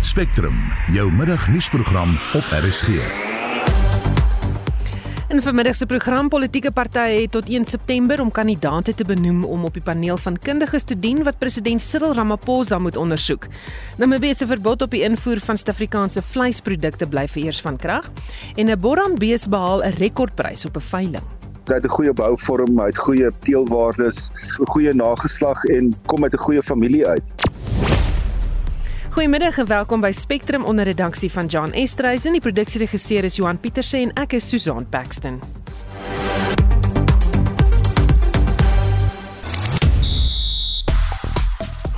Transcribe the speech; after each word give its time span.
Spectrum, 0.00 0.56
jou 0.92 1.12
middagnuusprogram 1.12 2.18
op 2.32 2.44
RSG. 2.64 2.88
In 5.28 5.42
vermiddag 5.42 5.74
se 5.74 5.86
program 5.86 6.28
politieke 6.28 6.72
partye 6.72 7.20
het 7.20 7.30
tot 7.30 7.48
1 7.48 7.64
September 7.64 8.20
om 8.20 8.30
kandidaate 8.30 8.94
te 8.94 9.04
benoem 9.04 9.44
om 9.44 9.64
op 9.64 9.76
die 9.76 9.82
paneel 9.82 10.16
van 10.16 10.38
kundiges 10.38 10.88
te 10.88 10.98
dien 10.98 11.22
wat 11.22 11.38
president 11.38 11.82
Cyril 11.82 12.14
Ramaphosa 12.14 12.78
moet 12.78 12.96
ondersoek. 12.96 13.46
Namibië 13.96 14.34
se 14.34 14.46
verbod 14.46 14.82
op 14.82 14.90
die 14.90 15.02
invoer 15.02 15.40
van 15.44 15.56
Suid-Afrikaanse 15.56 16.22
vleisprodukte 16.22 17.06
bly 17.06 17.28
vereers 17.28 17.60
van 17.60 17.76
krag 17.76 18.10
en 18.56 18.70
'n 18.70 18.80
Boran-bees 18.80 19.48
behaal 19.48 19.84
'n 19.84 19.94
rekordprys 20.00 20.64
op 20.64 20.76
'n 20.76 20.80
veiling. 20.80 21.24
Hy 21.68 21.74
het 21.74 21.84
'n 21.84 21.88
goeie 21.88 22.12
bouvorm, 22.12 22.78
hy 22.78 22.86
het 22.86 22.98
goeie 22.98 23.30
teelwaardes, 23.38 24.30
'n 24.60 24.66
goeie 24.66 24.94
nageslag 24.94 25.64
en 25.64 25.94
kom 26.06 26.24
uit 26.24 26.32
'n 26.32 26.38
goeie 26.38 26.62
familie 26.62 27.06
uit. 27.06 27.32
Goeiemiddag 29.10 29.58
en 29.58 29.66
welkom 29.66 30.00
by 30.00 30.12
Spectrum 30.12 30.64
onder 30.64 30.84
redaksie 30.84 31.30
van 31.30 31.46
John 31.46 31.70
Estreisen. 31.70 32.32
Die 32.32 32.40
produksieregisseur 32.40 33.24
is 33.24 33.36
Johan 33.36 33.58
Pieterse 33.58 33.98
en 33.98 34.12
ek 34.14 34.36
is 34.38 34.46
Susan 34.48 34.86
Paxton. 34.86 35.40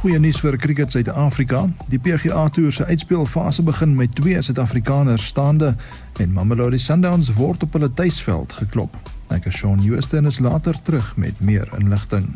Goeie 0.00 0.18
nuus 0.24 0.40
vir 0.40 0.56
cricket 0.56 0.96
Suid-Afrika. 0.96 1.66
Die 1.92 2.00
PGA 2.00 2.46
Tour 2.48 2.72
se 2.72 2.88
uitspelfase 2.88 3.62
begin 3.62 3.92
met 3.94 4.14
twee 4.16 4.40
Suid-Afrikaners 4.42 5.26
staande 5.34 5.74
en 6.16 6.32
Mamelodi 6.32 6.80
Sundowns 6.80 7.34
word 7.36 7.68
op 7.68 7.76
hulle 7.76 7.92
tuisveld 7.92 8.56
geklop. 8.62 8.96
Ek 9.28 9.52
is 9.52 9.60
Shaun 9.60 9.84
Houston 9.84 10.32
is 10.32 10.40
later 10.40 10.80
terug 10.82 11.12
met 11.20 11.44
meer 11.44 11.68
inligting. 11.76 12.32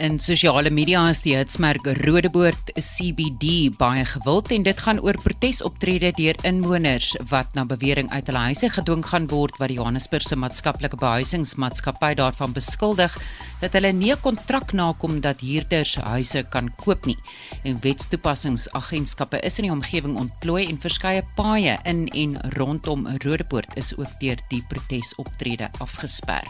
In 0.00 0.16
sosiale 0.16 0.70
media 0.72 1.02
is 1.10 1.18
die 1.20 1.34
hitsmerk 1.36 1.84
Rodeboort 1.98 2.70
CBD 2.80 3.68
baie 3.76 4.06
gewild 4.08 4.48
en 4.54 4.62
dit 4.64 4.78
gaan 4.80 4.96
oor 5.04 5.18
protesoptredes 5.20 6.14
deur 6.16 6.38
inwoners 6.48 7.10
wat 7.28 7.52
na 7.52 7.66
bewering 7.68 8.08
uit 8.08 8.30
hulle 8.30 8.46
huise 8.46 8.70
gedwing 8.72 9.04
gaan 9.04 9.26
word 9.28 9.58
wat 9.60 9.68
die 9.68 9.76
Johannesburgse 9.76 10.38
maatskaplike 10.40 10.96
behuisingsmaatskappy 11.02 12.14
daarvan 12.16 12.56
beskuldig 12.56 13.18
dat 13.60 13.76
hulle 13.76 13.92
nie 13.92 14.14
'n 14.14 14.20
kontrak 14.24 14.72
nakom 14.72 15.20
dat 15.20 15.44
huurders 15.44 15.96
huise 15.96 16.46
kan 16.48 16.72
koop 16.80 17.04
nie. 17.04 17.18
En 17.62 17.76
wetstoepassingsagentskappe 17.80 19.40
is 19.44 19.58
in 19.58 19.68
die 19.68 19.72
omgewing 19.72 20.16
ontplooi 20.16 20.66
en 20.66 20.80
verskeie 20.80 21.22
paaie 21.36 21.76
in 21.84 22.08
en 22.08 22.40
rondom 22.56 23.06
Rodeboort 23.06 23.76
is 23.76 23.92
ook 23.96 24.20
deur 24.20 24.38
die 24.48 24.64
protesoptrede 24.68 25.68
afgesper. 25.78 26.48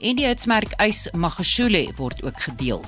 En 0.00 0.16
die 0.16 0.26
hitsmerk 0.26 0.74
Ys 0.82 1.08
Magashule 1.12 1.92
word 1.96 2.24
ook 2.24 2.40
gedeel 2.40 2.87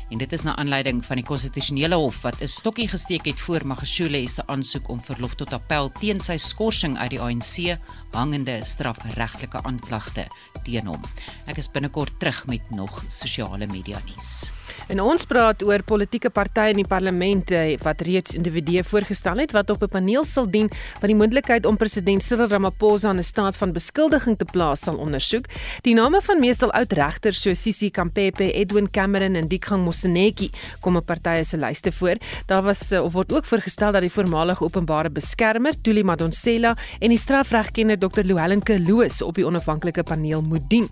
en 0.11 0.19
dit 0.19 0.33
is 0.35 0.43
na 0.43 0.55
aanleiding 0.59 0.99
van 1.07 1.21
die 1.21 1.25
konstitusionele 1.25 1.95
hof 1.95 2.21
wat 2.25 2.41
'n 2.41 2.47
stokkie 2.47 2.87
gesteek 2.87 3.25
het 3.25 3.39
voor 3.39 3.65
Magashule 3.65 4.27
se 4.27 4.43
aansoek 4.47 4.89
om 4.89 4.99
verlof 4.99 5.35
tot 5.35 5.53
appel 5.53 5.89
teen 5.99 6.19
sy 6.19 6.37
skorsing 6.37 6.97
uit 6.97 7.09
die 7.09 7.19
ANC 7.19 7.77
hangende 8.11 8.59
strafregtelike 8.63 9.63
aanklagte 9.63 10.27
teen 10.63 10.87
hom. 10.87 11.01
Ek 11.47 11.57
is 11.57 11.71
binnekort 11.71 12.19
terug 12.19 12.45
met 12.47 12.61
nog 12.69 13.03
sosiale 13.07 13.67
media 13.67 13.99
nuus. 14.05 14.51
En 14.87 14.99
ons 14.99 15.25
praat 15.25 15.63
oor 15.63 15.83
politieke 15.83 16.29
partye 16.29 16.71
in 16.71 16.81
die 16.81 16.87
parlement 16.87 17.51
wat 17.83 18.01
reeds 18.01 18.35
individue 18.35 18.83
voorgestel 18.83 19.37
het 19.37 19.51
wat 19.51 19.69
op 19.69 19.83
'n 19.83 19.87
paneel 19.87 20.23
sal 20.23 20.45
dien 20.45 20.69
wat 20.99 21.07
die 21.07 21.15
moontlikheid 21.15 21.65
om 21.65 21.77
president 21.77 22.23
Cyril 22.23 22.47
Ramaphosa 22.47 23.09
in 23.09 23.17
'n 23.19 23.23
staat 23.23 23.57
van 23.57 23.71
beskuldiging 23.71 24.37
te 24.37 24.45
plaas 24.45 24.81
sal 24.81 24.97
ondersoek. 24.97 25.45
Die 25.81 25.93
name 25.93 26.21
van 26.21 26.39
meestal 26.39 26.71
oud 26.71 26.91
regters 26.91 27.41
soos 27.41 27.61
Sisi 27.61 27.89
Kampepe, 27.89 28.51
Edwin 28.53 28.89
Cameron 28.89 29.35
en 29.35 29.47
Dikgang 29.47 29.83
Mosenetjie 30.01 30.49
kom 30.81 30.97
op 30.97 31.05
partye 31.05 31.43
se 31.45 31.57
lyste 31.57 31.91
voor. 31.91 32.17
Daar 32.49 32.63
was 32.65 32.91
of 32.91 33.13
word 33.13 33.33
ook 33.33 33.45
voorgestel 33.45 33.91
dat 33.91 34.01
die 34.01 34.11
voormalige 34.11 34.63
openbare 34.63 35.09
beskermer, 35.09 35.75
Tuli 35.81 36.03
Madonsela 36.03 36.75
en 36.99 37.09
die 37.09 37.19
strafregkenner 37.19 37.99
Dr. 37.99 38.23
Louwelen 38.25 38.63
Kloos 38.63 39.21
op 39.21 39.35
die 39.35 39.45
onafhanklike 39.45 40.03
paneel 40.03 40.41
moet 40.41 40.69
dien. 40.69 40.89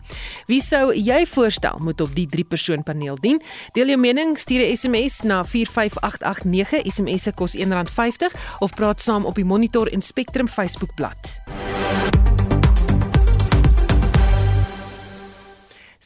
Wie 0.47 0.61
sou 0.61 0.93
jy 0.93 1.25
voorstel 1.25 1.79
moet 1.81 2.01
op 2.01 2.13
die 2.15 2.27
drie 2.27 2.45
persoon 2.45 2.83
paneel 2.83 3.17
dien? 3.21 3.41
Deel 3.73 3.95
jou 3.95 3.99
mening, 3.99 4.37
stuur 4.37 4.61
'n 4.61 4.77
SMS 4.77 5.21
na 5.23 5.43
45889. 5.43 6.85
SMS 6.93 7.23
se 7.23 7.31
kos 7.31 7.55
R1.50 7.55 8.35
of 8.59 8.73
praat 8.73 9.01
saam 9.01 9.25
op 9.25 9.35
die 9.35 9.45
Monitor 9.45 9.87
en 9.87 10.01
Spectrum 10.01 10.47
Facebookblad. 10.47 11.41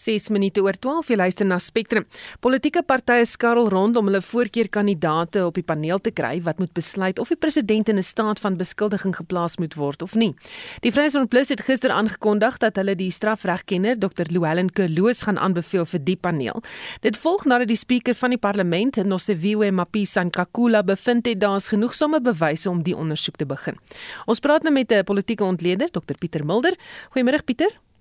6 0.04 0.30
minute 0.36 0.62
oor 0.62 0.76
12 0.76 1.12
jy 1.14 1.18
luister 1.20 1.48
na 1.48 1.60
Spectrum. 1.64 2.06
Politieke 2.44 2.84
partye 2.84 3.26
skarrel 3.30 3.70
rond 3.72 3.98
om 4.00 4.10
hulle 4.10 4.22
voorkeurkandidaate 4.22 5.46
op 5.48 5.56
die 5.56 5.66
paneel 5.66 6.02
te 6.04 6.12
kry 6.12 6.42
wat 6.44 6.60
moet 6.60 6.74
besluit 6.76 7.22
of 7.24 7.32
die 7.32 7.40
president 7.40 7.90
in 7.90 7.98
'n 7.98 8.04
staat 8.04 8.40
van 8.40 8.58
beskuldiging 8.58 9.16
geplaas 9.16 9.58
moet 9.58 9.76
word 9.76 10.02
of 10.02 10.16
nie. 10.16 10.34
Die 10.82 10.92
Vryheidsfront 10.92 11.30
Plus 11.30 11.50
het 11.50 11.62
gister 11.62 11.92
aangekondig 11.92 12.58
dat 12.58 12.76
hulle 12.76 12.96
die 12.96 13.12
strafregkenner 13.12 14.00
Dr. 14.00 14.26
Louwelen 14.30 14.70
Kloos 14.70 15.22
gaan 15.24 15.38
aanbeveel 15.38 15.86
vir 15.86 16.04
die 16.04 16.18
paneel. 16.18 16.62
Dit 17.02 17.18
volg 17.18 17.46
nadat 17.46 17.68
die 17.68 17.78
spreker 17.78 18.16
van 18.16 18.30
die 18.30 18.40
parlement, 18.40 18.96
Nosiviwe 18.96 19.72
Mapisa 19.72 20.24
Nkakula, 20.24 20.84
bevind 20.84 21.26
het 21.26 21.40
daar's 21.40 21.68
genoegsame 21.68 22.22
bewyse 22.22 22.70
om 22.70 22.84
die 22.84 22.96
ondersoek 22.96 23.36
te 23.36 23.46
begin. 23.46 23.78
Ons 24.26 24.40
praat 24.40 24.64
nou 24.64 24.74
met 24.74 24.92
'n 24.92 25.04
politieke 25.04 25.44
ontleder, 25.44 25.92
Dr. 25.92 26.16
Pieter 26.20 26.46
Mulder. 26.46 26.76
Goeiemôre 27.12 27.44
Pieter. 27.44 27.93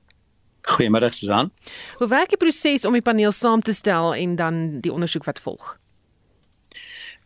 Goeiemôre 0.62 1.10
Susan. 1.12 1.50
Hoe 1.98 2.08
werk 2.08 2.28
die 2.28 2.38
proses 2.38 2.84
om 2.84 2.94
die 2.94 3.02
paneel 3.02 3.32
saam 3.32 3.62
te 3.62 3.74
stel 3.74 4.14
en 4.14 4.36
dan 4.36 4.80
die 4.80 4.92
ondersoek 4.92 5.24
wat 5.24 5.40
volg? 5.42 5.76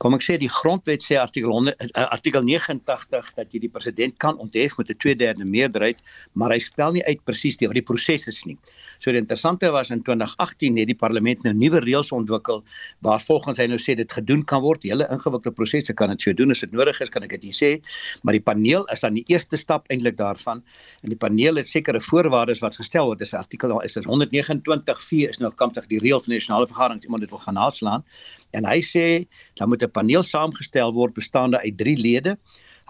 Kom 0.02 0.12
ek 0.12 0.24
sê 0.26 0.34
die 0.36 0.50
grondwet 0.52 1.00
sê 1.00 1.16
artikel 1.16 1.48
100 1.48 1.72
uh, 1.72 1.86
eh, 1.88 2.04
artikel 2.12 2.42
89 2.44 3.30
dat 3.38 3.54
jy 3.54 3.62
die 3.62 3.70
president 3.72 4.16
kan 4.20 4.36
onthef 4.36 4.76
met 4.76 4.90
'n 4.92 4.98
2/3 5.00 5.44
meerderheid, 5.48 6.02
maar 6.34 6.52
hy 6.52 6.58
spel 6.60 6.92
nie 6.92 7.04
uit 7.08 7.24
presies 7.24 7.56
die 7.56 7.66
wat 7.66 7.78
die 7.80 7.82
proses 7.82 8.28
is 8.28 8.44
nie. 8.44 8.58
So 8.98 9.10
die 9.10 9.20
interessante 9.20 9.70
was 9.72 9.90
in 9.90 10.02
2018 10.02 10.76
het 10.76 10.86
die 10.86 10.96
parlement 10.96 11.42
nou 11.44 11.54
nuwe 11.54 11.80
reëls 11.80 12.12
ontwikkel 12.12 12.62
waar 13.00 13.20
volgens 13.20 13.58
hy 13.58 13.66
nou 13.66 13.78
sê 13.78 13.96
dit 13.96 14.12
gedoen 14.12 14.44
kan 14.44 14.60
word. 14.60 14.82
Hele 14.82 15.08
ingewikkelde 15.08 15.54
prosesse 15.56 15.94
kan 15.94 16.08
dit 16.08 16.20
so 16.20 16.32
doen 16.32 16.50
as 16.50 16.60
dit 16.60 16.72
nodig 16.72 17.00
is, 17.00 17.08
kan 17.08 17.22
ek 17.22 17.30
dit 17.30 17.44
nie 17.44 17.56
sê, 17.56 17.80
maar 18.22 18.32
die 18.32 18.42
paneel 18.42 18.84
is 18.92 19.00
dan 19.00 19.14
die 19.14 19.24
eerste 19.28 19.56
stap 19.56 19.88
eintlik 19.88 20.16
daarvan. 20.16 20.62
En 21.02 21.08
die 21.08 21.16
paneel 21.16 21.56
het 21.56 21.68
sekere 21.68 22.00
voorwaardes 22.00 22.60
wat 22.60 22.76
gestel 22.76 23.06
word. 23.06 23.18
Dis 23.18 23.34
artikel 23.34 23.80
is 23.80 23.94
129 23.94 25.28
is 25.30 25.38
nou 25.38 25.52
kamptig 25.54 25.86
die 25.86 25.98
reël 25.98 26.20
van 26.20 26.32
die 26.32 26.38
nasionale 26.40 26.66
vergadering 26.66 27.02
iemand 27.04 27.20
dit 27.20 27.30
wil 27.30 27.40
gaan 27.40 27.54
naatslaan. 27.54 28.04
En 28.52 28.64
hy 28.64 28.80
sê 28.80 29.26
dan 29.56 29.68
moet 29.68 29.85
'n 29.86 29.94
paneel 29.98 30.22
saamgestel 30.22 30.92
word 30.92 31.14
bestaande 31.14 31.58
uit 31.62 31.76
3 31.78 31.96
lede. 31.96 32.36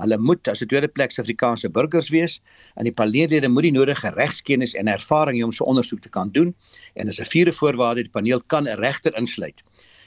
Hulle 0.00 0.18
moet 0.18 0.48
as 0.48 0.62
'n 0.62 0.68
tweede 0.68 0.88
plek 0.88 1.10
Suid-Afrikaanse 1.10 1.70
burgers 1.70 2.08
wees 2.08 2.40
en 2.76 2.84
die 2.84 2.92
paneellede 2.92 3.48
moet 3.48 3.68
die 3.68 3.72
nodige 3.72 4.10
regskennis 4.16 4.74
en 4.74 4.88
ervaring 4.88 5.38
hê 5.38 5.44
om 5.44 5.52
so 5.52 5.64
ondersoek 5.64 6.02
te 6.02 6.08
kan 6.08 6.32
doen 6.32 6.54
en 6.94 7.08
as 7.08 7.20
'n 7.20 7.30
vierde 7.34 7.52
voorwaarde 7.52 8.02
die 8.02 8.16
paneel 8.18 8.42
kan 8.46 8.68
'n 8.68 8.78
regter 8.80 9.16
insluit. 9.16 9.62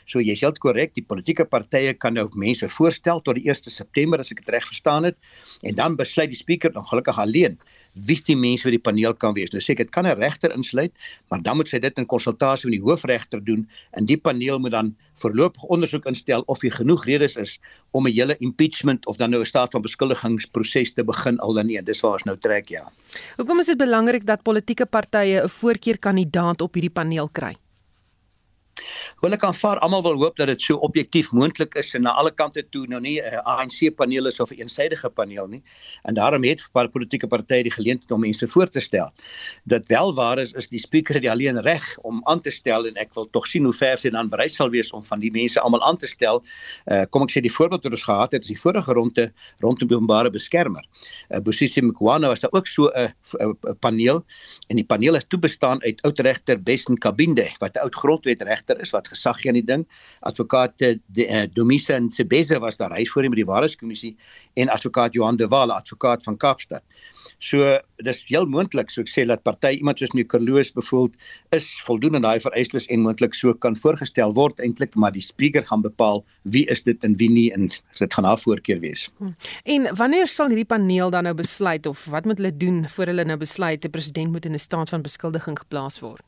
So 0.05 0.19
jy 0.19 0.33
is 0.33 0.41
heeltemal 0.41 0.73
korrek, 0.73 0.93
die 0.97 1.05
politieke 1.05 1.45
partye 1.45 1.93
kan 1.93 2.13
nou 2.13 2.29
mense 2.33 2.69
voorstel 2.69 3.19
tot 3.19 3.35
die 3.35 3.45
1 3.45 3.69
September 3.69 4.19
as 4.19 4.31
ek 4.31 4.41
dit 4.41 4.49
reg 4.49 4.65
verstaan 4.65 5.03
het 5.03 5.17
en 5.61 5.75
dan 5.75 5.95
besluit 5.95 6.29
die 6.29 6.39
spreker 6.39 6.73
dan 6.73 6.85
gelukkig 6.85 7.19
alleen 7.19 7.59
wie 8.05 8.17
die 8.25 8.35
mense 8.35 8.67
vir 8.67 8.75
die 8.77 8.81
paneel 8.81 9.13
kan 9.13 9.33
wees. 9.33 9.51
Nou 9.51 9.61
sê 9.61 9.73
ek 9.75 9.83
dit 9.83 9.91
kan 9.91 10.07
'n 10.07 10.17
regter 10.19 10.51
insluit, 10.55 10.91
maar 11.29 11.41
dan 11.41 11.57
moet 11.57 11.69
sy 11.69 11.79
dit 11.79 11.97
in 11.97 12.05
konsultasie 12.05 12.69
met 12.69 12.79
die 12.79 12.85
hoofregter 12.85 13.43
doen 13.43 13.67
en 13.91 14.05
die 14.05 14.17
paneel 14.17 14.59
moet 14.59 14.71
dan 14.71 14.95
voorlopig 15.21 15.63
ondersoek 15.63 16.05
instel 16.05 16.43
of 16.47 16.61
hier 16.61 16.71
genoeg 16.71 17.05
redes 17.05 17.35
is 17.35 17.59
om 17.91 18.07
'n 18.07 18.13
hele 18.13 18.35
impeachment 18.39 19.05
of 19.07 19.17
dan 19.17 19.29
nou 19.29 19.41
'n 19.41 19.45
staat 19.45 19.71
van 19.71 19.81
beskuldigingsproses 19.81 20.93
te 20.93 21.03
begin 21.03 21.39
al 21.39 21.53
dan 21.53 21.65
nie. 21.65 21.81
Dis 21.81 22.01
waar 22.01 22.13
ons 22.13 22.23
nou 22.23 22.37
trek 22.37 22.69
ja. 22.69 22.91
Hoekom 23.37 23.59
is 23.59 23.65
dit 23.65 23.77
belangrik 23.77 24.25
dat 24.25 24.43
politieke 24.43 24.85
partye 24.85 25.43
'n 25.43 25.49
voorkeurkandidaat 25.49 26.61
op 26.61 26.73
hierdie 26.73 26.93
paneel 26.93 27.29
kry? 27.29 27.55
Hulle 29.21 29.37
kan 29.37 29.53
vaar 29.53 29.79
almal 29.79 30.03
wil 30.03 30.21
hoop 30.21 30.35
dat 30.35 30.47
dit 30.47 30.61
so 30.61 30.77
objektief 30.85 31.31
moontlik 31.31 31.75
is 31.75 31.93
en 31.93 32.01
na 32.01 32.13
alle 32.19 32.31
kante 32.31 32.63
toe 32.71 32.85
nou 32.87 33.01
nie 33.01 33.19
'n 33.21 33.41
ANC 33.45 33.95
paneel 33.95 34.27
is 34.27 34.39
of 34.39 34.51
'n 34.51 34.61
eensidedige 34.61 35.09
paneel 35.09 35.47
nie. 35.47 35.61
En 36.03 36.13
daarom 36.13 36.43
het 36.43 36.61
vir 36.73 36.89
politieke 36.89 37.27
partye 37.27 37.63
die 37.63 37.71
geleentheid 37.71 38.11
om 38.11 38.21
mense 38.21 38.47
voor 38.47 38.67
te 38.67 38.79
stel. 38.79 39.11
Dit 39.65 39.87
wel 39.87 40.13
waar 40.15 40.39
is 40.39 40.53
is 40.53 40.67
die 40.67 40.79
spreker 40.79 41.19
die 41.21 41.31
alleen 41.31 41.61
reg 41.61 41.97
om 42.01 42.21
aan 42.23 42.41
te 42.41 42.51
stel 42.51 42.85
en 42.85 42.95
ek 42.95 43.13
wil 43.13 43.29
tog 43.29 43.47
sien 43.47 43.63
hoe 43.63 43.73
ver 43.73 43.97
sy 43.97 44.09
dan 44.09 44.29
bereid 44.29 44.53
sal 44.53 44.69
wees 44.69 44.91
om 44.91 45.03
van 45.03 45.19
die 45.19 45.31
mense 45.31 45.59
almal 45.59 45.83
aan 45.83 45.97
te 45.97 46.07
stel. 46.07 46.41
Uh, 46.91 47.03
kom 47.09 47.23
ek 47.23 47.31
sê 47.31 47.41
die 47.41 47.53
voorbeeld 47.53 47.83
wat 47.83 47.93
ons 47.93 48.03
gehad 48.03 48.31
het 48.31 48.43
is 48.43 48.53
die 48.53 48.59
vorige 48.59 48.93
ronde 48.93 49.31
rondom 49.59 49.89
openbare 49.91 50.29
beskermer. 50.29 50.85
Uh, 51.29 51.39
Bosisi 51.39 51.81
Mkwana 51.81 52.27
was 52.27 52.39
daar 52.39 52.53
ook 52.53 52.67
so 52.67 52.89
'n 52.89 53.77
paneel 53.79 54.23
en 54.69 54.75
die 54.75 54.85
paneel 54.85 55.13
het 55.13 55.29
toe 55.29 55.39
bestaan 55.39 55.81
uit 55.83 56.01
oud 56.01 56.19
regter 56.19 56.57
Bessen 56.63 56.97
Kabinde 56.97 57.47
wat 57.59 57.75
'n 57.75 57.79
oud 57.79 57.95
grondwet 57.95 58.41
regter 58.69 58.81
is 58.81 58.93
wat 58.93 59.07
gesag 59.07 59.41
gee 59.41 59.49
aan 59.49 59.57
die 59.59 59.65
ding. 59.65 59.85
Advokaat 60.21 60.81
uh, 60.81 61.45
Domisa 61.53 61.97
Nsebeze 61.97 62.59
was 62.59 62.77
daar 62.77 62.93
hy 62.95 63.05
voor 63.05 63.23
hom 63.23 63.33
by 63.33 63.41
die 63.41 63.49
Waarheidskommissie 63.49 64.15
en 64.55 64.69
advokaat 64.69 65.13
Johan 65.13 65.37
de 65.37 65.47
Waal, 65.47 65.71
advokaat 65.71 66.23
van 66.23 66.37
Kaapstad. 66.37 66.83
So 67.39 67.77
dis 68.03 68.23
heel 68.27 68.45
moontlik 68.45 68.89
so 68.91 69.01
ek 69.01 69.09
sê 69.11 69.25
dat 69.27 69.43
party 69.43 69.77
iemand 69.79 69.99
soos 69.99 70.13
Nicolos 70.15 70.73
bevoeld 70.75 71.15
is 71.55 71.67
voldoen 71.87 72.17
aan 72.17 72.25
daai 72.25 72.39
vereistes 72.43 72.87
en 72.91 73.03
moontlik 73.05 73.35
so 73.37 73.53
kan 73.53 73.77
voorgestel 73.79 74.33
word 74.35 74.59
eintlik 74.59 74.95
maar 74.95 75.13
die 75.15 75.23
spreker 75.23 75.63
gaan 75.67 75.83
bepaal 75.83 76.23
wie 76.43 76.65
is 76.71 76.83
dit 76.83 77.03
en 77.03 77.15
wie 77.19 77.29
nie 77.31 77.47
en 77.55 77.69
dit 77.69 78.13
gaan 78.13 78.27
haar 78.27 78.39
voorkeur 78.39 78.79
wees. 78.83 79.07
Hm. 79.19 79.31
En 79.63 79.87
wanneer 79.95 80.27
sal 80.27 80.51
hierdie 80.51 80.67
paneel 80.67 81.13
dan 81.13 81.27
nou 81.27 81.35
besluit 81.37 81.85
of 81.87 82.05
wat 82.11 82.27
moet 82.27 82.41
hulle 82.41 82.55
doen 82.55 82.83
voor 82.89 83.13
hulle 83.13 83.25
nou 83.25 83.39
besluit 83.39 83.85
'n 83.85 83.91
president 83.91 84.31
moet 84.31 84.45
in 84.45 84.55
'n 84.55 84.59
staat 84.59 84.89
van 84.89 85.01
beskuldiging 85.01 85.59
geplaas 85.59 85.99
word? 85.99 86.25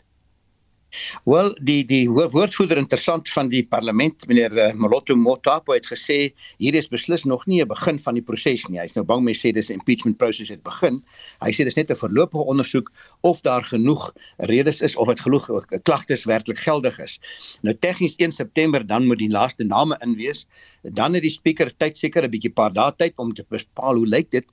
Wel 1.23 1.51
die 1.61 1.85
die 1.85 2.09
woordvoerder 2.09 2.77
interessant 2.77 3.29
van 3.29 3.49
die 3.49 3.63
parlement 3.67 4.25
meneer 4.27 4.53
uh, 4.57 4.71
Moloto 4.73 5.15
Motapo 5.15 5.73
het 5.73 5.87
gesê 5.87 6.33
hier 6.57 6.75
is 6.75 6.89
beslis 6.91 7.23
nog 7.23 7.45
nie 7.47 7.61
'n 7.61 7.67
begin 7.67 7.99
van 7.99 8.13
die 8.13 8.23
proses 8.23 8.67
nie. 8.67 8.79
Hy's 8.79 8.95
nou 8.95 9.05
bang 9.05 9.23
mense 9.23 9.47
sê 9.47 9.53
dis 9.53 9.69
impeachment 9.69 10.17
proses 10.17 10.49
het 10.49 10.63
begin. 10.63 11.01
Hy 11.41 11.51
sê 11.51 11.63
dis 11.63 11.75
net 11.75 11.91
'n 11.91 11.95
voorlopige 11.95 12.43
ondersoek 12.43 12.91
of 13.21 13.41
daar 13.41 13.63
genoeg 13.63 14.13
redes 14.37 14.81
is 14.81 14.95
of 14.95 15.07
dit 15.07 15.19
genoeg 15.19 15.49
eh, 15.49 15.79
klagtes 15.83 16.25
werklik 16.25 16.59
geldig 16.59 16.99
is. 16.99 17.19
Nou 17.61 17.75
tegnies 17.75 18.15
1 18.17 18.31
September 18.31 18.85
dan 18.85 19.07
moet 19.07 19.19
die 19.19 19.31
laaste 19.31 19.63
name 19.63 19.97
in 20.01 20.15
wees. 20.15 20.45
Dan 20.83 21.13
het 21.13 21.21
die 21.21 21.29
spreker 21.29 21.69
tyd 21.77 21.97
seker 21.97 22.25
'n 22.25 22.31
bietjie 22.31 22.53
paar 22.53 22.73
dae 22.73 22.91
tyd 22.97 23.13
om 23.17 23.33
te 23.33 23.45
bepaal 23.49 23.95
hoe 23.95 24.07
lyk 24.07 24.31
dit 24.31 24.45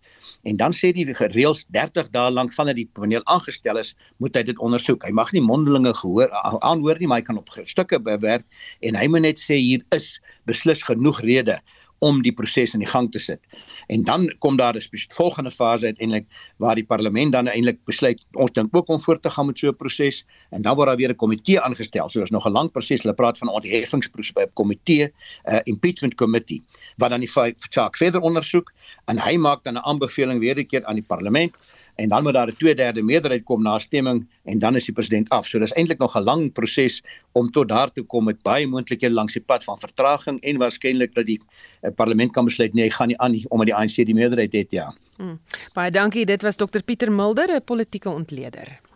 en 0.44 0.56
dan 0.56 0.72
sê 0.72 0.92
die 0.92 1.06
gereëls 1.14 1.64
30 1.72 2.10
dae 2.12 2.30
lank 2.30 2.52
vandat 2.52 2.76
die 2.76 2.88
paneel 2.92 3.24
aangestel 3.24 3.78
is, 3.78 3.94
moet 4.18 4.36
hy 4.36 4.42
dit 4.42 4.58
ondersoek. 4.58 5.04
Hy 5.04 5.12
mag 5.12 5.32
nie 5.32 5.40
mondelinge 5.40 5.94
gehoor 5.94 6.28
aanhoor 6.60 6.98
nie, 6.98 7.06
maar 7.06 7.18
hy 7.18 7.24
kan 7.24 7.38
op 7.38 7.48
stukke 7.64 7.98
bewerk 7.98 8.44
en 8.82 8.94
hy 8.94 9.06
moet 9.08 9.22
net 9.22 9.38
sê 9.38 9.56
hier 9.56 9.84
is 9.90 10.20
beslis 10.44 10.82
genoeg 10.82 11.20
rede 11.20 11.58
om 11.98 12.22
die 12.22 12.32
proses 12.32 12.74
in 12.74 12.82
die 12.82 12.88
gang 12.88 13.10
te 13.12 13.18
sit. 13.18 13.40
En 13.88 14.04
dan 14.04 14.28
kom 14.38 14.56
daar 14.56 14.74
'n 14.76 14.82
volgende 15.08 15.50
fase 15.50 15.86
uiteindelik 15.86 16.26
waar 16.56 16.74
die 16.74 16.84
parlement 16.84 17.32
dan 17.32 17.46
eintlik 17.46 17.84
besluit 17.84 18.26
ons 18.32 18.52
dink 18.52 18.76
ook 18.76 18.88
om 18.88 19.00
voort 19.00 19.22
te 19.22 19.30
gaan 19.30 19.46
met 19.46 19.58
so 19.58 19.68
'n 19.68 19.76
proses 19.76 20.24
en 20.50 20.62
dan 20.62 20.76
word 20.76 20.88
daar 20.88 20.96
weer 20.96 21.10
'n 21.10 21.16
komitee 21.16 21.60
aangestel. 21.60 22.10
So 22.10 22.22
is 22.22 22.30
nog 22.30 22.46
'n 22.46 22.52
lang 22.52 22.70
proses. 22.70 23.02
Hulle 23.02 23.14
praat 23.14 23.38
van 23.38 23.48
'n 23.48 23.52
ontheffingskomitee, 23.52 25.04
'n 25.04 25.12
uh, 25.54 25.60
impeachment 25.64 26.14
committee 26.14 26.62
wat 26.96 27.10
dan 27.10 27.20
die 27.20 27.30
saak 27.68 27.96
verder 27.96 28.20
ondersoek 28.20 28.72
en 29.06 29.18
hy 29.18 29.36
maak 29.36 29.62
dan 29.62 29.74
'n 29.74 29.84
aanbeveling 29.84 30.40
weer 30.40 30.58
'n 30.58 30.66
keer 30.66 30.84
aan 30.84 30.94
die 30.94 31.06
parlement 31.06 31.54
en 31.98 32.08
dan 32.08 32.22
moet 32.22 32.32
daar 32.32 32.48
'n 32.48 32.56
2/3 32.56 33.04
meerderheid 33.04 33.44
kom 33.44 33.62
na 33.62 33.78
stemming 33.78 34.26
en 34.44 34.58
dan 34.58 34.76
is 34.76 34.84
die 34.84 34.94
president 34.94 35.28
af. 35.28 35.46
So 35.46 35.58
dis 35.58 35.72
eintlik 35.72 35.98
nog 35.98 36.16
'n 36.16 36.22
lang 36.22 36.52
proses 36.52 37.02
om 37.32 37.50
tot 37.50 37.68
daar 37.68 37.92
toe 37.92 38.04
kom 38.04 38.24
met 38.24 38.42
baie 38.42 38.66
moontlikhede 38.66 39.14
langs 39.14 39.32
die 39.32 39.42
pad 39.42 39.64
van 39.64 39.78
vertraging 39.78 40.40
en 40.40 40.56
waarskynlik 40.56 41.14
dat 41.14 41.26
die 41.26 41.40
uh, 41.82 41.90
parlement 41.94 42.32
kan 42.32 42.44
besluit 42.44 42.74
nee, 42.74 42.84
hy 42.84 42.90
gaan 42.90 43.08
nie 43.08 43.18
aan 43.18 43.30
nie 43.30 43.44
omdat 43.48 43.66
die 43.66 43.74
ANC 43.74 43.94
die 43.94 44.14
meerderheid 44.14 44.52
het 44.52 44.70
ja. 44.70 44.94
Hmm. 45.16 45.40
Baie 45.74 45.90
dankie. 45.90 46.26
Dit 46.26 46.42
was 46.42 46.56
Dr 46.56 46.82
Pieter 46.84 47.12
Mulder, 47.12 47.54
'n 47.54 47.64
politieke 47.64 48.10
ontleder. 48.10 48.87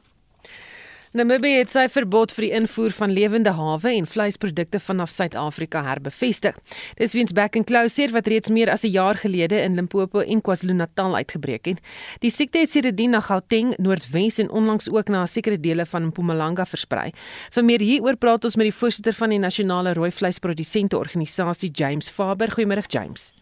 Namibië 1.13 1.59
het 1.59 1.69
sy 1.69 1.83
verbod 1.93 2.31
vir 2.33 2.47
die 2.47 2.55
invoer 2.57 2.95
van 2.97 3.13
lewende 3.13 3.53
hawe 3.53 3.91
en 3.93 4.07
vleisprodukte 4.09 4.79
vanaf 4.81 5.11
Suid-Afrika 5.13 5.83
herbevestig. 5.85 6.57
Dis 6.97 7.13
weens 7.13 7.35
back 7.37 7.59
and 7.61 7.69
closure 7.69 8.15
wat 8.15 8.31
reeds 8.33 8.49
meer 8.49 8.71
as 8.73 8.85
'n 8.85 8.95
jaar 8.95 9.21
gelede 9.21 9.61
in 9.61 9.75
Limpopo 9.75 10.21
en 10.21 10.41
KwaZulu-Natal 10.41 11.15
uitgebreek 11.15 11.65
het. 11.67 11.81
Die 12.21 12.31
siekte 12.31 12.59
het 12.59 12.71
sedertdien 12.71 13.11
na 13.11 13.21
Gauteng, 13.21 13.77
Noordwes 13.77 14.39
en 14.39 14.51
onlangs 14.51 14.89
ook 14.91 15.09
na 15.09 15.27
sekere 15.27 15.61
dele 15.61 15.87
van 15.87 16.07
Mpumalanga 16.07 16.65
versprei. 16.65 17.13
Vir 17.51 17.65
meer 17.65 17.81
hieroor 17.81 18.17
praat 18.17 18.45
ons 18.45 18.57
met 18.57 18.65
die 18.65 18.79
voorsitter 18.79 19.13
van 19.13 19.29
die 19.29 19.39
Nasionale 19.39 19.93
Rooi 19.93 20.11
Vleisprodusente 20.11 20.97
Organisasie, 20.97 21.71
James 21.71 22.09
Faber. 22.09 22.49
Goeiemôre 22.49 22.87
James. 22.89 23.33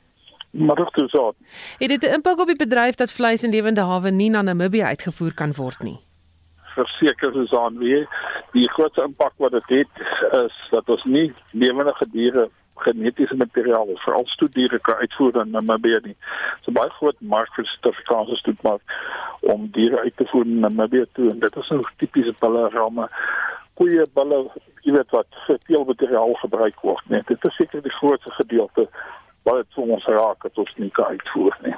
Maar 0.51 0.77
dit 0.77 0.97
is 0.97 1.11
so. 1.11 1.35
Het 1.79 1.89
dit 1.89 2.03
'n 2.03 2.15
impak 2.15 2.41
op 2.41 2.47
die 2.47 2.57
bedryf 2.57 2.95
dat 2.95 3.13
vleis 3.13 3.43
en 3.43 3.51
lewende 3.51 3.81
hawe 3.81 4.11
nie 4.11 4.31
na 4.31 4.43
Namibië 4.43 4.83
uitgevoer 4.83 5.35
kan 5.35 5.53
word 5.53 5.83
nie? 5.83 6.10
Verseker 6.75 7.37
is 7.43 7.53
aan 7.57 7.79
wie 7.79 8.07
die 8.55 8.69
grootste 8.77 9.05
impak 9.05 9.37
wat 9.43 9.53
dit 9.57 9.77
het, 9.81 10.01
het 10.01 10.41
is 10.45 10.57
dat 10.71 10.89
ons 10.89 11.05
nie 11.05 11.29
lewende 11.53 11.95
diere 12.13 12.49
genetiese 12.81 13.37
materiaal 13.37 13.93
vir 14.05 14.15
al 14.17 14.27
stoediere 14.33 14.79
kan 14.79 15.03
uitvoer 15.05 15.43
in 15.43 15.51
Namibië 15.53 16.01
nie. 16.05 16.17
So 16.65 16.73
baie 16.73 16.91
groot 16.97 17.19
mark 17.21 17.53
vir 17.57 17.69
Suid-Afrikaanse 17.69 18.39
stoetmark 18.41 18.97
om 19.53 19.69
diere 19.77 20.01
uit 20.01 20.17
te 20.17 20.27
voer 20.33 20.49
in 20.49 20.65
Namibië 20.65 21.07
toe 21.13 21.31
en 21.31 21.43
dit 21.45 21.57
is 21.63 21.73
nou 21.75 21.83
tipiese 22.03 22.35
bulle 22.41 22.69
ramme 22.77 23.09
koeie 23.81 24.05
bulle 24.17 24.43
jy 24.85 24.93
weet 24.97 25.13
wat 25.15 25.41
vir 25.47 25.61
teelmateriaal 25.69 26.35
gebruik 26.41 26.83
word 26.85 27.13
net. 27.13 27.27
Dit 27.29 27.45
is 27.49 27.57
seker 27.57 27.83
die 27.85 27.97
grootste 27.99 28.33
gedeelte 28.37 28.87
wat 29.43 29.55
dit 29.55 29.75
vir 29.75 29.95
ons 29.97 30.07
raak 30.07 30.43
dat 30.43 30.59
ons 30.59 30.75
nie 30.77 30.91
kan 30.91 31.05
uitvoer 31.05 31.57
nie. 31.65 31.75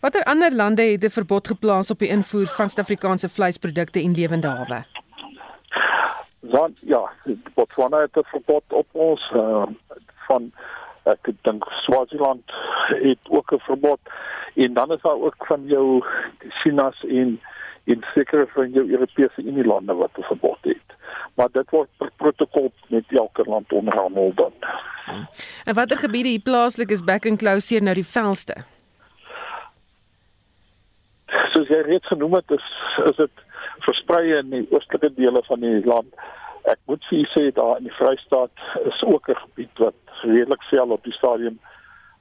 Watter 0.00 0.24
ander 0.24 0.54
lande 0.54 0.82
het 0.82 1.04
'n 1.04 1.16
verbod 1.18 1.48
geplaas 1.48 1.90
op 1.90 1.98
die 1.98 2.08
invoer 2.08 2.46
van 2.46 2.68
Suid-Afrikaanse 2.68 3.28
vleisprodukte 3.28 4.00
en 4.00 4.14
lewende 4.14 4.48
hawe? 4.48 4.84
Dan 6.40 6.74
ja, 6.80 7.10
Botswana 7.54 8.00
het 8.00 8.16
'n 8.16 8.24
verbod 8.24 8.64
op 8.68 8.86
ons 8.92 9.30
uh, 9.34 9.66
van 10.28 10.52
ek 11.04 11.30
dink 11.42 11.64
Swaziland 11.84 12.52
het 12.86 13.18
ook 13.28 13.52
'n 13.52 13.58
verbod 13.58 14.00
en 14.54 14.74
dan 14.74 14.92
is 14.92 15.02
daar 15.02 15.20
ook 15.20 15.46
van 15.46 15.66
jou 15.66 16.04
Chinas 16.48 17.04
en 17.04 17.40
in 17.84 18.04
sekere 18.14 18.46
van 18.46 18.70
jou 18.70 18.90
Europese 18.90 19.42
Unie 19.42 19.64
lande 19.64 19.94
wat 19.94 20.10
'n 20.18 20.22
verbod 20.22 20.58
het. 20.60 20.88
Maar 21.34 21.48
dit 21.52 21.70
word 21.70 21.88
per 21.98 22.10
protokol 22.16 22.72
met 22.88 23.04
elke 23.08 23.44
land 23.44 23.72
onderhandel 23.72 24.32
dan. 24.34 24.52
En 25.64 25.74
watter 25.74 25.98
gebiede 25.98 26.28
hier 26.28 26.40
plaaslik 26.40 26.90
is 26.90 27.04
back 27.04 27.26
and 27.26 27.38
close 27.38 27.80
nou 27.80 27.94
die 27.94 28.06
velste? 28.06 28.64
Soos 31.54 31.68
jy 31.68 31.80
reeds 31.86 32.06
genoem 32.06 32.34
het, 32.34 32.50
is 32.50 32.66
is 33.06 33.16
dit 33.16 33.44
versprei 33.86 34.38
in 34.38 34.50
die 34.50 34.66
oostelike 34.70 35.12
dele 35.14 35.42
van 35.46 35.60
die 35.60 35.80
land. 35.86 36.14
Ek 36.68 36.78
moet 36.90 37.04
vir 37.08 37.28
sê 37.34 37.50
daar 37.56 37.78
in 37.78 37.88
die 37.88 37.96
Vrystaat 37.96 38.64
is 38.84 39.02
ook 39.02 39.28
'n 39.28 39.42
gebied 39.44 39.78
wat 39.78 39.94
redelik 40.22 40.62
veel 40.62 40.90
op 40.90 41.04
die 41.04 41.18
stadium 41.18 41.60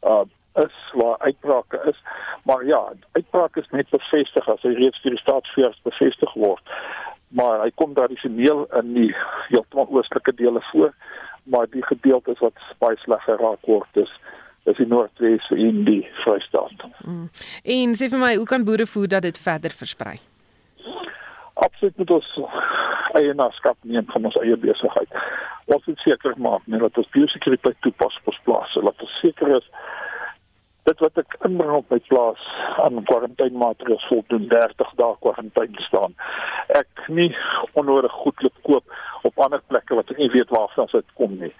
uh 0.01 0.25
is 0.53 0.91
waar 0.93 1.17
uitbrake 1.19 1.81
is. 1.85 2.01
Maar 2.43 2.65
ja, 2.65 2.91
uitbrake 3.11 3.59
is 3.59 3.69
net 3.69 3.89
bevestig 3.89 4.47
as 4.49 4.61
hy 4.61 4.73
reeds 4.73 5.01
deur 5.01 5.15
die 5.15 5.21
staatsveers 5.21 5.81
bevestig 5.83 6.33
word. 6.33 6.63
Maar 7.37 7.61
hy 7.61 7.69
kom 7.77 7.93
tradisioneel 7.93 8.65
in 8.79 8.93
die 8.95 9.11
heeltemal 9.51 9.89
oostelike 9.93 10.33
dele 10.35 10.61
voor, 10.71 10.93
maar 11.43 11.69
die 11.69 11.85
gedeeltes 11.85 12.41
wat 12.41 12.57
baie 12.81 12.97
sleg 13.03 13.23
geraak 13.27 13.69
word 13.69 14.03
is 14.05 14.13
is 14.67 14.77
die 14.77 14.87
Noordwes 14.87 15.45
en 15.55 15.83
die 15.87 16.01
Vrystaat. 16.21 16.83
Mm. 17.01 17.29
En 17.63 17.93
sê 17.97 18.09
vir 18.11 18.21
my, 18.21 18.33
hoe 18.37 18.45
kan 18.45 18.65
boere 18.67 18.85
voer 18.85 19.07
dat 19.15 19.25
dit 19.25 19.37
verder 19.39 19.73
versprei? 19.73 20.17
Absoluut 21.53 21.97
met 21.97 22.11
ons 22.17 22.27
eienaarskap 23.17 23.77
neem 23.81 24.05
van 24.13 24.27
ons 24.29 24.37
eie 24.43 24.57
besigheid. 24.59 25.15
Ons 25.73 25.87
moet 25.89 26.03
seker 26.05 26.35
maak 26.37 26.67
net 26.67 26.83
dat 26.85 27.01
ons 27.01 27.09
biosekuriteit 27.15 27.79
toepas 27.85 28.19
op 28.21 28.31
ons 28.33 28.41
plase, 28.45 28.83
dat 28.85 29.05
ons 29.05 29.17
seker 29.23 29.55
is 29.57 29.71
dit 30.83 30.99
wat 30.99 31.17
ek 31.17 31.35
inbring 31.47 31.75
op 31.75 31.89
my 31.91 31.99
plaas 32.07 32.45
aan 32.83 33.03
kwarantainemaatrels 33.09 34.05
voldoen 34.07 34.47
30 34.51 34.93
dae 35.01 35.15
kwarantaine 35.19 35.81
staan. 35.87 36.15
Ek 36.67 37.07
nie 37.07 37.35
onnodig 37.73 38.11
goed 38.23 38.47
koop 38.61 38.95
op 39.27 39.43
ander 39.43 39.61
plekke 39.67 39.95
wat 39.95 40.11
ek 40.11 40.17
nie 40.17 40.31
weet 40.31 40.49
waarvan 40.55 40.87
dit 40.91 41.11
kom 41.19 41.35
nie. 41.39 41.53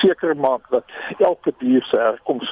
Seker 0.00 0.36
maak 0.36 0.68
dat 0.70 0.88
elke 1.18 1.52
dier 1.60 1.84
se 1.90 2.00
herkoms 2.00 2.50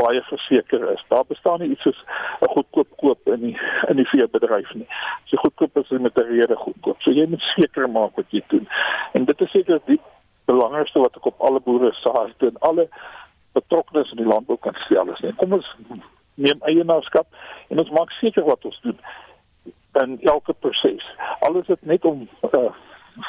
baie 0.00 0.22
verseker 0.22 0.92
is. 0.92 1.02
Daar 1.08 1.26
bestaan 1.28 1.60
nie 1.60 1.70
iets 1.70 1.82
soos 1.82 2.04
'n 2.40 2.52
goedkoop 2.54 2.88
koop 2.96 3.28
in 3.34 3.40
die 3.40 3.56
in 3.88 3.96
die 3.96 4.08
veebedryf 4.12 4.74
nie. 4.74 4.88
So 5.24 5.36
goedkoop 5.36 5.76
is 5.76 5.90
met 5.90 6.16
'n 6.16 6.30
rede 6.34 6.56
goedkoop. 6.56 7.02
So 7.02 7.10
jy 7.10 7.26
moet 7.28 7.44
seker 7.56 7.90
maak 7.90 8.16
wat 8.16 8.30
jy 8.30 8.42
doen. 8.46 8.68
En 9.12 9.24
dit 9.24 9.40
is 9.40 9.50
seker 9.50 9.80
die 9.84 10.00
belangrikste 10.44 10.98
wat 10.98 11.16
ek 11.16 11.26
op 11.26 11.40
alle 11.40 11.60
boere 11.60 11.92
se 11.92 12.08
hart 12.08 12.42
en 12.42 12.56
alle 12.58 12.88
betrokkenes 13.52 14.10
in 14.10 14.22
die 14.22 14.26
landbou 14.26 14.58
kan 14.58 14.76
stel 14.84 15.12
is 15.12 15.20
nie. 15.24 15.32
Kom 15.40 15.52
ons 15.52 15.68
neem 16.34 16.62
eienaarskap 16.70 17.26
en 17.68 17.82
ons 17.82 17.90
maak 17.90 18.12
seker 18.18 18.46
wat 18.48 18.64
ons 18.64 18.80
doen 18.84 18.98
in 20.00 20.18
elke 20.22 20.52
proses. 20.52 21.04
Alles 21.46 21.68
is 21.68 21.82
net 21.82 22.04
om 22.04 22.28
uh, 22.54 22.70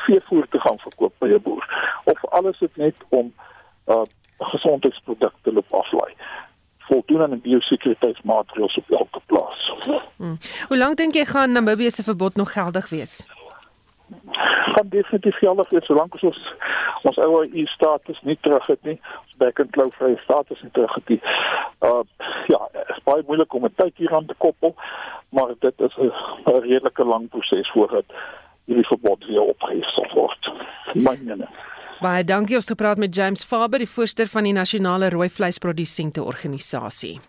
veevoer 0.06 0.48
te 0.50 0.60
gaan 0.60 0.80
verkoop 0.86 1.14
by 1.20 1.34
'n 1.34 1.42
boer 1.42 1.66
of 2.06 2.26
alles 2.26 2.62
is 2.62 2.76
net 2.76 2.96
om 3.10 3.34
uh, 3.88 4.06
gesondheidsprodukte 4.40 5.54
loop 5.54 5.74
aflaai 5.74 6.14
voldoen 6.92 7.22
aan 7.22 7.36
die 7.36 7.40
biosekuriteitsmaatreëls 7.40 8.78
op 8.78 8.90
elke 8.90 9.22
plaas. 9.26 9.60
Hmm. 10.18 10.38
Hoe 10.68 10.78
lank 10.78 10.98
dink 10.98 11.16
jy 11.16 11.26
gaan 11.26 11.52
Namibië 11.52 11.92
se 11.92 12.04
verbod 12.04 12.36
nog 12.36 12.52
geldig 12.52 12.90
wees? 12.90 13.28
Gaan 14.74 14.90
definitief 14.90 15.38
geldig 15.38 15.70
wees 15.70 15.86
solank 15.86 16.14
ons 16.22 16.54
ons 17.04 17.18
ou 17.18 17.42
EU 17.44 17.66
status 17.66 18.20
nie 18.22 18.38
terug 18.42 18.68
het 18.68 18.84
nie. 18.84 19.00
Ons 19.24 19.38
back 19.42 19.60
and 19.60 19.72
close 19.72 19.96
vrye 19.98 20.20
status 20.24 20.62
nie 20.62 20.72
terug 20.72 20.94
het 20.96 21.10
nie. 21.10 21.22
Uh 21.86 22.04
ja, 22.48 22.60
is 22.94 23.04
baie 23.04 23.24
moeilik 23.28 23.54
om 23.54 23.66
'n 23.66 23.74
tyd 23.76 23.98
hieraan 23.98 24.26
te 24.26 24.36
koppel, 24.38 24.76
maar 25.30 25.54
dit 25.60 25.82
is 25.82 25.98
'n 25.98 26.12
redelike 26.46 27.04
lang 27.04 27.30
proses 27.30 27.72
voordat 27.72 28.06
hierdie 28.66 28.88
verbod 28.88 29.26
weer 29.26 29.42
opgehef 29.42 29.90
sal 29.90 30.10
word. 30.14 30.52
My 30.94 31.18
mening. 31.24 31.50
Baie 32.02 32.24
dankie 32.24 32.56
ons 32.56 32.66
het 32.66 32.78
gepraat 32.78 32.98
met 32.98 33.16
James 33.16 33.44
Faber, 33.44 33.78
die 33.78 33.90
voorsteur 33.90 34.28
van 34.28 34.44
die 34.44 34.54
Nasionale 34.54 35.10
Rooi 35.10 35.30
Vleisprodusente 35.30 36.24
Organisasie. 36.24 37.20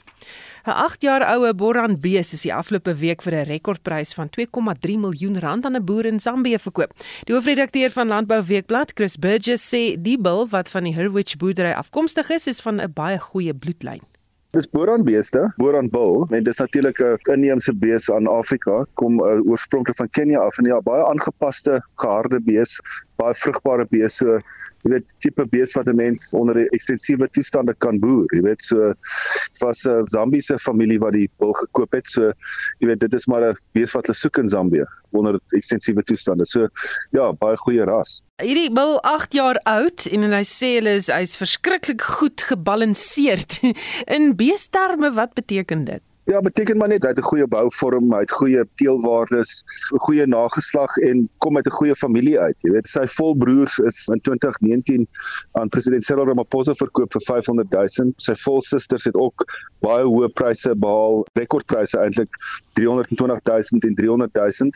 'n 0.65 0.71
8 0.71 1.03
jaar 1.03 1.23
oue 1.35 1.55
Boran 1.55 1.97
bees 2.01 2.33
is 2.33 2.43
die 2.43 2.55
afgelope 2.55 2.95
week 2.95 3.23
vir 3.23 3.35
'n 3.35 3.49
rekordprys 3.49 4.15
van 4.15 4.29
2,3 4.31 4.99
miljoen 4.99 5.39
rand 5.41 5.65
aan 5.65 5.77
'n 5.77 5.85
boer 5.85 6.07
in 6.07 6.21
Zambië 6.21 6.59
verkoop. 6.59 6.93
Die 7.25 7.35
hoofredakteur 7.35 7.91
van 7.91 8.09
Landbou 8.09 8.43
Weekblad, 8.47 8.93
Chris 8.95 9.17
Burgess, 9.17 9.75
sê 9.75 9.97
die 9.99 10.19
bil 10.19 10.49
wat 10.49 10.69
van 10.69 10.85
die 10.85 10.95
Hurwich 10.95 11.37
boerdery 11.37 11.73
afkomstig 11.73 12.31
is, 12.31 12.47
is 12.47 12.61
van 12.61 12.81
'n 12.81 12.93
baie 12.93 13.19
goeie 13.19 13.55
bloedlyn. 13.55 14.12
Dis 14.53 14.67
boeranbeeste, 14.69 15.47
boeranbul 15.57 16.27
en 16.37 16.45
dis 16.45 16.59
natuurlik 16.61 16.99
'n 17.01 17.33
inheemse 17.33 17.73
bees 17.85 18.11
aan 18.13 18.27
Afrika, 18.29 18.85
kom 19.01 19.15
uh, 19.25 19.41
oorspronklik 19.49 19.97
van 19.97 20.11
Kenia 20.11 20.41
af 20.45 20.59
en 20.59 20.69
ja, 20.69 20.81
baie 20.81 21.05
aangepaste 21.09 21.79
geharde 22.03 22.41
bees, 22.45 22.77
baie 23.17 23.33
vrugbare 23.33 23.87
bees, 23.89 24.19
so 24.21 24.37
jy 24.85 24.93
weet 24.93 25.17
tipe 25.25 25.47
bees 25.49 25.73
wat 25.73 25.89
'n 25.89 25.97
mens 25.97 26.35
onder 26.37 26.61
ekstensiewe 26.69 27.31
toestande 27.33 27.75
kan 27.79 28.01
boer, 28.01 28.29
jy 28.37 28.43
weet 28.45 28.63
so 28.63 28.93
dit 28.93 29.63
was 29.65 29.87
'n 29.87 30.05
Zambiese 30.13 30.59
familie 30.59 31.01
wat 31.01 31.17
die 31.17 31.31
bul 31.39 31.53
gekoop 31.53 31.93
het, 31.93 32.07
so 32.07 32.33
jy 32.79 32.93
weet 32.93 33.01
dit 33.01 33.15
is 33.15 33.27
maar 33.27 33.49
'n 33.49 33.57
bees 33.73 33.97
wat 33.97 34.07
hulle 34.07 34.21
soek 34.21 34.37
in 34.37 34.49
Zambië 34.49 34.85
onder 35.15 35.41
ekstensiewe 35.49 36.03
toestande. 36.03 36.47
So 36.47 36.69
ja, 37.11 37.33
baie 37.33 37.57
goeie 37.57 37.85
ras. 37.85 38.23
Hierdie 38.43 38.71
bil 38.75 38.97
8 39.07 39.35
jaar 39.37 39.59
oud 39.71 40.07
en 40.11 40.33
hy 40.33 40.43
sê 40.49 40.73
hulle 40.79 40.97
is 40.99 41.09
hy's 41.13 41.37
verskriklik 41.39 42.03
goed 42.17 42.43
gebalanseerd. 42.49 43.61
In 44.17 44.33
beesterme 44.43 45.13
wat 45.13 45.35
beteken 45.35 45.85
dit? 45.85 46.03
Ja, 46.25 46.41
beteken 46.41 46.77
maar 46.79 46.89
net 46.89 47.03
hy 47.03 47.09
het 47.11 47.19
'n 47.19 47.27
goeie 47.27 47.47
bouvorm, 47.51 48.13
hy 48.15 48.21
het 48.23 48.31
goeie 48.31 48.63
teelwaardes, 48.79 49.65
'n 49.95 49.99
goeie 49.99 50.27
nageslag 50.27 50.97
en 50.97 51.29
kom 51.39 51.57
uit 51.57 51.67
'n 51.67 51.71
goeie 51.71 51.95
familie 51.95 52.39
uit. 52.39 52.63
Jy 52.63 52.71
weet, 52.71 52.87
sy 52.89 53.07
volbroers 53.07 53.79
is 53.79 54.07
in 54.07 54.21
2019 54.21 55.09
aan 55.53 55.69
president 55.69 56.05
Cyril 56.05 56.27
Ramaphosa 56.27 56.75
verkoop 56.75 57.13
vir 57.13 57.21
500 57.21 57.71
000. 57.71 58.13
Sy 58.17 58.35
volsusters 58.35 59.05
het 59.05 59.15
ook 59.15 59.45
baie 59.81 60.05
hoë 60.05 60.29
pryse 60.29 60.75
behaal, 60.77 61.27
rekordpryse 61.35 61.99
eintlik 61.99 62.31
320 62.73 63.41
000 63.43 63.83
en 63.83 63.95
300 63.95 64.31
000. 64.33 64.71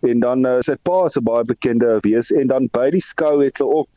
En 0.00 0.20
dan 0.20 0.46
uh, 0.46 0.60
sy 0.60 0.76
pa 0.82 1.06
is 1.06 1.16
'n 1.16 1.24
baie 1.24 1.44
bekende 1.44 1.98
wees 2.02 2.30
en 2.30 2.46
dan 2.46 2.68
by 2.72 2.90
die 2.90 3.00
skou 3.00 3.40
het 3.42 3.58
hulle 3.58 3.80
ook 3.80 3.88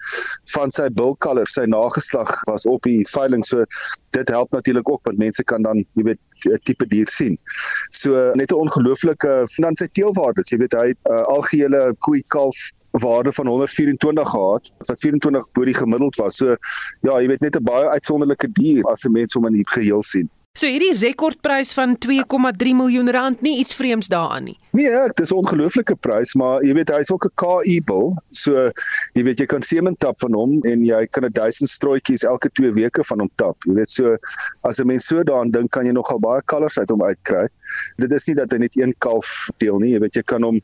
van 0.54 0.72
sy 0.72 0.88
bulkalver, 0.90 1.48
sy 1.48 1.66
nageslag 1.66 2.32
was 2.48 2.66
op 2.66 2.82
die 2.84 3.04
veiling. 3.10 3.44
So 3.44 3.66
dit 4.12 4.30
help 4.30 4.52
natuurlik 4.52 4.90
ook 4.90 5.04
want 5.04 5.18
mense 5.18 5.44
kan 5.44 5.62
dan, 5.62 5.84
jy 5.94 6.04
weet, 6.04 6.20
tipe 6.64 6.85
dier 6.88 7.10
sien. 7.10 7.38
So 7.92 8.32
net 8.36 8.52
'n 8.52 8.62
ongelooflike 8.64 9.34
dan 9.62 9.76
sy 9.76 9.88
teelwaardes, 9.92 10.50
jy 10.50 10.58
weet 10.58 10.74
hy 10.74 10.88
het 10.94 11.02
uh, 11.10 11.24
algehele 11.36 11.94
koei 12.00 12.24
kalf 12.28 12.72
waarde 13.02 13.32
van 13.32 13.48
124 13.48 14.30
gehad 14.30 14.72
wat 14.78 15.00
24 15.00 15.52
bo 15.52 15.66
die 15.66 15.76
gemiddeld 15.76 16.16
was. 16.16 16.38
So 16.38 16.56
ja, 17.02 17.20
jy 17.20 17.28
weet 17.28 17.42
net 17.42 17.56
'n 17.56 17.64
baie 17.64 17.90
uitsonderlike 17.90 18.52
dier 18.52 18.84
as 18.92 19.06
'n 19.06 19.12
mens 19.12 19.34
hom 19.34 19.46
in 19.46 19.54
die 19.54 19.68
geheel 19.68 20.04
sien. 20.04 20.30
So 20.56 20.70
hierdie 20.72 20.94
rekordprys 20.96 21.74
van 21.76 21.98
2,3 22.00 22.70
miljoen 22.80 23.12
rand 23.12 23.42
nie 23.44 23.58
iets 23.60 23.76
vreemds 23.76 24.08
daaraan 24.08 24.46
nie. 24.48 24.54
Nee, 24.72 24.88
dit 25.12 25.20
is 25.20 25.32
'n 25.32 25.36
ongelooflike 25.36 25.96
prys, 26.00 26.32
maar 26.34 26.64
jy 26.64 26.74
weet 26.74 26.94
hy's 26.96 27.12
ook 27.12 27.26
'n 27.26 27.36
KI 27.36 27.82
bil. 27.84 28.16
So 28.32 28.72
jy 29.14 29.24
weet 29.24 29.40
jy 29.40 29.46
kan 29.46 29.62
semen 29.62 29.98
tap 29.98 30.16
van 30.20 30.34
hom 30.34 30.62
en 30.64 30.86
jy 30.86 31.08
kan 31.12 31.26
'n 31.26 31.32
1000 31.34 31.70
strooitjies 31.70 32.24
elke 32.24 32.50
2 32.54 32.72
weke 32.72 33.04
van 33.04 33.20
hom 33.20 33.30
tap. 33.36 33.58
Jy 33.68 33.74
weet 33.74 33.90
so 33.90 34.18
as 34.64 34.80
'n 34.80 34.88
mens 34.88 35.06
so 35.06 35.24
daaraan 35.24 35.52
dink 35.52 35.72
kan 35.72 35.86
jy 35.86 35.92
nogal 35.92 36.20
baie 36.20 36.42
kalvers 36.46 36.80
uit 36.80 36.90
hom 36.90 37.04
uitkry. 37.04 37.48
Dit 37.98 38.12
is 38.12 38.28
nie 38.28 38.36
dat 38.36 38.52
hy 38.52 38.58
net 38.58 38.78
een 38.78 38.96
kalf 39.00 39.50
deel 39.58 39.80
nie, 39.80 39.92
jy 39.92 40.00
weet 40.00 40.16
jy 40.16 40.24
kan 40.24 40.42
hom 40.42 40.62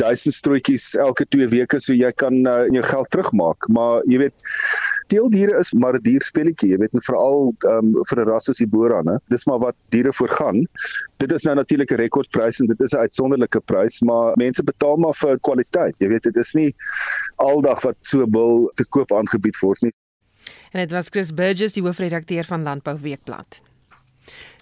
duisend 0.00 0.34
strootjies 0.34 0.94
elke 1.02 1.26
2 1.34 1.48
weke 1.52 1.80
so 1.82 1.94
jy 1.96 2.10
kan 2.22 2.34
uh, 2.48 2.64
jou 2.72 2.82
geld 2.86 3.10
terugmaak. 3.14 3.68
Maar 3.76 4.04
jy 4.10 4.22
weet 4.24 4.52
teeldiere 5.12 5.58
is 5.60 5.72
maar 5.72 5.98
'n 5.98 6.04
dierspeletjie 6.06 6.72
jy 6.72 6.80
weet 6.80 6.96
veral 7.06 7.52
um, 7.70 7.92
vir 8.08 8.22
'n 8.22 8.28
ras 8.30 8.48
soos 8.48 8.62
die 8.62 8.68
boerane 8.68 9.18
dis 9.34 9.46
maar 9.46 9.60
wat 9.66 9.76
diere 9.94 10.12
voorgaan. 10.12 10.66
Dit 11.18 11.32
is 11.32 11.44
nou 11.44 11.54
natuurlik 11.54 11.92
'n 11.92 12.02
rekordprys 12.02 12.60
en 12.60 12.66
dit 12.66 12.80
is 12.80 12.94
'n 12.94 13.04
uitsonderlike 13.06 13.60
prys 13.66 14.00
maar 14.00 14.32
mense 14.36 14.62
betaal 14.62 14.96
maar 14.96 15.14
vir 15.14 15.38
kwaliteit. 15.38 16.00
Jy 16.00 16.08
weet 16.08 16.22
dit 16.22 16.36
is 16.36 16.52
nie 16.54 16.74
aldag 17.36 17.82
wat 17.82 17.96
so 18.00 18.26
bil 18.26 18.70
te 18.74 18.84
koop 18.84 19.12
aangebied 19.12 19.58
word 19.60 19.82
nie. 19.82 19.92
En 20.72 20.80
dit 20.80 20.90
was 20.90 21.08
Chris 21.10 21.34
Burgess 21.34 21.74
die 21.74 21.82
hoofredakteur 21.82 22.44
van 22.44 22.62
Landbou 22.62 22.98
Weekblad 22.98 23.60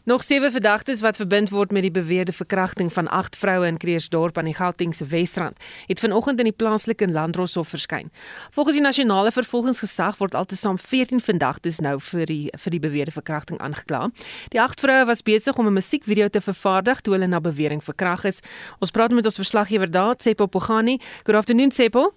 Nog 0.09 0.23
sewe 0.23 0.51
verdagtes 0.51 1.01
wat 1.01 1.17
verbind 1.17 1.51
word 1.53 1.73
met 1.73 1.83
die 1.85 1.91
beweerde 1.93 2.33
verkrachting 2.33 2.89
van 2.93 3.09
8 3.13 3.37
vroue 3.37 3.67
in 3.67 3.77
Kreersdorp 3.77 4.39
aan 4.39 4.47
die 4.49 4.55
Gautengse 4.57 5.05
Wesrand, 5.07 5.59
het 5.87 6.01
vanoggend 6.01 6.39
in 6.39 6.49
die 6.49 6.55
plaaslike 6.57 7.09
landroshof 7.09 7.69
verskyn. 7.69 8.09
Volgens 8.51 8.77
die 8.77 8.85
nasionale 8.85 9.33
vervolgingsgesag 9.37 10.17
word 10.17 10.35
altesaam 10.35 10.79
14 10.79 11.21
verdagtes 11.21 11.83
nou 11.85 11.99
vir 12.01 12.25
die 12.25 12.49
vir 12.57 12.73
die 12.73 12.81
beweerde 12.81 13.13
verkrachting 13.13 13.61
aangekla. 13.61 14.09
Die 14.49 14.63
8 14.63 14.81
vroue 14.81 15.05
was 15.13 15.23
besig 15.23 15.59
om 15.61 15.67
'n 15.67 15.77
musiekvideo 15.77 16.29
te 16.29 16.41
vervaardig 16.41 17.01
toe 17.01 17.13
hulle 17.13 17.27
na 17.29 17.41
bewering 17.41 17.85
verkragt 17.85 18.25
is. 18.25 18.41
Ons 18.79 18.91
praat 18.91 19.13
met 19.13 19.25
ons 19.25 19.37
verslaggewer 19.37 19.91
daar, 19.91 20.17
Tsepo 20.17 20.47
Pogani. 20.47 20.99
Good 21.25 21.37
afternoon, 21.37 21.69
Tsepo. 21.69 22.15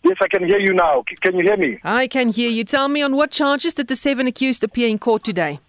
Yes, 0.00 0.16
I 0.24 0.28
can 0.28 0.44
hear 0.48 0.60
you 0.60 0.72
now. 0.72 1.02
Can 1.20 1.36
you 1.36 1.44
hear 1.44 1.58
me? 1.58 1.78
I 1.84 2.06
can 2.06 2.32
hear 2.32 2.50
you. 2.50 2.64
Tell 2.64 2.88
me 2.88 3.04
on 3.04 3.12
what 3.12 3.30
charges 3.30 3.74
did 3.74 3.88
the 3.88 3.96
seven 3.96 4.26
accused 4.26 4.64
appear 4.64 4.88
in 4.88 4.98
court 4.98 5.22
today? 5.22 5.60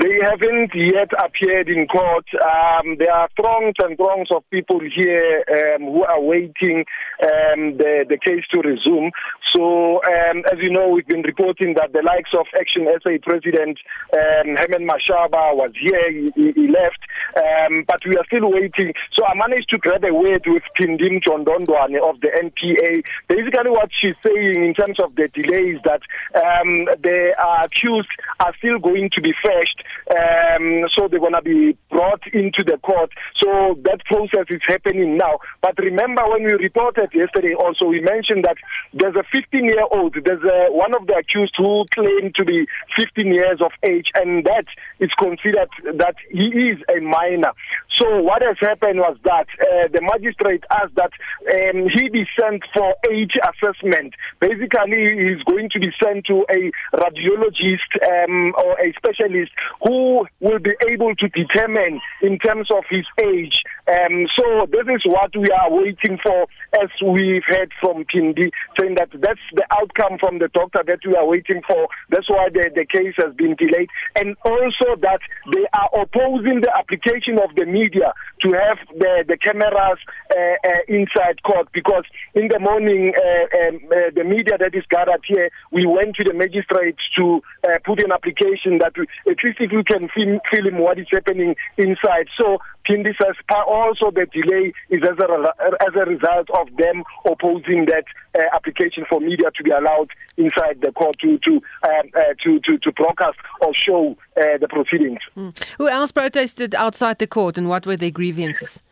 They 0.00 0.16
haven't 0.24 0.72
yet 0.74 1.10
appeared 1.22 1.68
in 1.68 1.86
court. 1.86 2.24
Um, 2.40 2.96
there 2.96 3.12
are 3.12 3.28
throngs 3.38 3.74
and 3.84 3.98
throngs 3.98 4.28
of 4.34 4.48
people 4.48 4.80
here 4.80 5.44
um, 5.52 5.82
who 5.92 6.04
are 6.04 6.22
waiting 6.22 6.86
um, 7.22 7.76
the, 7.76 8.06
the 8.08 8.16
case 8.16 8.44
to 8.54 8.60
resume. 8.64 9.10
So, 9.54 10.00
um, 10.04 10.42
as 10.50 10.58
you 10.62 10.70
know, 10.70 10.88
we've 10.88 11.06
been 11.06 11.20
reporting 11.20 11.74
that 11.74 11.92
the 11.92 12.00
likes 12.00 12.30
of 12.32 12.46
Action 12.58 12.88
SA 13.02 13.18
President 13.22 13.76
um, 14.14 14.56
Herman 14.56 14.88
Mashaba 14.88 15.52
was 15.52 15.72
here, 15.78 16.10
he, 16.10 16.32
he 16.34 16.68
left, 16.68 17.04
um, 17.36 17.84
but 17.86 18.00
we 18.06 18.16
are 18.16 18.24
still 18.24 18.50
waiting. 18.50 18.94
So, 19.12 19.26
I 19.26 19.34
managed 19.34 19.68
to 19.70 19.78
grab 19.78 20.04
a 20.04 20.14
word 20.14 20.44
with 20.46 20.62
Tindim 20.80 21.20
Chondondwane 21.20 22.00
of 22.00 22.20
the 22.22 22.32
NPA. 22.40 23.02
Basically, 23.28 23.70
what 23.70 23.90
she's 23.92 24.16
saying 24.24 24.64
in 24.64 24.72
terms 24.72 24.98
of 24.98 25.14
the 25.16 25.28
delay 25.34 25.76
is 25.76 25.80
that 25.84 26.00
um, 26.40 26.86
the 27.02 27.34
uh, 27.36 27.64
accused 27.64 28.08
are 28.38 28.54
still 28.56 28.78
going 28.78 29.10
to 29.12 29.20
be 29.20 29.34
fetched 29.44 29.84
um, 30.10 30.86
so 30.92 31.08
they're 31.08 31.20
going 31.20 31.34
to 31.34 31.42
be 31.42 31.76
brought 31.90 32.22
into 32.32 32.64
the 32.66 32.78
court. 32.82 33.10
So 33.36 33.78
that 33.84 34.04
process 34.06 34.46
is 34.50 34.60
happening 34.66 35.16
now. 35.16 35.38
But 35.62 35.78
remember, 35.78 36.22
when 36.28 36.44
we 36.44 36.52
reported 36.52 37.10
yesterday, 37.14 37.54
also 37.54 37.86
we 37.86 38.00
mentioned 38.00 38.44
that 38.44 38.56
there's 38.92 39.14
a 39.14 39.24
15-year-old. 39.36 40.16
There's 40.24 40.42
a, 40.42 40.72
one 40.72 40.94
of 40.94 41.06
the 41.06 41.14
accused 41.14 41.54
who 41.56 41.84
claimed 41.94 42.34
to 42.36 42.44
be 42.44 42.66
15 42.96 43.32
years 43.32 43.60
of 43.60 43.70
age, 43.82 44.10
and 44.14 44.44
that 44.44 44.66
is 44.98 45.10
considered 45.18 45.70
that 45.94 46.16
he 46.30 46.48
is 46.70 46.78
a 46.90 47.00
minor. 47.00 47.52
So 47.96 48.20
what 48.22 48.42
has 48.42 48.56
happened 48.60 48.98
was 48.98 49.16
that 49.24 49.46
uh, 49.60 49.88
the 49.92 50.00
magistrate 50.00 50.64
asked 50.70 50.96
that 50.96 51.12
um, 51.52 51.86
he 51.92 52.08
be 52.08 52.26
sent 52.38 52.62
for 52.74 52.94
age 53.10 53.36
assessment. 53.42 54.14
Basically, 54.40 55.04
he's 55.14 55.42
going 55.44 55.68
to 55.70 55.78
be 55.78 55.92
sent 56.02 56.24
to 56.26 56.46
a 56.50 56.72
radiologist 56.96 57.90
um, 58.02 58.54
or 58.56 58.78
a 58.80 58.92
specialist 58.96 59.52
who 59.84 59.99
will 60.40 60.58
be 60.58 60.74
able 60.90 61.14
to 61.16 61.28
determine 61.28 62.00
in 62.22 62.38
terms 62.38 62.68
of 62.70 62.84
his 62.88 63.06
age. 63.22 63.62
Um, 63.88 64.26
so 64.38 64.66
this 64.70 64.86
is 64.86 65.02
what 65.06 65.34
we 65.36 65.48
are 65.50 65.70
waiting 65.70 66.18
for, 66.22 66.46
as 66.80 66.88
we've 67.02 67.42
heard 67.46 67.72
from 67.80 68.04
Pindi, 68.04 68.50
saying 68.78 68.94
that 68.96 69.10
that's 69.12 69.40
the 69.54 69.66
outcome 69.72 70.18
from 70.18 70.38
the 70.38 70.48
doctor 70.48 70.82
that 70.86 71.00
we 71.06 71.14
are 71.16 71.26
waiting 71.26 71.62
for. 71.66 71.88
That's 72.10 72.28
why 72.28 72.48
the, 72.52 72.70
the 72.74 72.86
case 72.86 73.14
has 73.18 73.34
been 73.34 73.56
delayed. 73.56 73.88
And 74.16 74.36
also 74.44 74.94
that 75.02 75.20
they 75.52 75.66
are 75.74 75.90
opposing 76.02 76.60
the 76.60 76.72
application 76.76 77.38
of 77.42 77.54
the 77.56 77.66
media 77.66 78.12
to 78.42 78.48
have 78.52 78.78
the, 78.96 79.24
the 79.26 79.36
cameras 79.36 79.98
uh, 80.30 80.56
uh, 80.64 80.82
inside 80.88 81.42
court 81.42 81.68
because 81.72 82.04
in 82.34 82.48
the 82.48 82.58
morning, 82.58 83.12
uh, 83.16 83.68
um, 83.68 83.80
uh, 83.90 84.10
the 84.14 84.24
media 84.24 84.56
that 84.58 84.74
is 84.74 84.84
gathered 84.90 85.22
here, 85.26 85.50
we 85.72 85.84
went 85.86 86.16
to 86.16 86.24
the 86.24 86.34
magistrate 86.34 86.96
to 87.18 87.42
uh, 87.64 87.78
put 87.84 88.02
an 88.02 88.12
application 88.12 88.78
that 88.78 88.92
we, 88.96 89.06
at 89.30 89.38
least 89.44 89.58
if 89.60 89.70
we 89.72 89.82
can 89.90 90.08
film, 90.14 90.40
film 90.50 90.78
what 90.78 90.98
is 90.98 91.06
happening 91.10 91.56
inside. 91.76 92.28
So 92.38 92.58
Pindi 92.84 93.12
says 93.20 93.34
also 93.66 94.10
the 94.10 94.26
delay 94.32 94.72
is 94.88 95.02
as 95.02 95.18
a, 95.18 95.52
as 95.82 95.94
a 95.94 96.04
result 96.08 96.48
of 96.50 96.68
them 96.76 97.02
opposing 97.24 97.86
that 97.86 98.04
uh, 98.34 98.42
application 98.54 99.04
for 99.08 99.20
media 99.20 99.50
to 99.56 99.62
be 99.62 99.70
allowed 99.70 100.08
inside 100.36 100.80
the 100.80 100.92
court 100.92 101.16
to 101.20 101.38
to 101.38 101.52
um, 101.84 102.10
uh, 102.16 102.20
to, 102.42 102.60
to 102.60 102.78
to 102.78 102.92
broadcast 102.92 103.38
or 103.60 103.74
show 103.74 104.16
uh, 104.36 104.58
the 104.60 104.68
proceedings. 104.68 105.20
Mm. 105.36 105.58
Who 105.78 105.88
else 105.88 106.12
protested 106.12 106.74
outside 106.74 107.18
the 107.18 107.26
court, 107.26 107.58
and 107.58 107.68
what 107.68 107.86
were 107.86 107.96
their 107.96 108.10
grievances? 108.10 108.82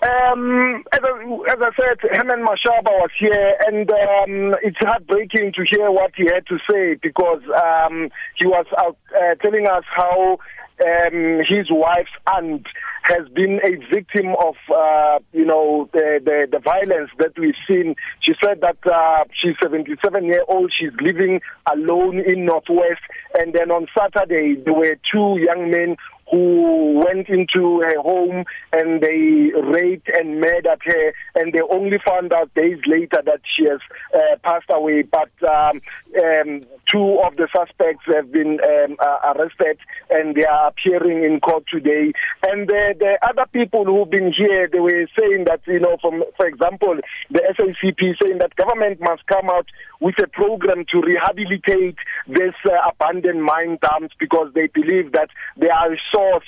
Um, 0.00 0.84
as, 0.92 1.00
I, 1.02 1.24
as 1.50 1.58
I 1.60 1.70
said, 1.74 1.98
Herman 2.12 2.44
Mashaba 2.46 2.92
was 3.02 3.10
here, 3.18 3.56
and 3.66 3.90
um, 3.90 4.54
it's 4.62 4.76
heartbreaking 4.78 5.52
to 5.54 5.64
hear 5.68 5.90
what 5.90 6.12
he 6.16 6.24
had 6.32 6.46
to 6.46 6.58
say 6.70 6.94
because 7.02 7.42
um, 7.50 8.08
he 8.36 8.46
was 8.46 8.66
out, 8.78 8.96
uh, 9.16 9.34
telling 9.42 9.66
us 9.66 9.82
how 9.90 10.38
um, 10.86 11.40
his 11.48 11.66
wife's 11.70 12.10
aunt 12.26 12.66
has 13.02 13.26
been 13.34 13.58
a 13.64 13.76
victim 13.92 14.34
of, 14.38 14.54
uh, 14.72 15.18
you 15.32 15.44
know, 15.44 15.88
the, 15.92 16.20
the, 16.24 16.46
the 16.52 16.58
violence 16.60 17.10
that 17.18 17.36
we've 17.38 17.54
seen. 17.66 17.96
She 18.20 18.34
said 18.42 18.60
that 18.60 18.78
uh, 18.86 19.24
she's 19.32 19.54
77 19.62 20.24
year 20.24 20.44
old. 20.46 20.72
She's 20.78 20.92
living 21.00 21.40
alone 21.72 22.20
in 22.20 22.44
Northwest. 22.44 23.00
And 23.34 23.54
then 23.54 23.70
on 23.70 23.86
Saturday, 23.98 24.56
there 24.62 24.74
were 24.74 24.96
two 25.10 25.38
young 25.40 25.70
men 25.70 25.96
who 26.30 27.02
went 27.04 27.28
into 27.28 27.80
her 27.80 28.00
home 28.00 28.44
and 28.72 29.00
they 29.00 29.50
raped 29.62 30.08
and 30.08 30.40
murdered 30.40 30.80
her. 30.84 31.12
And 31.34 31.52
they 31.52 31.60
only 31.60 31.98
found 32.06 32.32
out 32.32 32.52
days 32.54 32.78
later 32.86 33.22
that 33.24 33.40
she 33.56 33.64
has 33.64 33.80
uh, 34.14 34.36
passed 34.42 34.70
away. 34.70 35.02
But 35.02 35.30
um, 35.48 35.80
um, 36.22 36.62
two 36.90 37.20
of 37.24 37.36
the 37.36 37.48
suspects 37.54 38.04
have 38.06 38.30
been 38.32 38.58
um, 38.62 38.96
uh, 38.98 39.34
arrested 39.34 39.78
and 40.10 40.34
they 40.34 40.44
are 40.44 40.68
appearing 40.68 41.24
in 41.24 41.40
court 41.40 41.64
today. 41.72 42.12
And 42.44 42.68
the, 42.68 42.94
the 42.98 43.18
other 43.28 43.46
people 43.52 43.84
who've 43.84 44.10
been 44.10 44.32
here 44.32 44.68
they 44.70 44.80
were 44.80 45.06
saying 45.18 45.44
that 45.46 45.60
you 45.66 45.80
know 45.80 45.96
from 46.00 46.24
for 46.36 46.46
example 46.46 46.96
the 47.30 47.40
SACP 47.56 48.14
saying 48.22 48.38
that 48.38 48.54
government 48.56 49.00
must 49.00 49.26
come 49.26 49.48
out 49.50 49.66
with 50.00 50.14
a 50.22 50.28
program 50.28 50.84
to 50.90 51.00
rehabilitate 51.00 51.96
these 52.26 52.58
uh, 52.66 52.90
abandoned 52.90 53.42
mine 53.42 53.78
dumps 53.82 54.14
because 54.18 54.52
they 54.54 54.68
believe 54.68 55.12
that 55.12 55.28
they 55.56 55.68
are 55.68 55.96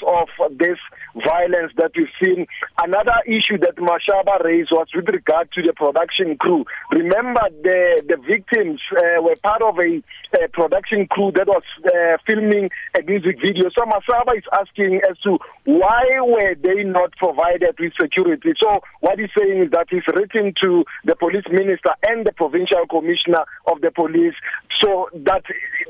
of 0.07 0.29
this 0.59 0.79
violence 1.15 1.73
that 1.77 1.93
we've 1.97 2.09
seen. 2.23 2.47
Another 2.79 3.17
issue 3.27 3.59
that 3.59 3.77
Mashaba 3.77 4.43
raised 4.45 4.71
was 4.71 4.89
with 4.95 5.09
regard 5.09 5.51
to 5.53 5.63
the 5.63 5.73
production 5.73 6.37
crew. 6.37 6.65
Remember, 6.91 7.43
the, 7.63 8.03
the 8.09 8.17
victims 8.17 8.81
uh, 8.97 9.23
were 9.23 9.37
part 9.43 9.63
of 9.63 9.79
a, 9.79 10.03
a 10.43 10.49
production 10.49 11.07
crew 11.07 11.33
that 11.35 11.47
was 11.47 11.63
uh, 11.85 12.17
filming 12.27 12.71
a 12.99 13.03
music 13.03 13.37
video. 13.41 13.71
So 13.77 13.85
Mashaba 13.85 14.37
is 14.37 14.45
asking 14.53 15.01
as 15.09 15.19
to 15.25 15.39
why 15.65 16.05
were 16.21 16.55
they 16.55 16.85
not 16.85 17.13
provided 17.17 17.77
with 17.79 17.93
security. 18.01 18.53
So 18.63 18.81
what 19.01 19.19
he's 19.19 19.31
saying 19.37 19.63
is 19.63 19.71
that 19.73 19.87
he's 19.91 20.07
written 20.15 20.55
to 20.63 20.85
the 21.05 21.17
police 21.17 21.45
minister 21.51 21.91
and 22.07 22.27
the 22.27 22.33
provincial 22.33 22.87
commissioner 22.89 23.45
of 23.67 23.81
the 23.81 23.91
police 23.91 24.35
so 24.81 25.09
that 25.15 25.43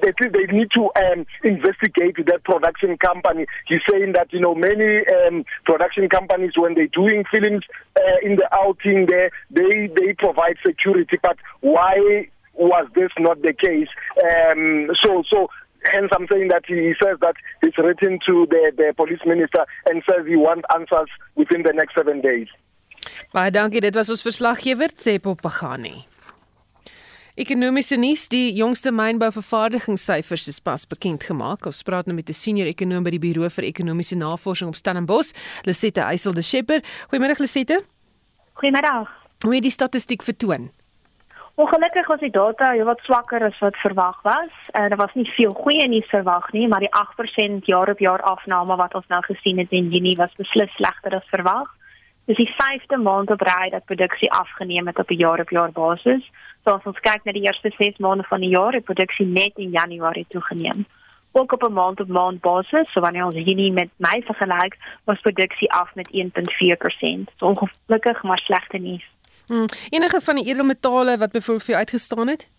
they, 0.02 0.12
they 0.18 0.46
need 0.52 0.68
to 0.74 0.90
um, 0.96 1.26
investigate 1.44 2.16
that 2.26 2.42
production 2.44 2.96
company. 2.98 3.46
He's 3.66 3.80
saying 3.88 4.12
that 4.14 4.32
you 4.32 4.40
know 4.40 4.54
many 4.54 5.02
um, 5.12 5.44
production 5.64 6.08
companies 6.08 6.52
when 6.56 6.74
they're 6.74 6.86
doing 6.88 7.24
films 7.30 7.64
uh, 7.96 8.18
in 8.22 8.36
the 8.36 8.48
outing 8.52 9.06
there 9.06 9.30
they 9.50 9.88
they 9.88 10.12
provide 10.14 10.56
security, 10.64 11.18
but 11.22 11.36
why 11.60 12.28
was 12.54 12.88
this 12.94 13.10
not 13.18 13.40
the 13.42 13.52
case? 13.52 13.88
Um, 14.22 14.90
so 15.02 15.22
so 15.28 15.48
hence 15.84 16.10
I'm 16.16 16.26
saying 16.30 16.48
that 16.48 16.64
he 16.66 16.94
says 17.02 17.18
that 17.20 17.34
he's 17.62 17.76
written 17.78 18.18
to 18.26 18.46
the, 18.50 18.72
the 18.76 18.92
police 18.96 19.20
minister 19.26 19.64
and 19.86 20.02
says 20.08 20.26
he 20.26 20.36
wants 20.36 20.66
answers 20.74 21.08
within 21.36 21.62
the 21.62 21.72
next 21.72 21.94
seven 21.94 22.20
days. 22.20 22.48
Baie 23.32 23.50
dankie, 23.50 23.80
dit 23.80 23.96
was 23.96 24.10
ons 24.12 24.22
verslaggewer 24.22 24.92
Tsepo 24.92 25.34
Pagani. 25.34 26.09
Ekonomiese 27.38 27.96
nuus: 27.96 28.28
Die 28.28 28.52
jongste 28.58 28.90
mynbouvervaardigingssyfers 28.90 30.48
is 30.50 30.58
pas 30.58 30.86
bekend 30.86 31.22
gemaak. 31.22 31.66
Ons 31.66 31.82
praat 31.86 32.06
nou 32.06 32.14
met 32.16 32.28
'n 32.28 32.32
senior 32.32 32.66
ekonom 32.66 33.02
by 33.02 33.10
die 33.10 33.18
Buro 33.18 33.48
vir 33.48 33.64
Ekonomiese 33.64 34.16
Navorsing 34.16 34.68
op 34.68 34.74
Stellenbosch, 34.74 35.32
Lisette 35.64 36.00
Eysel 36.00 36.34
de 36.34 36.42
Schepper. 36.42 36.82
Goeiemôre 37.10 37.38
Lisette. 37.38 37.84
Goeiemiddag. 38.54 39.08
Hoe 39.44 39.54
het 39.54 39.62
die 39.62 39.70
statistiek 39.70 40.22
vertoon? 40.22 40.70
Ongelukkig 41.54 42.06
was 42.06 42.20
die 42.20 42.30
data 42.30 42.72
heelwat 42.72 43.00
swakker 43.00 43.42
as 43.44 43.58
wat 43.58 43.76
verwag 43.76 44.22
was. 44.22 44.52
Uh, 44.72 44.88
daar 44.88 44.96
was 44.96 45.14
nie 45.14 45.30
veel 45.36 45.52
goeie 45.52 45.88
nuus 45.88 46.08
verwag 46.08 46.52
nie, 46.52 46.68
maar 46.68 46.80
die 46.80 46.94
8% 46.94 47.64
jaar-op-jaar 47.64 48.22
afname 48.22 48.76
wat 48.76 48.94
ons 48.94 49.06
nou 49.06 49.22
gesien 49.22 49.58
het 49.58 49.70
in 49.70 49.90
Junie 49.90 50.16
was 50.16 50.34
beslis 50.36 50.72
slegter 50.74 51.14
as 51.14 51.28
verwag. 51.28 51.68
Dis 52.24 52.36
die 52.36 52.54
5de 52.54 52.96
maand 53.02 53.30
op 53.30 53.40
ry 53.40 53.70
dat 53.70 53.84
produksie 53.84 54.32
afgeneem 54.32 54.86
het 54.86 54.98
op 54.98 55.10
'n 55.10 55.14
jaar-op-jaar 55.14 55.72
basis. 55.72 56.30
So 56.64 56.70
as 56.70 56.84
ons 56.84 57.00
kyk 57.00 57.24
na 57.24 57.32
die 57.32 57.42
eerste 57.42 57.72
6 57.78 57.98
maande 57.98 58.22
van 58.22 58.40
die 58.40 58.50
jaar, 58.50 58.72
het 58.72 58.84
produksie 58.84 59.26
net 59.26 59.52
in 59.56 59.70
Januarie 59.70 60.26
toegeneem. 60.28 60.86
Ook 61.32 61.52
op 61.52 61.62
'n 61.62 61.72
maand-op-maand 61.72 62.40
basis, 62.40 62.92
so 62.92 63.00
wanneer 63.00 63.24
ons 63.24 63.34
Junie 63.34 63.72
met 63.72 63.88
Mei 63.96 64.22
vergelyk, 64.22 64.76
was 65.04 65.20
produksie 65.20 65.72
af 65.72 65.94
met 65.94 66.08
1.4%. 66.12 67.30
So 67.36 67.46
ongelukkig 67.46 68.22
maar 68.22 68.38
slegte 68.38 68.78
nuus. 68.78 69.04
Hmm. 69.46 69.66
Enige 69.88 70.20
van 70.20 70.34
die 70.34 70.46
edelmetale 70.46 71.18
wat 71.18 71.32
byvoorbeeld 71.32 71.66
vir 71.66 71.76
uitgestaan 71.76 72.28
het? 72.28 72.50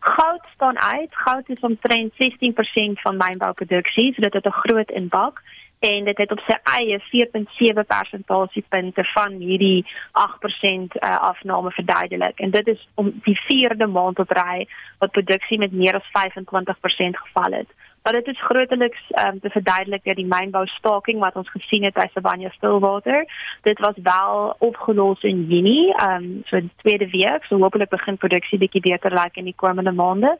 Goud 0.00 0.46
staan 0.54 0.78
uit. 0.78 1.08
Goud 1.10 1.48
is 1.48 1.60
omtrent 1.60 2.12
16% 2.12 3.00
van 3.00 3.16
mynbouproduksie, 3.16 4.14
so 4.14 4.20
dit 4.20 4.32
het 4.32 4.46
'n 4.46 4.50
groot 4.50 4.90
impak 4.90 5.42
en 5.84 6.04
dit 6.04 6.18
het 6.18 6.32
op 6.32 6.40
sy 6.46 6.56
eie 6.78 6.98
4.7 7.10 7.86
persentasiepunte 7.86 9.04
van 9.04 9.32
hierdie 9.40 9.86
8% 10.24 10.96
uh, 10.96 11.18
afname 11.30 11.70
verduidelik 11.70 12.40
en 12.40 12.50
dit 12.50 12.68
is 12.72 12.88
om 12.94 13.10
die 13.24 13.36
vierde 13.46 13.86
maand 13.86 14.18
op 14.18 14.30
ry 14.30 14.66
wat 14.98 15.12
produksie 15.16 15.58
met 15.58 15.72
meer 15.72 15.98
as 16.00 16.12
25% 16.14 17.20
geval 17.24 17.58
het. 17.60 17.74
Maar 18.04 18.12
dit 18.12 18.26
is 18.26 18.44
grootliks 18.44 19.02
um, 19.24 19.40
te 19.40 19.50
verduidelik 19.50 20.04
deur 20.04 20.14
die 20.14 20.28
mynbou 20.28 20.66
staking 20.66 21.20
wat 21.20 21.36
ons 21.40 21.50
gesien 21.50 21.84
het 21.84 21.96
by 21.96 22.04
Savannah 22.12 22.52
Stillwater. 22.52 23.24
Dit 23.62 23.80
was 23.80 23.96
wel 24.02 24.56
opgelos 24.58 25.22
in 25.22 25.46
Junie, 25.48 25.94
ehm 25.94 26.24
um, 26.24 26.42
so 26.44 26.60
tweede 26.82 27.08
week, 27.10 27.44
so 27.44 27.60
hopelik 27.60 27.88
begin 27.88 28.20
produksie 28.20 28.58
bietjie 28.58 28.84
beter 28.84 29.10
lyk 29.10 29.22
like 29.22 29.40
in 29.40 29.48
die 29.48 29.56
komende 29.56 29.92
maande. 29.92 30.36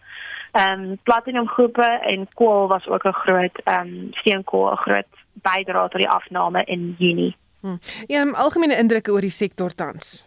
Ehm 0.52 0.80
um, 0.80 0.98
platinum 1.02 1.48
groepe 1.48 1.88
en 2.12 2.28
kool 2.35 2.68
was 2.68 2.88
ook 2.88 3.04
'n 3.04 3.20
groot 3.24 3.61
ehm 3.64 3.80
um, 3.80 4.09
steenkool 4.12 4.72
'n 4.72 4.85
groot 4.85 5.24
bydra 5.42 5.88
tot 5.88 6.01
die 6.01 6.11
afname 6.11 6.64
in 6.64 6.94
Junie. 6.99 7.35
Hmm. 7.61 7.81
Ja, 8.09 8.25
algemene 8.33 8.77
indrukke 8.77 9.12
oor 9.12 9.25
die 9.25 9.31
sektor 9.31 9.75
tans. 9.75 10.27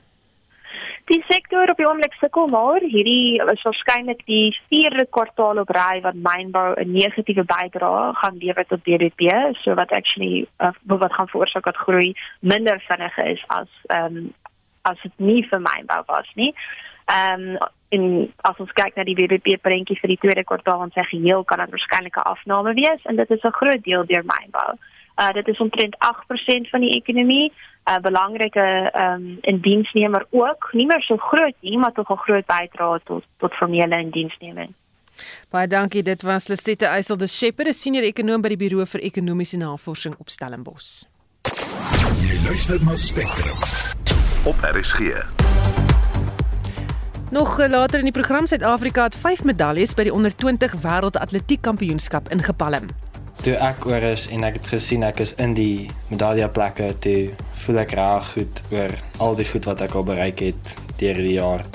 Die 1.08 1.24
sektor 1.30 1.70
op 1.72 1.80
die 1.80 1.86
oomblik 1.88 2.16
sukkel 2.20 2.50
maar 2.52 2.84
hierdie 2.84 3.38
is 3.40 3.62
waarskynlik 3.64 4.26
die 4.28 4.50
vierde 4.68 5.06
kwartaal 5.16 5.62
op 5.62 5.70
ry 5.72 6.02
wat 6.04 6.18
mynbou 6.20 6.74
'n 6.76 6.92
negatiewe 6.92 7.46
bydrae 7.48 8.14
gaan 8.14 8.42
lewer 8.42 8.66
tot 8.66 8.84
BBP, 8.84 9.22
so 9.62 9.74
wat 9.74 9.92
actually 9.92 10.48
uh, 10.60 10.74
wat 10.84 11.14
gaan 11.14 11.28
veroorsaak 11.28 11.64
dat 11.64 11.84
groei 11.86 12.14
minder 12.40 12.84
vinnig 12.88 13.18
is 13.18 13.44
as 13.48 13.70
ehm 13.88 14.18
um, 14.18 14.34
as 14.82 15.00
dit 15.02 15.14
nie 15.16 15.48
vir 15.48 15.60
mynbou 15.60 16.04
was 16.08 16.30
nie. 16.36 16.54
Ehm 17.06 17.56
um, 17.56 17.58
en 17.90 18.34
as 18.44 18.58
ons 18.60 18.72
kyk 18.72 18.96
na 18.96 19.04
die 19.08 19.16
BBP 19.16 19.62
prentjie 19.62 20.00
vir 20.02 20.12
die 20.12 20.20
tweede 20.20 20.44
kwartaal 20.44 20.84
en 20.84 20.92
sê 20.92 21.08
geheel 21.08 21.44
kan 21.44 21.60
dit 21.64 21.72
waarskynlik 21.72 22.18
'n 22.18 22.30
afname 22.34 22.74
wees 22.74 23.02
en 23.06 23.16
dit 23.16 23.32
is 23.32 23.44
'n 23.44 23.60
groot 23.60 23.84
deel 23.84 24.06
deur 24.06 24.26
mynbou. 24.26 24.76
Uh 25.18 25.32
dit 25.34 25.48
is 25.48 25.58
omtrent 25.58 25.96
8% 25.96 26.70
van 26.70 26.82
die 26.82 26.96
ekonomie. 27.02 27.52
'n 27.88 27.90
uh, 27.90 28.00
Belangrike 28.02 28.90
ehm 28.92 29.14
um, 29.14 29.38
indiensnemer 29.42 30.26
ook, 30.30 30.70
nie 30.72 30.86
meer 30.86 31.02
so 31.02 31.18
groot 31.18 31.56
nie, 31.60 31.78
maar 31.78 31.92
tog 31.92 32.10
'n 32.10 32.24
groot 32.26 32.46
bydrae 32.46 33.00
tot 33.04 33.24
tot 33.38 33.54
formele 33.54 34.00
indiensneming. 34.00 34.74
Baie 35.50 35.68
dankie. 35.68 36.04
Dit 36.04 36.22
was 36.22 36.48
Lisette 36.48 36.86
Eysel 36.86 37.18
de 37.18 37.28
Shepherd, 37.28 37.68
'n 37.68 37.74
senior 37.74 38.04
ekonom 38.04 38.42
by 38.42 38.48
die 38.48 38.58
Buro 38.58 38.86
vir 38.86 39.02
Ekonomiese 39.02 39.58
Navorsing 39.58 40.16
op 40.18 40.30
Stellenbosch. 40.30 41.04
Jy 42.22 42.44
luister 42.48 42.80
na 42.86 42.96
Spectrum 42.96 43.58
op 44.46 44.56
RSG. 44.62 45.00
Nog 47.32 47.58
later 47.68 48.00
in 48.00 48.04
die 48.04 48.12
program 48.12 48.46
Suid-Afrika 48.48 49.04
het 49.04 49.16
5 49.16 49.44
medaljes 49.44 49.94
by 49.94 50.04
die 50.04 50.14
onder 50.14 50.36
20 50.36 50.72
wêreld 50.82 51.20
atletiek 51.20 51.62
kampioenskap 51.62 52.30
ingepalm. 52.30 52.88
Toe 53.46 53.54
ek 53.62 53.86
oor 53.86 54.04
is 54.14 54.28
en 54.34 54.44
ek 54.48 54.60
het 54.60 54.68
gesien 54.74 55.04
ek 55.08 55.22
is 55.24 55.36
in 55.42 55.54
die 55.58 55.90
medaljeplekke, 56.10 56.90
toe 57.00 57.36
voel 57.64 57.82
ek 57.84 57.94
reg 58.00 58.32
goed 58.34 58.62
oor 58.74 58.96
al 59.24 59.38
die 59.38 59.46
goed 59.46 59.70
wat 59.70 59.82
ek 59.86 59.96
al 59.96 60.08
bereik 60.08 60.42
het 60.42 60.74
deur 60.98 61.22
die 61.22 61.38
jaar. 61.38 61.66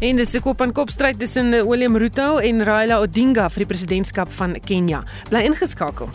En 0.00 0.16
dis 0.16 0.34
'n 0.34 0.40
kop 0.40 0.60
aan 0.60 0.72
kop 0.72 0.90
stryd 0.90 1.18
tussen 1.18 1.50
William 1.50 1.96
Ruto 1.96 2.38
en 2.38 2.64
Raila 2.64 3.00
Odinga 3.00 3.48
vir 3.48 3.64
die 3.64 3.72
presidentskap 3.74 4.32
van 4.32 4.60
Kenia. 4.60 5.04
Bly 5.30 5.46
ingeskakel. 5.46 6.08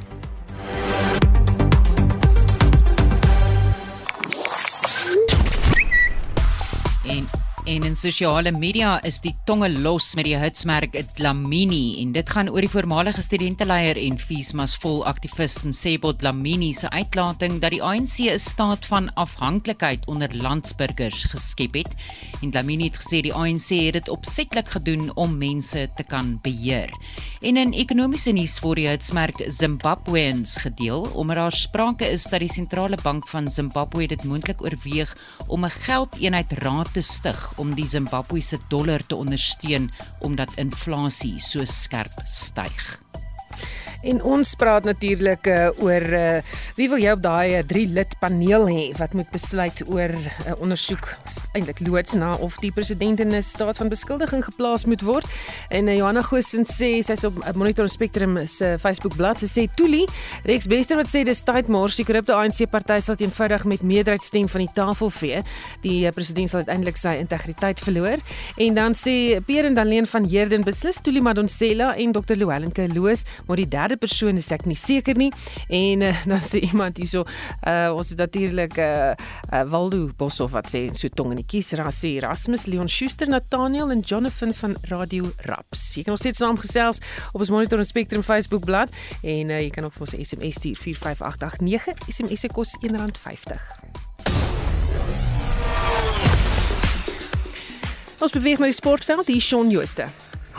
En 7.66 7.84
in 7.84 7.96
sosiale 7.96 8.50
media 8.52 8.96
is 9.06 9.20
die 9.22 9.36
tonge 9.46 9.68
los 9.70 10.16
met 10.18 10.26
die 10.26 10.38
hitsmerk 10.40 10.96
Dlamini 11.14 12.02
en 12.02 12.10
dit 12.16 12.30
gaan 12.34 12.48
oor 12.50 12.66
die 12.66 12.72
voormalige 12.72 13.22
studenteleier 13.22 14.00
en 14.02 14.18
Fiesmas 14.18 14.74
vol 14.82 15.04
aktivis 15.06 15.60
Msebo 15.68 16.10
Dlamini 16.18 16.72
se 16.74 16.90
uitlating 16.90 17.60
dat 17.62 17.76
die 17.76 17.84
ANC 17.84 18.18
'n 18.34 18.40
staat 18.40 18.86
van 18.86 19.14
afhanklikheid 19.14 20.08
onder 20.08 20.34
landsburgers 20.34 21.26
geskep 21.30 21.74
het. 21.74 21.94
En 22.42 22.50
Dlamini 22.50 22.90
het 22.90 22.98
gesê 22.98 23.22
die 23.22 23.34
ANC 23.34 23.70
het 23.70 23.94
dit 23.94 24.10
opsetlik 24.10 24.68
gedoen 24.68 25.16
om 25.16 25.38
mense 25.38 25.90
te 25.96 26.04
kan 26.04 26.40
beheer. 26.42 26.90
En 27.42 27.58
in 27.58 27.74
ekonomiese 27.74 28.32
nuus 28.32 28.60
word 28.60 28.78
die 28.78 28.88
hitsmerk 28.88 29.44
Zimbabweans 29.48 30.58
gedeel 30.58 31.02
omdat 31.14 31.36
daar 31.36 31.52
sprake 31.52 32.10
is 32.10 32.24
dat 32.24 32.40
die 32.40 32.50
sentrale 32.50 32.98
bank 33.04 33.28
van 33.28 33.52
Zimbabwe 33.52 34.08
dit 34.08 34.24
moontlik 34.24 34.62
oorweeg 34.62 35.16
om 35.48 35.66
'n 35.66 35.70
geldeenheid 35.70 36.52
raad 36.52 36.94
te 36.94 37.02
stig 37.02 37.52
om 37.62 37.76
die 37.78 37.88
Zimbabwese 37.88 38.58
dollar 38.74 39.04
te 39.06 39.16
ondersteun 39.16 39.92
omdat 40.26 40.58
inflasie 40.62 41.38
so 41.40 41.66
skerp 41.66 42.24
styg. 42.26 42.82
En 44.02 44.18
ons 44.26 44.56
praat 44.58 44.84
natuurlik 44.84 45.46
uh, 45.46 45.70
oor 45.78 46.02
uh, 46.02 46.40
wie 46.78 46.88
wil 46.90 47.02
jy 47.02 47.12
op 47.14 47.22
daai 47.22 47.62
3 47.70 47.84
uh, 47.86 47.94
lid 48.00 48.16
paneel 48.22 48.66
hê 48.66 48.86
wat 48.98 49.14
moet 49.14 49.30
besluit 49.30 49.78
oor 49.86 50.10
'n 50.10 50.26
uh, 50.50 50.56
ondersoek 50.58 51.06
eintlik 51.54 51.80
loods 51.86 52.18
na 52.18 52.34
of 52.42 52.58
die 52.66 52.72
president 52.74 53.20
in 53.20 53.36
'n 53.36 53.44
staat 53.44 53.78
van 53.78 53.90
beskuldiging 53.94 54.44
geplaas 54.44 54.86
moet 54.86 55.02
word. 55.02 55.26
En 55.70 55.88
uh, 55.88 55.96
Johanna 55.96 56.22
Goosen 56.22 56.66
sê 56.66 57.04
sy's 57.06 57.24
op 57.24 57.38
uh, 57.46 57.54
Monitor 57.54 57.88
Spectrum 57.90 58.48
se 58.48 58.78
Facebook 58.80 59.16
bladsy 59.16 59.46
sê 59.46 59.68
Tuli 59.76 60.08
Rex 60.44 60.66
Bester 60.68 60.98
wat 60.98 61.08
sê 61.08 61.24
dis 61.24 61.44
tyd 61.44 61.68
mors 61.68 61.96
die 61.96 62.06
korrupte 62.06 62.34
ANC 62.34 62.66
party 62.70 63.00
sal 63.00 63.16
eenvoudig 63.20 63.66
met 63.66 63.82
meerderheid 63.82 64.24
stem 64.24 64.50
van 64.50 64.66
die 64.66 64.74
tafel 64.74 65.10
vee. 65.10 65.44
Die 65.82 66.06
uh, 66.06 66.12
president 66.12 66.50
sal 66.50 66.66
uiteindelik 66.66 66.98
sy 66.98 67.20
integriteit 67.22 67.80
verloor. 67.80 68.18
En 68.58 68.74
dan 68.74 68.94
sê 68.98 69.38
Pierre 69.46 69.68
en 69.68 69.76
Daleen 69.76 70.08
van 70.08 70.26
Heerden 70.26 70.64
beslis 70.64 71.02
Tuli 71.02 71.22
Madonsela 71.22 71.96
en 71.96 72.12
Dr. 72.12 72.36
Louwelen 72.36 72.72
Kloos, 72.72 73.24
maar 73.46 73.58
die 73.58 73.68
derde 73.68 73.91
persoon 73.98 74.38
is 74.38 74.52
ek 74.52 74.66
nie 74.70 74.78
seker 74.80 75.18
nie. 75.20 75.32
En 75.70 76.06
uh, 76.08 76.24
dan 76.32 76.44
sê 76.44 76.62
iemand 76.68 76.98
hierso, 77.02 77.26
uh, 77.26 77.90
ons 77.96 78.14
het 78.14 78.22
natuurlik 78.22 78.78
uh, 78.78 79.14
uh, 79.52 79.64
Waldo 79.72 80.10
Boshoff 80.18 80.56
wat 80.56 80.70
sê 80.72 80.88
so 80.96 81.10
tong 81.10 81.34
in 81.36 81.42
die 81.42 81.48
kies 81.48 81.74
rasie 81.80 82.18
Erasmus 82.20 82.68
Leon 82.72 82.90
Schuster 82.92 83.30
Nathaniel 83.30 83.92
en 83.92 84.04
Jonathan 84.06 84.54
van 84.54 84.78
Radio 84.92 85.32
Raps. 85.50 85.96
Jy 85.98 86.06
kan 86.08 86.16
ons 86.16 86.24
steeds 86.24 86.42
saamgesels 86.44 87.02
op 87.32 87.42
ons 87.42 87.54
Monitor 87.54 87.82
en 87.82 87.88
Spectrum 87.88 88.24
Facebook 88.26 88.68
bladsy 88.68 88.94
en 89.24 89.52
uh, 89.52 89.60
jy 89.62 89.72
kan 89.74 89.88
ook 89.88 89.96
vir 89.98 90.08
ons 90.08 90.16
SMS 90.18 90.62
stuur 90.62 90.78
45889 90.78 92.08
SMS 92.12 92.46
se 92.46 92.52
kos 92.54 92.78
R1.50. 92.82 94.02
Ons 98.22 98.32
beweeg 98.32 98.60
met 98.62 98.70
die 98.70 98.78
sportveld 98.78 99.28
hier 99.34 99.42
Shaun 99.42 99.72
Jooste. 99.74 100.06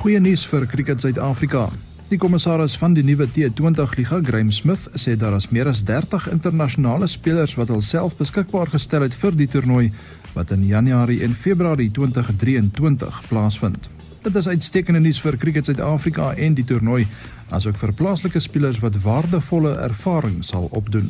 Goeie 0.03 0.19
nuus 0.19 0.43
vir 0.51 0.67
Cricket 0.67 1.05
Suid-Afrika. 1.05 1.69
Die 2.13 2.19
kommissaris 2.21 2.75
van 2.77 2.93
die 2.93 3.03
nuwe 3.09 3.25
T20 3.25 3.95
liga, 3.97 4.19
Graeme 4.21 4.53
Smith, 4.53 4.83
sê 5.01 5.15
daar 5.17 5.33
is 5.39 5.47
meer 5.49 5.71
as 5.71 5.81
30 5.89 6.27
internasionale 6.29 7.07
spelers 7.09 7.55
wat 7.57 7.73
hulself 7.73 8.19
beskikbaar 8.19 8.69
gestel 8.69 9.07
het 9.07 9.17
vir 9.17 9.33
die 9.39 9.47
toernooi 9.49 9.87
wat 10.35 10.53
in 10.53 10.67
Januarie 10.69 11.23
en 11.25 11.33
Februarie 11.33 11.89
2023 11.97 13.23
plaasvind. 13.31 13.89
Dit 14.27 14.37
is 14.37 14.51
uitstekende 14.51 15.01
nuus 15.01 15.23
vir 15.25 15.41
Cricket 15.41 15.71
Suid-Afrika 15.71 16.35
en 16.37 16.59
die 16.61 16.67
toernooi, 16.69 17.07
asook 17.49 17.81
vir 17.81 17.97
plaaslike 17.97 18.45
spelers 18.45 18.83
wat 18.85 19.01
waardevolle 19.07 19.73
ervaring 19.81 20.43
sal 20.45 20.69
opdoen. 20.77 21.09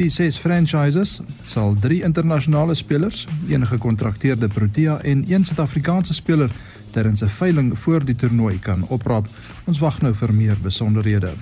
Die 0.00 0.08
ses 0.08 0.40
franchises 0.40 1.18
sal 1.52 1.76
3 1.84 2.00
internasionale 2.08 2.74
spelers, 2.80 3.26
een 3.44 3.68
gekontrakteerde 3.68 4.48
Protea 4.48 5.02
en 5.04 5.26
een 5.28 5.44
Suid-Afrikaanse 5.44 6.16
speler 6.16 6.48
tydens 6.96 7.20
'n 7.22 7.28
veiling 7.28 7.78
voor 7.78 8.04
die 8.04 8.16
toernooi 8.16 8.58
kan 8.58 8.88
opraap. 8.88 9.28
Ons 9.64 9.78
wag 9.78 10.00
nou 10.00 10.14
vir 10.14 10.32
meer 10.32 10.56
besonderhede. 10.62 11.32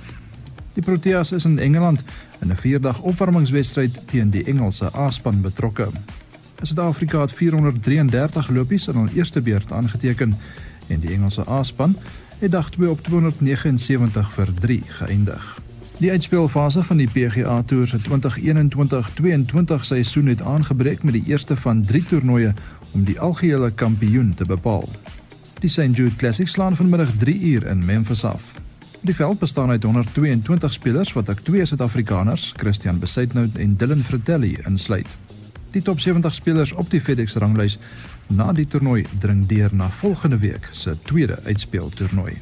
Die 0.74 0.82
Proteas 0.82 1.32
is 1.32 1.44
in 1.44 1.58
Engeland 1.58 2.02
in 2.40 2.50
'n 2.50 2.56
4-dag 2.56 3.00
opwarmingswedstryd 3.00 3.98
teen 4.06 4.30
die 4.30 4.44
Engelse 4.44 4.90
A-span 4.94 5.40
betrokke. 5.40 5.88
Suid-Afrika 6.62 7.20
het 7.20 7.32
433 7.32 8.48
lopies 8.48 8.88
in 8.88 8.94
hul 8.94 9.08
eerste 9.14 9.40
beurt 9.40 9.72
aangeteken 9.72 10.34
en 10.88 11.00
die 11.00 11.12
Engelse 11.12 11.48
A-span 11.48 11.96
het 12.38 12.50
dag 12.50 12.70
2 12.70 12.90
op 12.90 13.00
279 13.02 14.32
vir 14.32 14.48
3 14.60 14.82
geëindig. 14.86 15.56
Die 15.98 16.10
uitspelfase 16.10 16.84
van 16.84 16.96
die 16.96 17.08
PGA 17.10 17.62
Tour 17.62 17.88
se 17.88 17.98
2021-22 17.98 19.84
seisoen 19.84 20.26
het 20.26 20.42
aangebreek 20.42 21.02
met 21.02 21.12
die 21.12 21.24
eerste 21.26 21.56
van 21.56 21.82
3 21.82 22.04
toernooie 22.04 22.54
om 22.90 23.04
die 23.04 23.20
algehele 23.20 23.70
kampioen 23.70 24.34
te 24.34 24.44
bepaal. 24.44 24.88
Die 25.58 25.68
St 25.68 25.96
Jude 25.96 26.16
Classic 26.16 26.48
slaan 26.48 26.76
vanmiddag 26.76 27.10
3 27.18 27.40
uur 27.40 27.66
in 27.66 27.84
Memphis 27.84 28.24
af. 28.24 28.42
Die 29.00 29.14
veld 29.14 29.38
bestaan 29.38 29.70
uit 29.70 29.82
122 29.82 30.72
spelers 30.72 31.12
wat 31.12 31.30
ook 31.30 31.40
twee 31.40 31.66
Suid-Afrikaners, 31.66 32.52
Christian 32.56 32.98
Besaidnout 32.98 33.54
en 33.54 33.76
Dylan 33.76 34.04
Fratelli 34.04 34.58
insluit. 34.66 35.06
Die 35.70 35.82
top 35.82 36.00
70 36.00 36.34
spelers 36.34 36.72
op 36.72 36.90
die 36.90 37.00
FedEx 37.00 37.34
ranglys 37.34 37.78
na 38.26 38.52
die 38.52 38.66
toernooi 38.66 39.06
dring 39.18 39.46
deur 39.46 39.74
na 39.74 39.90
volgende 39.90 40.38
week 40.38 40.68
se 40.72 40.96
tweede 41.02 41.38
uitspeltoernooi. 41.44 42.38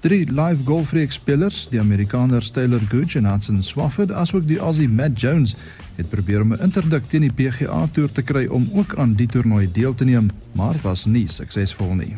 Drie 0.00 0.32
live 0.32 0.64
golfreeks 0.64 1.14
spelers, 1.14 1.68
die 1.70 1.80
Amerikaners 1.80 2.50
Taylor 2.50 2.80
Gooch 2.88 3.14
en 3.14 3.26
Hudson 3.30 3.62
Swafford, 3.62 4.10
asook 4.12 4.46
die 4.46 4.58
Aussie 4.58 4.88
Matt 4.88 5.20
Jones, 5.20 5.54
het 5.96 6.08
probeer 6.08 6.40
om 6.40 6.52
'n 6.52 6.62
interdik 6.62 7.04
teen 7.04 7.20
die 7.20 7.32
PGA 7.32 7.88
Tour 7.92 8.12
te 8.12 8.22
kry 8.22 8.46
om 8.46 8.70
ook 8.74 8.94
aan 8.96 9.14
die 9.14 9.26
toernooi 9.26 9.68
deel 9.72 9.94
te 9.94 10.04
neem, 10.04 10.30
maar 10.52 10.74
was 10.82 11.04
nie 11.04 11.28
suksesvol 11.28 11.94
nie. 11.94 12.14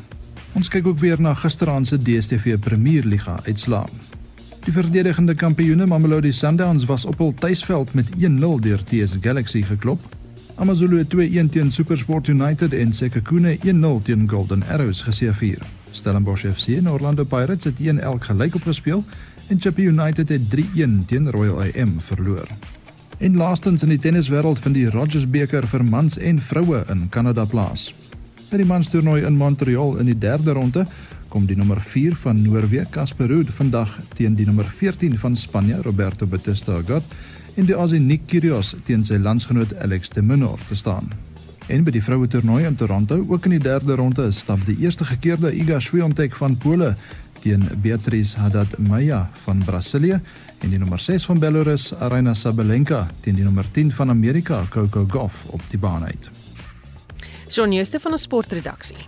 Ons 0.53 0.69
kyk 0.69 0.87
ook 0.87 0.99
weer 0.99 1.21
na 1.21 1.35
gisteraand 1.35 1.87
se 1.87 1.99
DStv 1.99 2.59
Premier 2.59 3.05
Liga 3.05 3.39
uitslae. 3.45 3.87
Die 4.65 4.73
verdedigende 4.73 5.35
kampioene 5.35 5.87
Mamelodi 5.87 6.33
Sundowns 6.33 6.85
was 6.85 7.05
op 7.05 7.19
hul 7.19 7.35
tuisveld 7.35 7.95
met 7.95 8.07
1-0 8.17 8.61
deur 8.61 8.85
TS 8.85 9.17
Galaxy 9.21 9.63
geklop. 9.63 10.01
AmaZulu 10.55 10.99
het 10.99 11.15
2-1 11.15 11.51
teen 11.51 11.73
SuperSport 11.73 12.29
United 12.29 12.73
en 12.73 12.95
Sekhukhune 12.95 13.59
1-0 13.59 14.03
teen 14.03 14.29
Golden 14.29 14.63
Arrows 14.69 15.03
geseëvier. 15.03 15.59
Stellenbosch 15.91 16.47
FC 16.47 16.69
en 16.79 16.91
Orlando 16.91 17.25
Pirates 17.25 17.65
het 17.65 17.81
1-1 17.81 18.19
gelyk 18.19 18.55
opgespeel 18.55 19.05
en 19.49 19.61
Chippa 19.61 19.83
United 19.83 20.29
het 20.29 20.43
3-1 20.57 21.05
teen 21.07 21.31
Royal 21.31 21.63
AM 21.63 22.01
verloor. 22.01 22.49
En 23.25 23.37
laastens 23.37 23.83
in 23.83 23.89
die 23.89 23.99
tenniswêreld 23.99 24.59
vind 24.61 24.75
die 24.77 24.91
Rogers 24.93 25.25
beker 25.33 25.65
vir 25.65 25.81
mans 25.89 26.19
en 26.21 26.37
vroue 26.45 26.83
in 26.93 27.07
Kanada 27.09 27.47
plaas. 27.49 27.87
By 28.51 28.59
die 28.61 28.67
manstoernooi 28.69 29.23
in 29.25 29.39
Montreal 29.41 29.97
in 30.03 30.11
die 30.11 30.19
derde 30.27 30.53
ronde 30.53 30.83
kom 31.33 31.47
die 31.49 31.57
nommer 31.57 31.81
4 31.81 32.19
van 32.21 32.43
Noorwe, 32.45 32.85
Casper 32.93 33.33
Ruud, 33.33 33.49
vandag 33.57 33.97
teen 34.19 34.37
die 34.37 34.45
nommer 34.45 34.69
14 34.69 35.17
van 35.23 35.41
Spanje, 35.41 35.81
Roberto 35.87 36.29
Bautista 36.29 36.77
Agut, 36.77 37.17
en 37.57 37.65
die 37.65 37.73
Aussie 37.73 38.03
Nick 38.03 38.29
Kyrgios 38.29 38.75
teen 38.85 39.09
sy 39.09 39.17
landsgenoot 39.17 39.73
Alex 39.81 40.13
de 40.13 40.21
Minaur 40.21 40.61
te 40.69 40.77
staan. 40.77 41.09
En 41.73 41.81
by 41.81 41.97
die 41.97 42.05
vroue 42.05 42.29
toernooi 42.29 42.67
in 42.69 42.77
Toronto, 42.77 43.23
ook 43.25 43.49
in 43.49 43.57
die 43.57 43.65
derde 43.65 43.97
ronde, 43.97 44.29
stap 44.37 44.69
die 44.69 44.77
eerste 44.85 45.09
gekeerde 45.09 45.57
Iga 45.57 45.81
Swiatek 45.81 46.37
van 46.37 46.61
Pole 46.61 46.93
teen 47.41 47.65
Beatrice 47.81 48.37
Haddad 48.37 48.77
Maia 48.85 49.31
van 49.47 49.65
Brasilië 49.65 50.21
en 50.61 50.71
die 50.71 50.79
nommer 50.79 51.01
6 51.01 51.25
van 51.25 51.39
Belarus 51.39 51.95
Aryna 51.95 52.35
Sabalenka 52.35 53.07
teen 53.21 53.35
die 53.35 53.45
nommer 53.45 53.65
10 53.71 53.93
van 53.93 54.11
Amerika 54.11 54.63
Coco 54.71 55.05
Gauff 55.11 55.45
op 55.51 55.61
die 55.71 55.79
baan 55.79 56.05
uit. 56.05 56.31
Shaun 57.49 57.73
Jooste 57.73 58.01
van 58.01 58.13
'n 58.13 58.19
sportredaksie. 58.19 59.07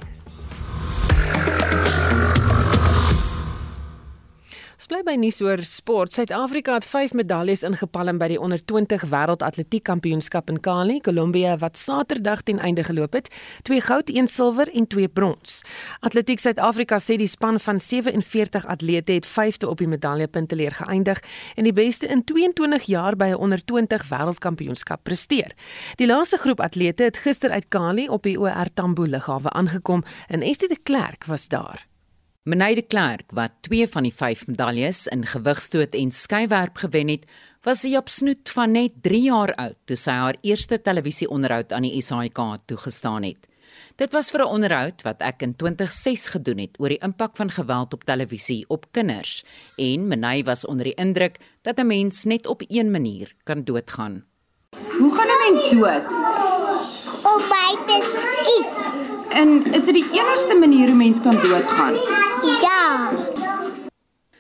Ons 4.87 4.95
bly 4.95 5.03
by 5.03 5.17
nuus 5.19 5.41
oor 5.43 5.59
sport. 5.67 6.13
Suid-Afrika 6.15 6.77
het 6.77 6.85
5 6.87 7.17
medaljes 7.19 7.65
ingepalm 7.67 8.21
by 8.21 8.29
die 8.31 8.37
onder 8.39 8.61
20 8.71 9.03
wêreldatletiek 9.11 9.83
kampioenskap 9.83 10.47
in 10.53 10.61
Cali, 10.63 11.01
Kolumbia 11.03 11.57
wat 11.59 11.75
Saterdag 11.75 12.45
ten 12.47 12.61
einde 12.63 12.85
geloop 12.87 13.19
het. 13.19 13.27
2 13.67 13.83
goud, 13.83 14.13
1 14.15 14.31
silwer 14.31 14.71
en 14.71 14.87
2 14.87 15.09
brons. 15.11 15.57
Atletiek 16.07 16.39
Suid-Afrika 16.39 17.01
sê 17.03 17.17
die 17.19 17.27
span 17.27 17.59
van 17.59 17.83
47 17.83 18.69
atlete 18.77 19.17
het 19.19 19.27
5de 19.27 19.67
op 19.67 19.83
die 19.83 19.91
medaljepunteleer 19.91 20.79
geëindig 20.79 21.19
en 21.57 21.67
die 21.67 21.75
beste 21.75 22.07
in 22.07 22.23
22 22.23 22.87
jaar 22.87 23.19
by 23.19 23.33
'n 23.35 23.43
onder 23.43 23.65
20 23.65 24.07
wêreldkampioenskap 24.07 25.03
presteer. 25.03 25.51
Die 25.97 26.07
laaste 26.07 26.39
groep 26.39 26.61
atlete 26.61 27.03
het 27.11 27.17
gister 27.17 27.51
uit 27.51 27.69
Cali 27.69 28.09
op 28.09 28.23
die 28.23 28.39
OR 28.39 28.71
Tambo 28.75 29.03
lughawe 29.03 29.51
aangekom 29.51 30.05
en 30.29 30.43
Estie 30.43 30.69
de 30.69 30.79
Klerk 30.83 31.25
was 31.25 31.49
daar. 31.49 31.96
Meneer 32.47 32.77
de 32.79 32.83
Klerk 32.83 33.33
wat 33.35 33.57
2 33.67 33.89
van 33.91 34.05
die 34.07 34.13
5 34.15 34.45
medaljes 34.47 35.07
in 35.11 35.25
gewigstoot 35.27 35.97
en 35.99 36.13
skywerp 36.15 36.77
gewen 36.79 37.09
het, 37.11 37.25
was 37.67 37.81
sy 37.83 37.97
op 37.99 38.07
snoet 38.07 38.53
van 38.55 38.71
net 38.71 39.01
3 39.03 39.19
jaar 39.25 39.51
oud 39.59 39.75
toe 39.91 39.97
sy 39.99 40.15
haar 40.15 40.39
eerste 40.47 40.79
televisieonderhoud 40.79 41.75
aan 41.75 41.89
die 41.89 41.99
SAK 41.99 42.39
toegestaan 42.71 43.27
het. 43.27 43.49
Dit 43.99 44.15
was 44.15 44.31
vir 44.31 44.47
'n 44.47 44.55
onderhoud 44.55 45.03
wat 45.03 45.27
ek 45.27 45.43
in 45.43 45.57
2006 45.57 46.29
gedoen 46.39 46.63
het 46.63 46.79
oor 46.79 46.95
die 46.95 47.03
impak 47.03 47.37
van 47.37 47.51
geweld 47.51 47.93
op 47.93 48.05
televisie 48.05 48.65
op 48.69 48.87
kinders 48.93 49.45
en 49.77 50.07
Meneer 50.07 50.45
was 50.45 50.67
onder 50.67 50.85
die 50.85 50.95
indruk 50.95 51.39
dat 51.63 51.79
'n 51.81 51.87
mens 51.87 52.25
net 52.25 52.47
op 52.47 52.63
een 52.69 52.91
manier 52.91 53.35
kan 53.43 53.65
doodgaan. 53.65 54.25
Hoe 54.99 55.15
gaan 55.15 55.27
'n 55.27 55.39
mens 55.43 55.61
dood? 55.71 56.07
Om 57.27 57.43
by 57.51 57.75
te 57.87 57.99
skiet. 58.15 58.76
En 59.37 59.75
is 59.77 59.85
dit 59.85 59.99
die 59.99 60.07
enigste 60.17 60.57
manier 60.57 60.89
hoe 60.89 60.97
mens 60.97 61.21
kan 61.21 61.37
doodgaan? 61.43 61.95
Ja. 62.63 63.11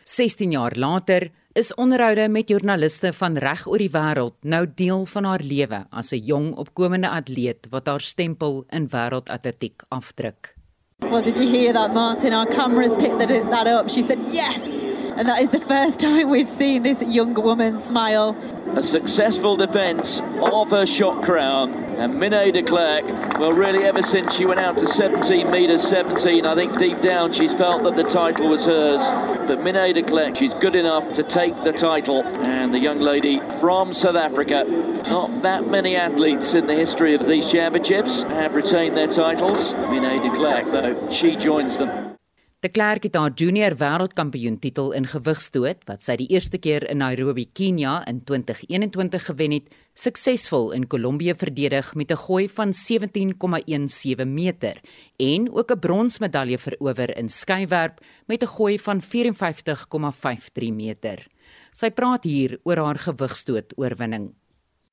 16 0.04 0.50
jaar 0.50 0.72
later 0.76 1.28
is 1.52 1.74
onderhoude 1.74 2.28
met 2.28 2.48
joernaliste 2.48 3.12
van 3.12 3.36
reg 3.36 3.66
oor 3.66 3.82
die 3.82 3.90
wêreld 3.92 4.36
nou 4.40 4.62
deel 4.74 5.04
van 5.12 5.28
haar 5.28 5.44
lewe 5.44 5.84
as 5.90 6.12
'n 6.12 6.24
jong 6.24 6.54
opkomende 6.56 7.08
atleet 7.08 7.68
wat 7.70 7.86
haar 7.86 8.00
stempel 8.00 8.64
in 8.68 8.88
wêreldatletiek 8.88 9.82
afdruk. 9.88 10.54
Well, 10.98 11.22
did 11.22 11.36
you 11.36 11.48
hear 11.48 11.72
that, 11.72 11.92
Martin? 11.92 12.32
Our 12.32 12.46
cameras 12.46 12.94
picked 12.94 13.18
that, 13.18 13.50
that 13.50 13.66
up. 13.66 13.90
She 13.90 14.02
said, 14.02 14.18
yes, 14.32 14.86
and 15.16 15.28
that 15.28 15.40
is 15.40 15.50
the 15.50 15.60
first 15.60 16.00
time 16.06 16.28
we've 16.28 16.48
seen 16.48 16.82
this 16.82 17.02
young 17.02 17.34
woman 17.34 17.80
smile. 17.80 18.36
A 18.74 18.82
successful 18.82 19.56
defence 19.56 20.20
of 20.20 20.70
her 20.70 20.84
shot 20.84 21.22
crown, 21.22 21.72
and 21.96 22.14
Minay 22.14 22.52
de 22.52 22.62
Klerk, 22.62 23.04
well, 23.38 23.52
really, 23.52 23.84
ever 23.84 24.02
since 24.02 24.34
she 24.34 24.44
went 24.44 24.60
out 24.60 24.76
to 24.78 24.86
17 24.86 25.50
metres 25.50 25.82
17, 25.82 26.44
I 26.44 26.54
think 26.54 26.78
deep 26.78 27.00
down 27.00 27.32
she's 27.32 27.54
felt 27.54 27.84
that 27.84 27.96
the 27.96 28.04
title 28.04 28.48
was 28.48 28.66
hers. 28.66 29.00
But 29.46 29.60
Minay 29.60 29.94
de 29.94 30.02
Klerk, 30.02 30.36
she's 30.36 30.52
good 30.54 30.74
enough 30.74 31.12
to 31.12 31.22
take 31.22 31.62
the 31.62 31.72
title, 31.72 32.22
and 32.22 32.74
the 32.74 32.78
young 32.78 33.00
lady 33.00 33.40
from 33.60 33.92
South 33.92 34.16
Africa. 34.16 34.64
Not 35.08 35.42
that 35.42 35.68
many 35.68 35.96
athletes 35.96 36.54
in 36.54 36.66
the 36.66 36.74
history 36.74 37.14
of 37.14 37.26
these 37.26 37.50
championships 37.50 38.24
have 38.24 38.54
retained 38.54 38.96
their 38.96 39.08
titles. 39.08 39.72
Minay 39.74 40.22
de 40.22 40.36
Klerk, 40.36 40.64
though, 40.66 41.10
she 41.10 41.36
joins 41.36 41.78
them. 41.78 42.15
De 42.66 42.72
Klerk 42.72 43.04
het 43.06 43.14
haar 43.14 43.30
junior 43.30 43.76
wêreldkampioen 43.78 44.56
titel 44.58 44.88
in 44.98 45.04
gewigstoot 45.06 45.84
wat 45.86 46.02
sy 46.02 46.16
die 46.18 46.26
eerste 46.34 46.58
keer 46.58 46.82
in 46.90 46.98
Nairobi, 46.98 47.44
Kenia 47.46 48.00
in 48.10 48.24
2021 48.26 49.28
gewen 49.28 49.52
het, 49.54 49.68
suksesvol 49.94 50.72
in 50.74 50.88
Kolombie 50.90 51.36
verdedig 51.38 51.92
met 51.94 52.10
'n 52.10 52.18
gooi 52.26 52.48
van 52.48 52.72
17,17 52.74 54.26
meter 54.26 54.80
en 55.16 55.46
ook 55.54 55.70
'n 55.70 55.78
bronsmedalje 55.78 56.58
verower 56.58 57.16
in 57.16 57.28
skywerp 57.28 58.00
met 58.26 58.42
'n 58.42 58.54
gooi 58.56 58.78
van 58.78 59.00
54,53 59.02 60.72
meter. 60.72 61.26
Sy 61.72 61.90
praat 61.90 62.24
hier 62.24 62.58
oor 62.64 62.76
haar 62.76 62.98
gewigstoot 62.98 63.72
oorwinning. 63.76 64.34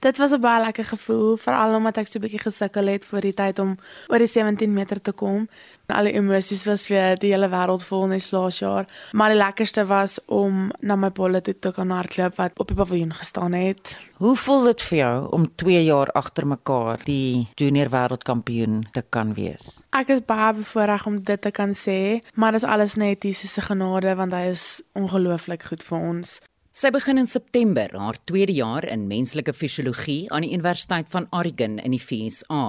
Dit 0.03 0.17
was 0.17 0.31
'n 0.31 0.39
baie 0.39 0.63
lekker 0.63 0.85
gevoel, 0.85 1.37
veral 1.37 1.75
omdat 1.75 1.97
ek 1.97 2.07
so 2.07 2.19
'n 2.19 2.21
bietjie 2.21 2.39
gesukkel 2.39 2.87
het 2.87 3.05
vir 3.05 3.21
die 3.21 3.33
tyd 3.33 3.59
om 3.59 3.77
oor 4.07 4.17
die 4.17 4.27
17 4.27 4.73
meter 4.73 5.01
te 5.01 5.11
kom. 5.11 5.47
Al 5.87 6.03
die 6.03 6.13
emosies 6.13 6.65
was 6.65 6.87
weer 6.87 7.17
die 7.19 7.31
hele 7.31 7.49
wêreld 7.49 7.83
vol 7.83 8.07
nes 8.07 8.31
laas 8.31 8.59
jaar, 8.59 8.85
maar 9.11 9.29
die 9.29 9.37
lekkerste 9.37 9.85
was 9.85 10.19
om 10.25 10.71
na 10.79 10.95
my 10.95 11.09
bolle 11.11 11.41
toe 11.41 11.59
te 11.59 11.71
kan 11.71 11.89
hardloop 11.89 12.35
wat 12.35 12.59
op 12.59 12.67
die 12.67 12.75
paviljoen 12.75 13.13
gestaan 13.13 13.53
het. 13.53 13.97
Hoe 14.17 14.35
voel 14.35 14.63
dit 14.63 14.81
vir 14.81 14.97
jou 14.97 15.31
om 15.31 15.55
2 15.55 15.83
jaar 15.83 16.11
agter 16.11 16.47
mekaar 16.47 16.99
die 17.03 17.47
junior 17.55 17.89
wêreldkampioen 17.89 18.87
te 18.91 19.03
kan 19.09 19.33
wees? 19.33 19.83
Ek 19.89 20.09
is 20.09 20.25
baie 20.25 20.53
bevoorreg 20.53 21.05
om 21.05 21.21
dit 21.21 21.41
te 21.41 21.51
kan 21.51 21.73
sê, 21.73 22.19
maar 22.33 22.51
dis 22.51 22.63
alles 22.63 22.95
net 22.95 23.23
Jesus 23.23 23.53
se 23.53 23.61
genade 23.61 24.15
want 24.15 24.31
hy 24.31 24.49
is 24.49 24.81
ongelooflik 24.93 25.63
goed 25.63 25.83
vir 25.83 25.99
ons. 25.99 26.41
Sy 26.73 26.89
begin 26.89 27.19
in 27.21 27.27
September 27.29 27.91
haar 28.01 28.17
tweede 28.25 28.55
jaar 28.57 28.85
in 28.89 29.03
menslike 29.05 29.53
fisiologie 29.53 30.25
aan 30.33 30.41
die 30.41 30.55
Universiteit 30.55 31.05
van 31.13 31.27
Oregon 31.29 31.75
in 31.77 31.93
die 31.93 32.01
VSA 32.01 32.63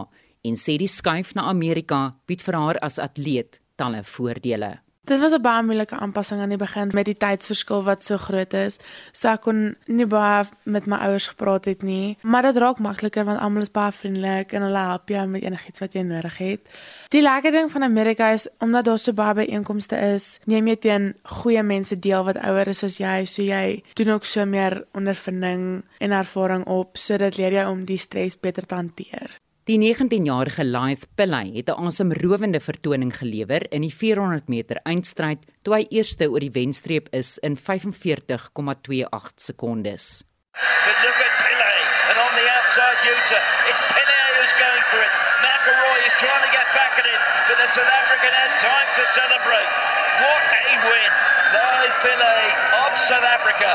en 0.45 0.59
sê 0.61 0.75
die 0.77 0.91
skuif 0.93 1.33
na 1.33 1.47
Amerika 1.49 2.11
bied 2.29 2.45
vir 2.45 2.59
haar 2.61 2.81
as 2.85 3.01
atleet 3.01 3.63
talle 3.81 4.03
voordele. 4.05 4.75
Dit 5.05 5.21
was 5.21 5.33
'n 5.33 5.41
baie 5.41 5.63
moeilike 5.63 5.97
aanpassing 5.97 6.41
aan 6.41 6.49
die 6.49 6.59
begin 6.59 6.91
met 6.93 7.05
die 7.05 7.17
tydsverskil 7.17 7.83
wat 7.83 8.05
so 8.05 8.17
groot 8.17 8.53
is. 8.53 8.79
So 9.13 9.29
ek 9.29 9.41
kon 9.41 9.77
nie 9.87 10.07
baie 10.07 10.45
met 10.63 10.87
my 10.87 10.97
ouers 10.97 11.27
gepraat 11.27 11.65
het 11.65 11.83
nie, 11.83 12.17
maar 12.23 12.43
dit 12.43 12.57
raak 12.57 12.79
makliker 12.79 13.25
want 13.25 13.41
almal 13.41 13.63
is 13.63 13.71
baie 13.71 13.93
vriendelik 13.93 14.53
en 14.53 14.63
hulle 14.63 14.79
help 14.79 15.09
jou 15.09 15.27
met 15.27 15.43
enigiets 15.43 15.81
wat 15.81 15.93
jy 15.93 16.03
nodig 16.03 16.39
het. 16.39 16.61
Die 17.09 17.23
lekker 17.23 17.53
ding 17.53 17.71
van 17.71 17.83
Amerika 17.83 18.31
is 18.31 18.49
omdat 18.59 18.85
daar 18.85 18.99
so 18.99 19.13
baie 19.13 19.35
byeenkomste 19.35 19.97
is, 19.97 20.39
neem 20.45 20.67
jy 20.67 20.77
teen 20.77 21.15
goeie 21.23 21.63
mense 21.63 21.99
deel 21.99 22.25
wat 22.25 22.37
ouer 22.37 22.69
is 22.69 22.83
as 22.83 22.97
jy, 22.97 23.25
so 23.25 23.43
jy 23.43 23.83
doen 23.95 24.09
ook 24.09 24.25
so 24.25 24.45
meer 24.45 24.85
ondervinding 24.93 25.85
en 25.99 26.11
ervaring 26.11 26.65
op 26.67 26.97
sodat 26.97 27.37
leer 27.37 27.53
jy 27.53 27.65
om 27.65 27.85
die 27.85 27.99
stres 27.99 28.41
beter 28.41 28.67
te 28.67 28.75
hanteer. 28.75 29.44
Die 29.65 29.79
19-jarige 29.81 30.61
Laith 30.61 31.07
Pillay 31.17 31.49
het 31.57 31.71
'n 31.73 31.87
asemrowende 31.89 32.61
vertoning 32.61 33.13
gelewer 33.17 33.65
in 33.73 33.81
die 33.81 33.95
400 34.01 34.49
meter 34.49 34.77
eindstryd 34.85 35.41
toe 35.65 35.75
hy 35.75 35.87
eerste 35.89 36.29
oor 36.29 36.41
die 36.45 36.53
wenstreep 36.53 37.09
is 37.17 37.39
in 37.39 37.57
45,28 37.57 39.41
sekondes. 39.41 40.21
But 40.53 40.97
look 41.01 41.17
at 41.17 41.35
Pillay 41.49 41.81
and 42.13 42.17
on 42.27 42.33
the 42.37 42.47
outside 42.57 42.99
Utah, 43.09 43.45
it's 43.71 43.83
Pillay 43.89 44.27
who's 44.37 44.55
going 44.61 44.85
for 44.93 45.01
it. 45.01 45.13
McElroy 45.41 46.01
is 46.09 46.15
trying 46.21 46.45
to 46.45 46.53
get 46.53 46.69
back 46.77 46.93
at 47.01 47.07
him, 47.09 47.23
but 47.49 47.57
the 47.57 47.69
South 47.73 47.93
African 48.01 48.33
has 48.37 48.53
time 48.61 48.89
to 49.01 49.05
celebrate. 49.17 49.73
What 50.21 50.43
a 50.61 50.77
win! 50.93 51.44
Laith 51.55 51.99
Pillay 52.03 52.45
of 52.83 52.91
South 53.09 53.29
Africa 53.37 53.71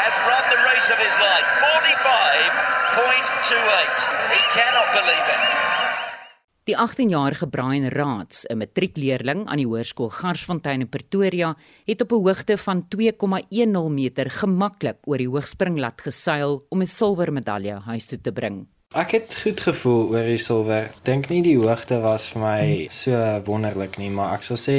has 0.00 0.12
run 0.28 0.44
the 0.52 0.60
race 0.68 0.88
of 0.94 0.98
his 1.06 1.16
life. 1.30 1.48
45 1.62 2.64
He 4.34 4.40
cannot 4.56 4.88
believe 4.98 5.26
it. 5.34 5.42
Die 6.64 6.76
18-jarige 6.76 7.46
Brian 7.46 7.88
Raats, 7.88 8.44
'n 8.48 8.56
matriekleerling 8.56 9.46
aan 9.46 9.60
die 9.60 9.66
Hoërskool 9.66 10.08
Garsfontein 10.08 10.80
in 10.80 10.88
Pretoria, 10.88 11.56
het 11.84 12.00
op 12.00 12.12
'n 12.12 12.24
hoogte 12.24 12.58
van 12.58 12.88
2,10 12.88 13.90
meter 13.90 14.30
gemaklik 14.30 14.98
oor 15.04 15.18
die 15.18 15.28
hoogspringlat 15.28 16.00
geseil 16.00 16.66
om 16.68 16.80
'n 16.80 16.86
silwermedalje 16.86 17.80
huis 17.84 18.06
toe 18.06 18.20
te 18.20 18.32
bring. 18.32 18.66
Ek 18.94 19.10
het 19.10 19.34
goed 19.42 19.60
gevoel 19.60 20.08
oor 20.08 20.22
die 20.22 20.38
silwer. 20.38 20.90
Dink 21.02 21.28
nie 21.28 21.42
die 21.42 21.58
hoogte 21.58 22.00
was 22.00 22.28
vir 22.30 22.40
my 22.40 22.86
so 22.90 23.10
wonderlik 23.44 23.98
nie, 23.98 24.10
maar 24.10 24.34
ek 24.34 24.42
sal 24.42 24.56
sê 24.56 24.76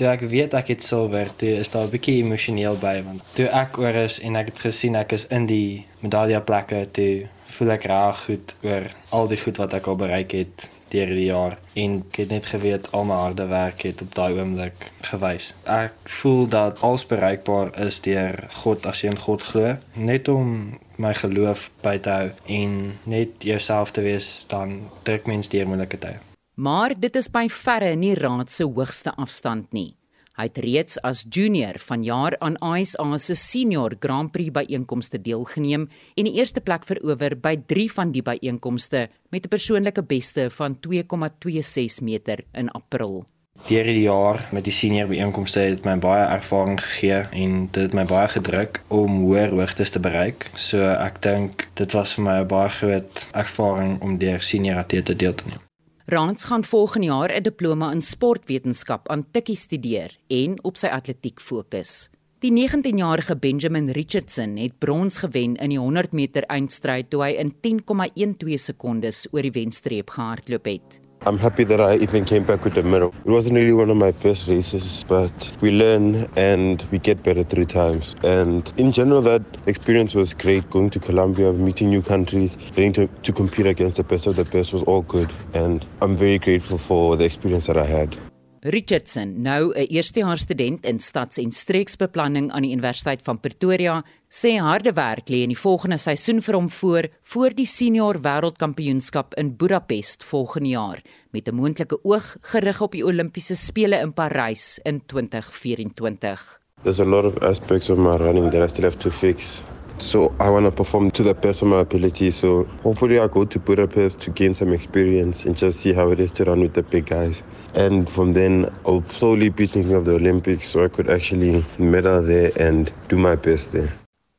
toe 0.00 0.08
ek 0.08 0.22
weet 0.32 0.54
ek 0.56 0.70
het 0.72 0.84
silwer, 0.84 1.28
toe 1.36 1.58
is 1.60 1.68
daar 1.68 1.84
'n 1.84 1.92
bietjie 1.92 2.22
emosioneel 2.24 2.76
by 2.80 3.02
want 3.04 3.20
toe 3.36 3.48
ek 3.52 3.78
oor 3.78 3.96
is 4.06 4.20
en 4.24 4.36
ek 4.36 4.46
het 4.52 4.58
gesien 4.66 4.96
ek 4.96 5.12
is 5.12 5.26
in 5.28 5.46
die 5.46 5.84
medaljeplekke 6.00 6.86
toe 6.96 7.28
voel 7.54 7.70
ek 7.76 7.84
reg 7.90 8.24
goed 8.24 8.54
oor 8.64 8.86
al 9.10 9.28
die 9.28 9.40
goed 9.42 9.56
wat 9.60 9.74
ek 9.74 9.86
al 9.86 9.98
bereik 10.00 10.32
het 10.32 10.68
deur 10.90 11.12
die 11.14 11.28
jaar 11.28 11.58
en 11.74 11.98
ek 12.08 12.16
het 12.22 12.32
net 12.34 12.46
geweet 12.46 12.88
al 12.96 13.04
my 13.04 13.18
harde 13.24 13.46
werk 13.50 13.82
het 13.82 14.02
op 14.02 14.14
daai 14.14 14.32
oomblik 14.38 14.88
gewys. 15.10 15.52
Ek 15.64 15.92
voel 16.18 16.48
dat 16.48 16.80
alles 16.80 17.06
bereikbaar 17.06 17.70
is 17.86 18.00
deur 18.00 18.48
God 18.62 18.86
as 18.86 19.02
jy 19.02 19.12
in 19.12 19.20
God 19.26 19.42
glo. 19.42 19.76
Net 19.94 20.28
om 20.28 20.78
my 20.96 21.12
geloof 21.14 21.70
by 21.84 21.98
te 21.98 22.10
hou 22.10 22.30
en 22.46 22.98
net 23.04 23.46
jouself 23.52 23.92
te 23.92 24.00
wees 24.00 24.46
dan 24.48 24.90
druk 25.02 25.26
mens 25.26 25.48
deur 25.48 25.68
moeilike 25.68 25.98
tye. 25.98 26.29
Maar 26.54 26.94
dit 26.98 27.16
is 27.16 27.28
by 27.30 27.48
verre 27.48 27.94
nie 27.96 28.14
raad 28.14 28.50
se 28.50 28.64
hoogste 28.64 29.14
afstand 29.16 29.72
nie. 29.72 29.96
Hy 30.40 30.46
het 30.48 30.58
reeds 30.64 30.96
as 31.04 31.26
junior 31.28 31.76
vanjaar 31.82 32.36
aan 32.40 32.56
ISA 32.64 33.18
se 33.18 33.34
senior 33.36 33.96
Grand 34.00 34.32
Prix 34.32 34.48
byeenkomste 34.54 35.18
deelgeneem 35.20 35.88
en 36.16 36.24
die 36.24 36.38
eerste 36.38 36.62
plek 36.64 36.86
verower 36.88 37.36
by 37.36 37.58
3 37.68 37.90
van 37.92 38.14
die 38.14 38.22
byeenkomste 38.22 39.08
met 39.30 39.44
'n 39.44 39.48
persoonlike 39.48 40.02
beste 40.02 40.48
van 40.50 40.78
2,26 40.80 42.00
meter 42.00 42.44
in 42.54 42.70
April. 42.70 43.24
Deur 43.68 43.84
die 43.84 44.02
jaar 44.02 44.48
met 44.52 44.64
die 44.64 44.72
senior 44.72 45.08
byeenkomste 45.08 45.60
het 45.60 45.84
my 45.84 45.98
baie 45.98 46.24
ervaring 46.24 46.80
gegee 46.80 47.26
en 47.32 47.68
dit 47.70 47.82
het 47.82 47.92
my 47.92 48.04
baie 48.04 48.28
gedruk 48.28 48.80
om 48.88 49.22
hoër 49.22 49.50
hoogtes 49.50 49.90
te 49.90 50.00
bereik. 50.00 50.50
So 50.54 50.78
ek 50.80 51.22
dink 51.22 51.68
dit 51.74 51.92
was 51.92 52.14
vir 52.14 52.24
my 52.24 52.40
'n 52.40 52.46
baie 52.46 52.68
groot 52.68 53.26
ervaring 53.32 54.00
om 54.00 54.18
deur 54.18 54.40
senior 54.40 54.78
atlete 54.78 55.16
deel 55.16 55.34
te 55.34 55.44
neem. 55.46 55.69
Rans 56.10 56.44
gaan 56.44 56.64
volgende 56.64 57.06
jaar 57.06 57.30
'n 57.32 57.42
diploma 57.42 57.92
in 57.92 58.02
sportwetenskap 58.02 59.08
aan 59.08 59.30
Tikkie 59.30 59.56
studeer 59.56 60.18
en 60.26 60.64
op 60.64 60.76
sy 60.76 60.86
atletiek 60.86 61.40
fokus. 61.40 62.10
Die 62.38 62.50
19-jarige 62.50 63.36
Benjamin 63.36 63.90
Richardson 63.90 64.56
het 64.56 64.78
brons 64.78 65.16
gewen 65.16 65.54
in 65.56 65.68
die 65.68 65.78
100 65.78 66.12
meter 66.12 66.42
eindstryd 66.42 67.10
toe 67.10 67.22
hy 67.22 67.30
in 67.30 67.54
10,12 67.60 68.54
sekondes 68.54 69.26
oor 69.30 69.42
die 69.42 69.52
wenstreep 69.52 70.10
gehardloop 70.10 70.64
het. 70.64 71.00
I'm 71.26 71.38
happy 71.38 71.64
that 71.64 71.80
I 71.80 71.96
even 71.96 72.24
came 72.24 72.44
back 72.44 72.64
with 72.64 72.76
a 72.78 72.82
medal. 72.82 73.14
It 73.24 73.30
wasn't 73.30 73.56
really 73.56 73.72
one 73.74 73.90
of 73.90 73.96
my 73.96 74.12
best 74.12 74.48
races, 74.48 75.04
but 75.08 75.52
we 75.62 75.70
learn 75.70 76.26
and 76.36 76.84
we 76.90 76.98
get 76.98 77.22
better 77.22 77.44
through 77.44 77.66
times. 77.66 78.14
And 78.24 78.72
in 78.76 78.92
general, 78.92 79.22
that 79.22 79.44
experience 79.66 80.14
was 80.14 80.34
great. 80.34 80.68
Going 80.70 80.90
to 80.90 81.00
Colombia, 81.00 81.52
meeting 81.52 81.90
new 81.90 82.02
countries, 82.02 82.56
getting 82.72 82.92
to, 82.94 83.08
to 83.22 83.32
compete 83.32 83.66
against 83.66 83.98
the 83.98 84.04
best 84.04 84.26
of 84.26 84.36
the 84.36 84.46
best 84.46 84.72
was 84.72 84.82
all 84.84 85.02
good. 85.02 85.32
And 85.54 85.86
I'm 86.02 86.16
very 86.16 86.38
grateful 86.40 86.78
for 86.78 87.16
the 87.16 87.24
experience 87.24 87.66
that 87.66 87.76
I 87.76 87.86
had. 87.86 88.16
Richardson, 88.62 89.40
nou 89.40 89.72
'n 89.72 89.86
eerstejaars 89.88 90.40
student 90.40 90.84
in 90.84 91.00
stads- 91.00 91.38
en 91.38 91.50
streeksbeplanning 91.50 92.50
aan 92.50 92.62
die 92.62 92.72
Universiteit 92.72 93.22
van 93.22 93.40
Pretoria, 93.40 94.04
sê 94.28 94.58
harde 94.58 94.92
werk 94.92 95.28
lê 95.28 95.42
in 95.42 95.48
die 95.48 95.58
volgende 95.58 95.96
seisoen 95.96 96.42
vir 96.42 96.54
hom 96.54 96.68
voor 96.68 97.08
voor 97.22 97.50
die 97.54 97.66
senior 97.66 98.20
wêreldkampioenskap 98.20 99.34
in 99.34 99.56
Budapest 99.56 100.24
volgende 100.24 100.68
jaar 100.68 101.02
met 101.30 101.48
'n 101.48 101.54
moontlike 101.54 102.04
oog 102.04 102.36
gerig 102.40 102.80
op 102.80 102.92
die 102.92 103.04
Olimpiese 103.04 103.56
spele 103.56 103.96
in 103.96 104.12
Parys 104.12 104.78
in 104.82 105.00
2024. 105.06 106.60
There's 106.82 107.00
a 107.00 107.04
lot 107.04 107.24
of 107.24 107.38
aspects 107.38 107.90
of 107.90 107.98
my 107.98 108.16
running 108.16 108.50
that 108.50 108.62
I 108.62 108.68
still 108.68 108.84
have 108.84 108.98
to 108.98 109.10
fix. 109.10 109.62
So 110.00 110.34
I 110.40 110.48
want 110.48 110.64
to 110.64 110.70
perform 110.70 111.10
to 111.10 111.22
the 111.22 111.34
best 111.34 111.60
of 111.60 111.68
my 111.68 111.80
ability. 111.80 112.30
So 112.30 112.64
hopefully 112.82 113.18
I 113.20 113.28
go 113.28 113.44
to 113.44 113.58
Budapest 113.58 114.20
to 114.20 114.30
gain 114.30 114.54
some 114.54 114.72
experience 114.72 115.44
and 115.44 115.54
just 115.54 115.80
see 115.80 115.92
how 115.92 116.10
it 116.10 116.20
is 116.20 116.32
to 116.32 116.44
run 116.44 116.60
with 116.62 116.72
the 116.72 116.82
big 116.82 117.06
guys. 117.06 117.42
And 117.74 118.08
from 118.08 118.32
then 118.32 118.70
I'll 118.86 119.04
slowly 119.10 119.50
be 119.50 119.66
thinking 119.66 119.94
of 119.94 120.06
the 120.06 120.14
Olympics 120.14 120.70
so 120.70 120.84
I 120.84 120.88
could 120.88 121.10
actually 121.10 121.64
medal 121.78 122.22
there 122.22 122.50
and 122.58 122.90
do 123.08 123.18
my 123.18 123.36
best 123.36 123.72
there. 123.72 123.92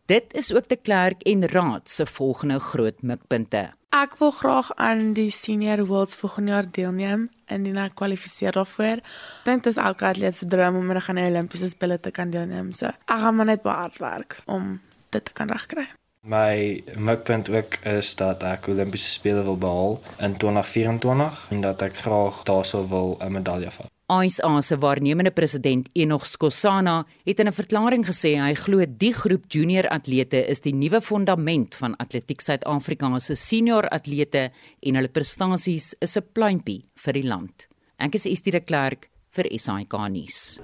Dit 0.05 0.33
is 0.33 0.53
ook 0.53 0.67
de 0.67 0.75
Klerk 0.75 1.21
en 1.21 1.47
Raad 1.47 1.89
se 1.89 2.05
volgende 2.05 2.59
groot 2.59 3.01
mikpunte. 3.01 3.69
Ek 3.89 4.17
wil 4.19 4.31
graag 4.31 4.71
aan 4.75 5.13
die 5.13 5.29
Senior 5.31 5.85
Worlds 5.85 6.15
volgende 6.15 6.51
jaar 6.51 6.67
deelneem 6.71 7.29
indien 7.47 7.77
ek 7.77 7.95
kwalifiseer 7.99 8.55
daarvoor. 8.55 9.01
Ek 9.03 9.47
dink 9.47 9.63
dit 9.63 9.71
is 9.71 9.79
elke 9.79 10.05
atleet 10.09 10.35
se 10.35 10.47
droom 10.47 10.81
om 10.81 10.87
eendag 10.89 11.09
aan 11.11 11.19
die 11.21 11.27
Olimpiese 11.29 11.69
spele 11.69 11.99
te 11.99 12.11
kan 12.11 12.31
deelneem. 12.33 12.73
So 12.73 12.89
ek 12.89 13.19
gaan 13.23 13.35
maar 13.35 13.51
net 13.53 13.63
baie 13.63 13.85
hard 13.85 13.99
werk 14.01 14.39
om 14.47 14.79
dit 15.11 15.25
te 15.25 15.33
kan 15.33 15.49
regkry. 15.49 15.87
My 16.21 16.83
mikpunt 16.95 17.49
ook 17.49 17.79
is 17.89 18.15
dat 18.15 18.43
ek 18.45 18.67
Olimpiese 18.69 19.09
spele 19.09 19.41
wil 19.43 19.57
behaal 19.57 19.95
in 20.21 20.35
2024 20.37 21.47
en 21.49 21.63
dat 21.65 21.81
ek 21.81 21.97
graag 22.03 22.43
daarso 22.45 22.83
wil 22.87 23.17
'n 23.19 23.31
medalje 23.31 23.71
vat. 23.71 23.89
ISA 24.11 24.61
se 24.61 24.77
waarnemende 24.77 25.31
president 25.31 25.89
Enoch 25.93 26.25
Skosana 26.25 27.05
het 27.23 27.39
in 27.39 27.47
'n 27.47 27.53
verklaring 27.53 28.05
gesê 28.05 28.35
hy 28.37 28.53
glo 28.53 28.85
die 28.85 29.13
groep 29.13 29.43
junior 29.47 29.87
atlete 29.87 30.47
is 30.47 30.59
die 30.59 30.73
nuwe 30.73 31.01
fondament 31.01 31.75
van 31.75 31.95
Atletiek 31.95 32.41
Suid-Afrika 32.41 33.19
se 33.19 33.35
senior 33.35 33.87
atlete 33.89 34.51
en 34.79 34.95
hulle 34.95 35.09
prestasies 35.09 35.95
is 35.99 36.17
'n 36.17 36.27
pluimpie 36.33 36.83
vir 36.95 37.13
die 37.13 37.27
land. 37.27 37.67
Ek 37.97 38.13
is 38.15 38.25
Estie 38.25 38.51
de 38.51 38.59
Klerk 38.59 39.09
vir 39.29 39.45
SAK 39.57 40.09
nuus. 40.09 40.59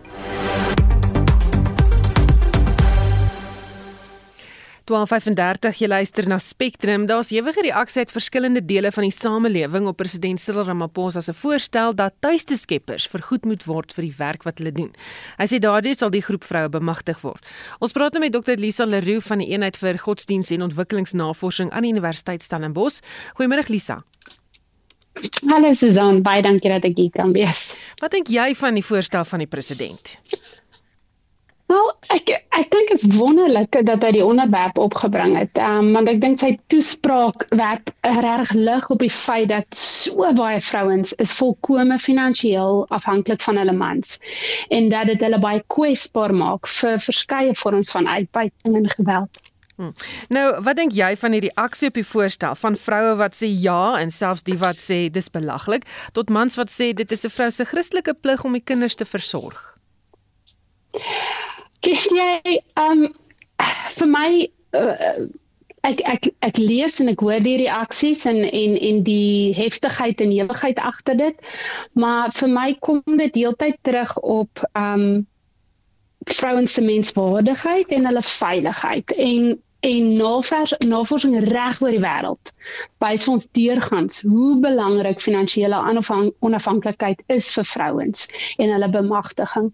12:35 4.88 5.82
jy 5.82 5.88
luister 5.88 6.28
na 6.32 6.38
Spectrum. 6.40 7.06
Daar's 7.10 7.34
ewige 7.36 7.62
reaksie 7.62 8.00
uit 8.06 8.12
verskillende 8.12 8.62
dele 8.66 8.92
van 8.92 9.04
die 9.04 9.12
samelewing 9.12 9.88
op 9.88 9.98
president 10.00 10.40
Cyril 10.40 10.64
Ramaphosa 10.64 11.22
se 11.22 11.34
voorstel 11.34 11.96
dat 11.96 12.14
tuiste 12.20 12.56
skeppers 12.58 13.08
vergoed 13.08 13.46
moet 13.46 13.66
word 13.68 13.92
vir 13.94 14.08
die 14.08 14.14
werk 14.18 14.44
wat 14.48 14.62
hulle 14.62 14.72
doen. 14.72 14.94
Hy 15.38 15.48
sê 15.52 15.60
daardie 15.60 15.96
sal 15.96 16.14
die 16.14 16.24
groep 16.24 16.48
vroue 16.48 16.70
bemagtig 16.72 17.20
word. 17.22 17.44
Ons 17.84 17.92
praat 17.92 18.16
nou 18.16 18.24
met 18.24 18.32
Dr 18.32 18.56
Lisa 18.56 18.88
Leroux 18.88 19.28
van 19.28 19.44
die 19.44 19.50
eenheid 19.52 19.76
vir 19.78 20.00
godsdiens 20.00 20.54
en 20.56 20.64
ontwikkelingsnavorsing 20.70 21.74
aan 21.76 21.84
die 21.84 21.92
Universiteit 21.92 22.44
Stellenbosch. 22.44 23.02
Goeiemôre 23.36 23.68
Lisa. 23.68 24.06
Hallo 25.50 25.74
Susan, 25.74 26.22
baie 26.24 26.46
dankie 26.46 26.72
dat 26.72 26.86
ek 26.88 26.96
hier 26.96 27.12
kan 27.12 27.36
wees. 27.36 27.74
Wat 28.00 28.14
dink 28.16 28.32
jy 28.32 28.54
van 28.56 28.78
die 28.78 28.86
voorstel 28.86 29.26
van 29.26 29.44
die 29.44 29.52
president? 29.52 30.16
Nou, 31.68 31.82
ek 32.16 32.30
ek 32.56 32.70
dink 32.72 32.88
dit 32.88 32.96
is 32.96 33.18
wonderlik 33.18 33.76
dat 33.90 34.04
hy 34.06 34.14
die 34.16 34.24
onderwerp 34.24 34.78
opgebring 34.80 35.36
het. 35.36 35.60
Ehm 35.60 35.90
um, 35.90 35.90
want 35.98 36.08
ek 36.12 36.22
dink 36.24 36.40
sy 36.40 36.54
toespraak 36.72 37.44
werp 37.60 37.92
reg 38.24 38.54
lig 38.56 38.88
op 38.94 39.04
die 39.04 39.12
feit 39.12 39.50
dat 39.52 39.68
so 39.76 40.30
baie 40.38 40.62
vrouens 40.64 41.12
is 41.24 41.36
volkome 41.36 42.00
finansiëel 42.00 42.86
afhanklik 42.96 43.44
van 43.44 43.60
hulle 43.60 43.76
mans 43.76 44.16
en 44.72 44.88
dat 44.94 45.12
dit 45.12 45.28
hulle 45.28 45.42
baie 45.44 45.62
kwesbaar 45.76 46.32
maak 46.32 46.72
vir 46.78 47.04
verskeie 47.04 47.54
vorms 47.60 47.92
van 47.92 48.08
uitbuiting 48.08 48.80
en 48.82 48.90
geweld. 48.96 49.44
Hmm. 49.78 49.94
Nou, 50.34 50.48
wat 50.66 50.80
dink 50.80 50.96
jy 50.98 51.12
van 51.20 51.36
die 51.36 51.44
reaksie 51.50 51.92
op 51.92 52.00
die 52.00 52.08
voorstel 52.08 52.56
van 52.58 52.80
vroue 52.80 53.18
wat 53.20 53.36
sê 53.38 53.52
ja 53.52 54.00
en 54.00 54.10
selfs 54.10 54.48
die 54.48 54.58
wat 54.58 54.80
sê 54.82 55.04
dis 55.12 55.28
belaglik 55.30 55.84
tot 56.16 56.32
mans 56.34 56.56
wat 56.58 56.72
sê 56.72 56.94
dit 56.96 57.12
is 57.12 57.26
'n 57.28 57.36
vrou 57.36 57.52
se 57.52 57.66
Christelike 57.66 58.14
plig 58.14 58.44
om 58.44 58.56
die 58.56 58.64
kinders 58.64 58.96
te 58.96 59.06
versorg? 59.06 59.76
Kies 61.88 62.08
jy 62.12 62.58
um 62.84 63.06
vir 63.98 64.10
my 64.12 64.30
uh, 64.76 65.28
ek 65.88 66.02
ek 66.14 66.28
ek 66.44 66.58
lees 66.60 66.98
en 67.00 67.14
ek 67.14 67.22
hoor 67.24 67.40
die 67.46 67.56
reaksies 67.64 68.26
en 68.28 68.42
en 68.44 68.76
en 68.90 69.00
die 69.08 69.54
heftigheid 69.56 70.20
en 70.26 70.34
ewigheid 70.36 70.82
agter 70.84 71.16
dit. 71.22 71.40
Maar 71.96 72.36
vir 72.36 72.52
my 72.52 72.68
kom 72.84 73.02
dit 73.22 73.40
heeltyd 73.40 73.80
terug 73.88 74.18
op 74.20 74.66
um 74.76 75.26
vrouens 76.28 76.74
se 76.76 76.84
menswaardigheid 76.84 77.94
en 77.96 78.10
hulle 78.10 78.26
veiligheid 78.34 79.14
en 79.16 79.54
en 79.88 80.08
navors, 80.20 80.74
navorsing 80.84 81.38
reg 81.48 81.82
oor 81.82 81.96
die 81.96 82.04
wêreld 82.04 82.52
wys 83.04 83.24
vir 83.26 83.34
ons 83.34 83.46
deurgangs 83.58 84.22
hoe 84.28 84.58
belangrik 84.64 85.22
finansiële 85.24 85.78
onafhanklikheid 86.46 87.22
is 87.34 87.50
vir 87.56 87.68
vrouens 87.72 88.26
en 88.58 88.74
hulle 88.74 88.90
bemagtiging. 88.94 89.70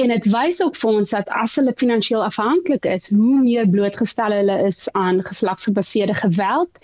En 0.00 0.14
dit 0.14 0.28
wys 0.32 0.60
ook 0.64 0.78
vir 0.80 1.00
ons 1.00 1.12
dat 1.16 1.32
as 1.42 1.56
hulle 1.58 1.74
finansiëel 1.82 2.24
afhanklik 2.24 2.86
is, 2.88 3.10
hoe 3.10 3.40
meer 3.42 3.68
blootgestel 3.70 4.36
hulle 4.38 4.58
is 4.68 4.84
aan 4.98 5.20
geslagsgebaseerde 5.26 6.16
geweld 6.22 6.80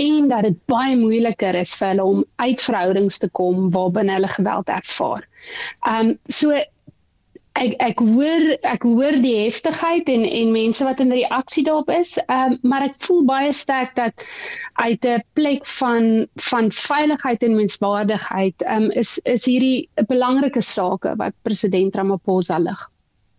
en 0.00 0.28
dat 0.32 0.48
dit 0.48 0.58
baie 0.70 0.96
moeiliker 0.96 1.58
is 1.58 1.74
vir 1.78 1.92
hulle 1.92 2.08
om 2.14 2.24
uit 2.42 2.64
verhoudings 2.64 3.20
te 3.22 3.30
kom 3.40 3.68
waarbinne 3.74 4.16
hulle 4.18 4.34
geweld 4.38 4.74
ervaar. 4.80 5.28
Ehm 5.86 6.14
um, 6.14 6.18
so 6.24 6.56
ek 7.58 7.74
ek 7.84 8.00
hoor 8.02 8.44
ek 8.70 8.84
hoor 8.86 9.16
die 9.24 9.34
heftigheid 9.36 10.08
en 10.12 10.24
en 10.24 10.52
mense 10.54 10.84
wat 10.86 11.00
in 11.04 11.14
reaksie 11.14 11.64
daarop 11.66 11.90
is. 11.94 12.16
Um, 12.26 12.54
maar 12.62 12.86
ek 12.88 12.98
voel 13.06 13.24
baie 13.28 13.52
sterk 13.52 13.94
dat 13.98 14.26
uit 14.84 15.04
'n 15.04 15.24
plek 15.38 15.66
van 15.78 16.26
van 16.50 16.70
veiligheid 16.72 17.42
en 17.42 17.56
menswaardigheid 17.56 18.66
um, 18.76 18.90
is 18.90 19.18
is 19.24 19.44
hierdie 19.44 19.88
'n 19.96 20.06
belangrike 20.06 20.62
saak 20.62 21.10
wat 21.16 21.34
president 21.42 21.96
Ramaphosa 21.96 22.58
lig. 22.58 22.88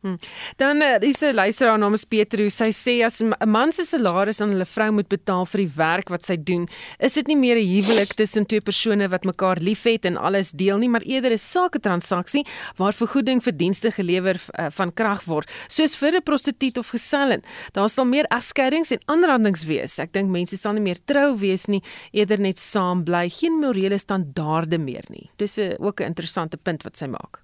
Hmm. 0.01 0.15
Dan 0.55 0.79
uh, 0.81 0.95
dis 0.99 1.19
'n 1.21 1.33
luisteraar 1.33 1.77
namens 1.77 2.05
Petrus. 2.05 2.55
Sy 2.55 2.71
sê 2.71 3.03
as 3.03 3.19
'n 3.21 3.35
man 3.45 3.71
se 3.71 3.83
salaris 3.83 4.39
aan 4.41 4.51
hulle 4.51 4.65
vrou 4.65 4.91
moet 4.91 5.09
betaal 5.09 5.45
vir 5.45 5.59
die 5.59 5.73
werk 5.75 6.09
wat 6.09 6.23
sy 6.23 6.37
doen, 6.37 6.67
is 6.99 7.13
dit 7.13 7.27
nie 7.27 7.35
meer 7.35 7.57
'n 7.57 7.67
huwelik 7.67 8.15
tussen 8.15 8.45
twee 8.45 8.61
persone 8.61 9.09
wat 9.09 9.25
mekaar 9.25 9.59
liefhet 9.59 10.05
en 10.05 10.17
alles 10.17 10.51
deel 10.51 10.77
nie, 10.77 10.89
maar 10.89 11.03
eerder 11.03 11.31
'n 11.31 11.37
sake 11.37 11.79
transaksie 11.79 12.45
waar 12.77 12.93
vergoeding 12.93 13.43
vir 13.43 13.51
dienste 13.51 13.91
gelewer 13.91 14.39
uh, 14.57 14.67
van 14.71 14.93
krag 14.93 15.25
word, 15.25 15.51
soos 15.67 15.97
vir 15.97 16.15
'n 16.15 16.23
prostituut 16.23 16.77
of 16.77 16.89
geselin. 16.89 17.43
Daar 17.73 17.89
sal 17.89 18.05
meer 18.05 18.25
egskeidings 18.31 18.91
en 18.91 18.99
aanrandings 19.05 19.65
wees. 19.65 19.99
Ek 19.99 20.13
dink 20.13 20.29
mense 20.29 20.57
sal 20.57 20.73
nie 20.73 20.81
meer 20.81 20.99
trou 21.05 21.37
wees 21.37 21.67
nie, 21.67 21.83
eerder 22.13 22.39
net 22.39 22.57
saam 22.57 23.03
bly, 23.03 23.29
geen 23.29 23.59
morele 23.59 23.97
standaarde 23.97 24.77
meer 24.77 25.03
nie. 25.09 25.29
Dis 25.37 25.57
'n 25.57 25.75
ook 25.79 25.99
'n 25.99 26.05
interessante 26.05 26.57
punt 26.57 26.83
wat 26.83 26.97
sy 26.97 27.07
maak. 27.07 27.43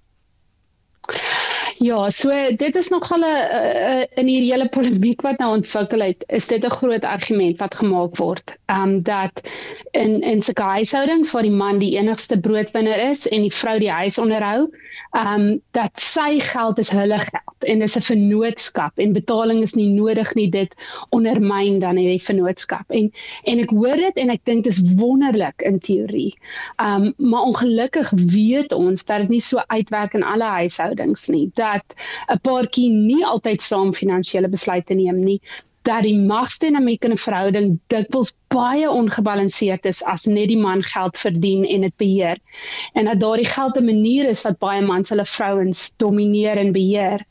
Ja, 1.78 2.10
so 2.10 2.32
dit 2.56 2.76
is 2.76 2.88
nogal 2.88 3.20
'n 3.20 4.06
in 4.16 4.26
hierdie 4.26 4.52
hele 4.52 4.68
polemiek 4.68 5.20
wat 5.20 5.38
nou 5.38 5.50
ontwikkel 5.56 6.00
het, 6.00 6.24
is 6.28 6.46
dit 6.46 6.64
'n 6.64 6.70
groot 6.70 7.04
argument 7.04 7.58
wat 7.58 7.74
gemaak 7.74 8.16
word. 8.16 8.56
Ehm 8.66 8.82
um, 8.82 9.02
dat 9.02 9.42
in 9.90 10.22
in 10.22 10.42
sulke 10.42 10.62
huishoudings 10.62 11.30
waar 11.30 11.42
die 11.42 11.50
man 11.50 11.78
die 11.78 11.98
enigste 11.98 12.40
broodwinner 12.40 12.98
is 13.10 13.28
en 13.28 13.42
die 13.42 13.52
vrou 13.52 13.78
die 13.78 13.90
huis 13.90 14.18
onderhou, 14.18 14.70
ehm 15.10 15.40
um, 15.40 15.60
dat 15.70 15.90
sy 16.00 16.40
geld 16.40 16.78
is 16.78 16.90
hulle 16.90 17.18
geld 17.18 17.64
en 17.64 17.78
dis 17.78 17.96
'n 17.96 18.00
vennootskap 18.00 18.98
en 18.98 19.12
betaling 19.12 19.62
is 19.62 19.74
nie 19.74 19.88
nodig 19.88 20.34
nie, 20.34 20.48
dit 20.50 20.74
ondermyn 21.10 21.78
dan 21.78 21.96
hierdie 21.96 22.22
vennootskap. 22.22 22.84
En 22.88 23.12
en 23.44 23.58
ek 23.58 23.70
hoor 23.70 23.96
dit 23.96 24.16
en 24.16 24.30
ek 24.30 24.44
dink 24.44 24.64
dit 24.64 24.72
is 24.72 24.94
wonderlik 24.96 25.62
in 25.62 25.78
teorie. 25.78 26.34
Ehm 26.76 27.02
um, 27.02 27.14
maar 27.16 27.42
ongelukkig 27.42 28.10
weet 28.10 28.72
ons 28.72 29.04
dat 29.04 29.20
dit 29.20 29.28
nie 29.28 29.40
so 29.40 29.60
uitwerk 29.66 30.14
in 30.14 30.22
alle 30.22 30.44
huishoudings 30.44 31.28
nie. 31.28 31.50
Dat 31.54 31.65
dat 31.66 31.96
'n 32.34 32.42
paartjie 32.48 32.90
nie 32.90 33.24
altyd 33.24 33.62
saam 33.62 33.94
finansiële 33.94 34.48
besluite 34.48 34.94
neem 34.94 35.20
nie 35.30 35.40
dat 35.86 36.02
die 36.02 36.18
magsdinamiek 36.18 37.04
in 37.06 37.14
'n 37.14 37.24
verhouding 37.24 37.68
dikwels 37.92 38.32
baie 38.54 38.88
ongebalanseerd 38.90 39.86
is 39.86 40.02
as 40.04 40.24
net 40.24 40.48
die 40.48 40.58
man 40.58 40.82
geld 40.82 41.18
verdien 41.18 41.64
en 41.64 41.86
dit 41.86 41.96
beheer. 41.96 42.38
En 42.92 43.04
dat 43.04 43.20
daardie 43.20 43.46
geld 43.46 43.78
'n 43.78 43.84
manier 43.84 44.28
is 44.28 44.42
wat 44.42 44.58
baie 44.58 44.82
mans 44.82 45.08
hulle 45.08 45.26
vrouens 45.26 45.92
domineer 45.96 46.56
en 46.56 46.72
beheer. 46.72 47.24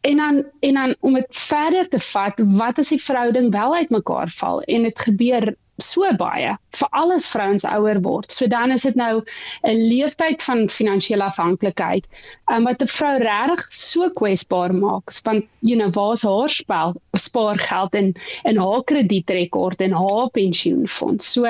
En 0.00 0.16
dan 0.16 0.44
en 0.60 0.74
dan 0.74 0.94
om 1.00 1.14
dit 1.14 1.26
verder 1.30 1.88
te 1.88 2.00
vat 2.00 2.42
wat 2.44 2.78
as 2.78 2.88
die 2.88 3.02
verhouding 3.02 3.52
wel 3.52 3.74
uitmekaar 3.74 4.30
val 4.30 4.62
en 4.62 4.82
dit 4.82 4.98
gebeur 4.98 5.54
so 5.78 6.06
baie 6.18 6.52
vir 6.78 6.88
alles 6.92 7.26
vrouens 7.26 7.64
ouer 7.64 8.00
word. 8.02 8.32
So 8.32 8.46
dan 8.46 8.70
is 8.70 8.82
dit 8.82 8.94
nou 8.94 9.22
'n 9.64 9.76
leeftyd 9.88 10.42
van 10.42 10.68
finansiële 10.68 11.24
afhanklikheid 11.24 12.06
um, 12.52 12.64
wat 12.64 12.82
'n 12.82 12.86
vrou 12.86 13.18
regtig 13.18 13.60
so 13.72 14.10
kwesbaar 14.10 14.74
maak 14.74 15.12
want 15.24 15.44
you 15.60 15.76
know 15.76 15.90
waar's 15.90 16.22
haar 16.22 16.48
spel 16.48 16.94
spaargeld 17.16 17.94
en 17.94 18.14
en 18.44 18.56
haar 18.56 18.84
kredietrekord 18.84 19.80
en 19.80 19.92
haar 19.92 20.30
pensioenfonds. 20.30 21.32
So 21.32 21.44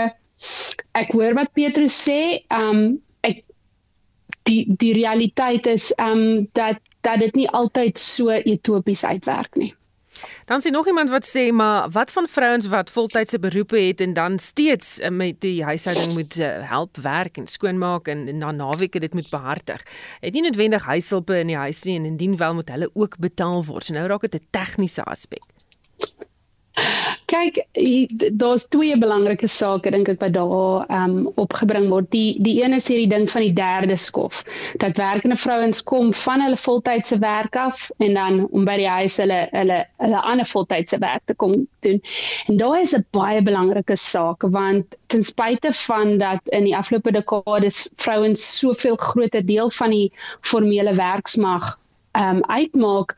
ek 0.93 1.13
hoor 1.13 1.35
wat 1.35 1.53
Petrus 1.55 1.97
sê, 2.09 2.43
um 2.51 2.99
ek 3.23 3.45
die 4.49 4.65
die 4.79 4.93
realiteit 4.93 5.67
is 5.67 5.93
um 5.99 6.49
dat 6.53 6.81
dat 7.03 7.19
dit 7.19 7.35
nie 7.35 7.49
altyd 7.49 7.99
so 7.99 8.31
utopies 8.31 9.05
uitwerk 9.05 9.57
nie. 9.57 9.75
Dan 10.45 10.61
sien 10.61 10.73
nog 10.73 10.87
iemand 10.87 11.11
wat 11.11 11.27
sê 11.27 11.53
maar 11.53 11.91
wat 11.91 12.11
van 12.11 12.27
vrouens 12.29 12.67
wat 12.67 12.91
voltydse 12.91 13.39
beroepe 13.39 13.79
het 13.79 14.01
en 14.01 14.13
dan 14.13 14.39
steeds 14.39 14.99
eh, 14.99 15.11
met 15.11 15.41
die 15.41 15.65
huishouding 15.65 16.13
moet 16.13 16.37
eh, 16.37 16.69
help 16.69 16.97
werk 16.97 17.37
en 17.37 17.47
skoonmaak 17.47 18.09
en 18.09 18.39
na 18.39 18.51
naweke 18.51 18.99
dit 18.99 19.15
moet 19.15 19.31
behartig. 19.31 19.83
Het 20.21 20.33
nie 20.33 20.43
noodwendig 20.43 20.85
huishulpe 20.85 21.39
in 21.39 21.47
die 21.47 21.57
huis 21.57 21.83
nie 21.83 21.97
en 21.99 22.05
indien 22.05 22.37
wel 22.37 22.55
moet 22.55 22.69
hulle 22.69 22.91
ook 22.93 23.19
betaal 23.19 23.65
word. 23.65 23.85
So 23.85 23.95
nou 23.95 24.07
raak 24.07 24.21
dit 24.21 24.35
'n 24.35 24.47
tegniese 24.51 25.03
aspek. 25.03 25.43
Kyk, 27.33 27.63
daar's 28.37 28.67
twee 28.69 28.97
belangrike 29.01 29.49
sake 29.49 29.91
dink 29.95 30.11
ek 30.13 30.21
wat 30.21 30.35
daar 30.37 30.83
um, 30.93 31.15
opgebring 31.41 31.87
word. 31.89 32.11
Die 32.13 32.37
die 32.45 32.59
een 32.61 32.77
is 32.77 32.89
hierdie 32.91 33.09
ding 33.09 33.25
van 33.33 33.47
die 33.47 33.55
derde 33.57 33.97
skof. 33.97 34.43
Dat 34.83 35.01
werkende 35.01 35.39
vrouens 35.41 35.81
kom 35.89 36.13
van 36.13 36.45
hulle 36.45 36.61
voltydse 36.61 37.17
werk 37.23 37.57
af 37.57 37.89
en 38.05 38.19
dan 38.21 38.39
om 38.51 38.69
by 38.69 38.77
die 38.83 38.91
huis 38.99 39.17
hulle 39.23 39.41
hulle 39.55 39.81
hulle 40.05 40.23
ander 40.35 40.51
voltydse 40.53 41.01
werk 41.01 41.25
te 41.25 41.39
kom 41.45 41.57
doen. 41.87 42.03
En 42.53 42.61
daai 42.61 42.83
is 42.83 42.93
'n 42.99 43.07
baie 43.17 43.41
belangrike 43.43 43.97
saak 43.97 44.45
want 44.59 44.97
ten 45.07 45.25
spyte 45.25 45.73
van 45.87 46.19
dat 46.19 46.53
in 46.59 46.69
die 46.69 46.77
afgelope 46.77 47.17
dekades 47.17 47.89
vrouens 47.97 48.45
soveel 48.59 48.97
groter 48.97 49.47
deel 49.47 49.71
van 49.81 49.91
die 49.91 50.13
formele 50.41 50.95
werksmag 51.01 51.79
um, 52.19 52.43
uitmaak 52.51 53.15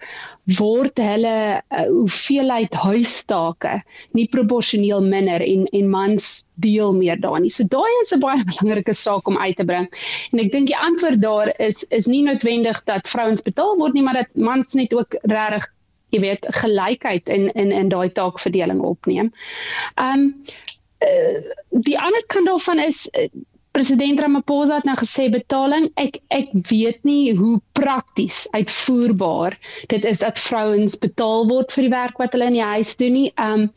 word 0.59 0.99
hulle 1.01 1.37
uh, 1.59 1.85
hoeveelheid 1.89 2.75
huistake 2.85 3.77
nie 4.17 4.27
proporsioneel 4.31 5.05
minder 5.05 5.43
en 5.45 5.67
en 5.73 5.91
mans 5.91 6.47
deel 6.63 6.95
meer 6.97 7.21
daarin. 7.21 7.51
So 7.51 7.67
daai 7.69 7.93
is 8.03 8.13
'n 8.15 8.21
baie 8.23 8.45
belangrike 8.51 8.95
saak 8.95 9.29
om 9.29 9.39
uit 9.39 9.57
te 9.57 9.65
bring. 9.65 9.89
En 10.33 10.45
ek 10.45 10.53
dink 10.53 10.71
die 10.71 10.79
antwoord 10.79 11.23
daar 11.23 11.53
is 11.59 11.83
is 11.91 12.07
nie 12.07 12.23
noodwendig 12.23 12.85
dat 12.85 13.09
vrouens 13.09 13.43
betaal 13.43 13.77
word 13.79 13.95
nie, 13.95 14.03
maar 14.03 14.21
dat 14.23 14.35
mans 14.35 14.75
net 14.75 14.95
ook 14.95 15.19
regtig 15.23 15.71
jy 16.15 16.21
weet 16.21 16.47
gelykheid 16.61 17.29
in 17.29 17.51
in 17.55 17.73
in 17.73 17.89
daai 17.89 18.11
taakverdeling 18.13 18.81
opneem. 18.81 19.33
Ehm 19.95 20.21
um, 20.21 20.45
uh, 21.05 21.41
die 21.71 21.99
ander 21.99 22.25
kant 22.27 22.47
daarvan 22.47 22.79
is 22.79 23.09
uh, 23.19 23.29
president 23.75 24.21
Ramaphosa 24.23 24.79
het 24.79 24.87
nou 24.89 24.95
gesê 25.01 25.27
betaling 25.35 25.89
ek 26.01 26.21
ek 26.37 26.53
weet 26.71 27.01
nie 27.09 27.35
hoe 27.35 27.57
prakties 27.79 28.45
uitvoerbaar 28.55 29.57
dit 29.93 30.07
is 30.11 30.23
dat 30.23 30.39
vrouens 30.39 30.95
betaal 31.03 31.49
word 31.51 31.75
vir 31.75 31.89
die 31.89 31.95
werk 31.97 32.23
wat 32.23 32.37
hulle 32.37 32.53
in 32.53 32.59
die 32.61 32.69
huis 32.75 32.95
doen 33.01 33.17
nie. 33.19 33.31
Um 33.35 33.69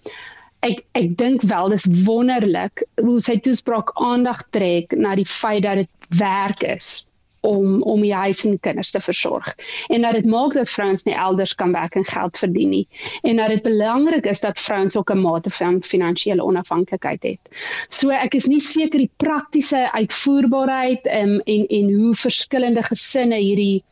ek 0.65 0.83
ek 0.97 1.11
dink 1.17 1.43
wel 1.49 1.73
dis 1.73 1.85
wonderlik 2.05 2.85
hoe 3.01 3.17
sy 3.21 3.37
toespraak 3.41 3.93
aandag 4.01 4.45
trek 4.53 4.93
na 4.97 5.15
die 5.17 5.27
feit 5.29 5.65
dat 5.65 5.83
dit 5.83 6.19
werk 6.21 6.63
is 6.65 7.06
om 7.47 7.81
om 7.81 8.03
die 8.03 8.13
huis 8.13 8.43
en 8.45 8.59
kinders 8.59 8.91
te 8.91 9.01
versorg 9.03 9.53
en 9.93 10.05
dat 10.05 10.17
dit 10.19 10.29
maak 10.33 10.53
dat 10.57 10.69
vrouens 10.69 11.05
nie 11.07 11.15
elders 11.15 11.55
kan 11.55 11.73
werk 11.75 11.95
en 11.99 12.07
geld 12.07 12.37
verdien 12.43 12.73
nie 12.75 12.85
en 13.21 13.41
dat 13.41 13.53
dit 13.53 13.63
belangrik 13.63 14.25
is 14.33 14.43
dat 14.43 14.59
vrouens 14.59 14.97
ook 14.99 15.11
'n 15.13 15.21
mate 15.21 15.51
van 15.59 15.81
finansiële 15.83 16.43
onafhanklikheid 16.43 17.23
het. 17.23 17.43
So 17.89 18.09
ek 18.09 18.35
is 18.35 18.45
nie 18.45 18.59
seker 18.59 18.99
die 18.99 19.11
praktiese 19.17 19.91
uitvoerbaarheid 19.91 21.07
um, 21.07 21.39
en 21.39 21.67
en 21.67 21.93
hoe 21.93 22.15
verskillende 22.15 22.83
gesinne 22.83 23.35
hierdie 23.35 23.83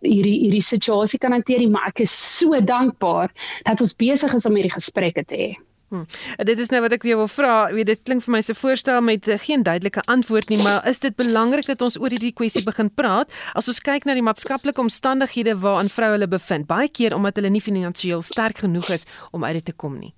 hierdie 0.00 0.38
hierdie 0.40 0.62
situasie 0.62 1.18
kan 1.18 1.32
hanteer, 1.32 1.64
maar 1.70 1.88
ek 1.88 2.04
is 2.04 2.14
so 2.38 2.60
dankbaar 2.60 3.32
dat 3.64 3.80
ons 3.80 3.96
besig 3.96 4.34
is 4.34 4.46
om 4.46 4.54
hierdie 4.54 4.74
gesprekke 4.74 5.24
te 5.24 5.36
hê. 5.40 5.50
Hmm. 5.88 6.06
Dit 6.42 6.58
is 6.58 6.72
nou 6.74 6.80
wat 6.82 6.96
ek 6.96 7.04
weer 7.06 7.18
wil 7.20 7.28
vra. 7.30 7.70
Weet 7.70 7.86
dit 7.86 8.00
klink 8.02 8.24
vir 8.24 8.32
my 8.34 8.40
se 8.42 8.56
voorstel 8.58 8.98
met 9.06 9.28
uh, 9.30 9.38
geen 9.38 9.62
duidelike 9.62 10.02
antwoord 10.10 10.50
nie, 10.50 10.58
maar 10.58 10.82
is 10.90 10.98
dit 10.98 11.14
belangrik 11.14 11.68
dat 11.70 11.82
ons 11.86 11.98
oor 12.00 12.10
hierdie 12.10 12.34
kwessie 12.34 12.64
begin 12.66 12.90
praat 12.90 13.30
as 13.54 13.70
ons 13.70 13.78
kyk 13.78 14.08
na 14.08 14.16
die 14.18 14.24
maatskaplike 14.26 14.82
omstandighede 14.82 15.54
waarin 15.62 15.92
vroue 15.92 16.16
hulle 16.16 16.26
bevind, 16.26 16.66
baie 16.66 16.90
keer 16.90 17.14
omdat 17.14 17.38
hulle 17.38 17.54
nie 17.54 17.62
finansiëel 17.62 18.24
sterk 18.26 18.64
genoeg 18.66 18.90
is 18.98 19.06
om 19.30 19.46
uit 19.46 19.60
dit 19.60 19.68
te 19.70 19.74
kom 19.78 19.94
nie. 20.00 20.10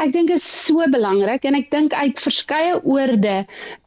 Ek 0.00 0.12
dink 0.14 0.30
is 0.32 0.44
so 0.46 0.86
belangrik 0.92 1.42
en 1.44 1.58
ek 1.58 1.66
dink 1.74 1.92
uit 1.92 2.22
verskeie 2.22 2.78
oorde 2.88 3.34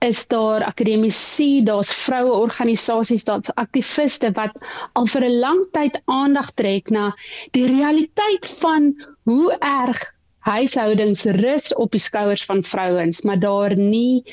is 0.05 0.19
daar 0.29 0.65
akademici, 0.67 1.63
daar's 1.65 1.93
vroue 2.03 2.35
organisasies, 2.43 3.23
daar's 3.25 3.49
aktiviste 3.63 4.33
wat 4.35 4.59
al 4.99 5.07
vir 5.15 5.25
'n 5.29 5.39
lang 5.45 5.63
tyd 5.71 5.97
aandag 6.05 6.51
trek 6.59 6.91
na 6.91 7.13
die 7.57 7.65
realiteit 7.71 8.45
van 8.59 8.91
hoe 9.23 9.55
erg 9.61 10.03
huishoudings 10.43 11.23
rus 11.39 11.71
op 11.79 11.91
die 11.95 12.01
skouers 12.03 12.43
van 12.45 12.63
vrouens, 12.63 13.21
maar 13.21 13.39
daar 13.39 13.75
nie 13.77 14.23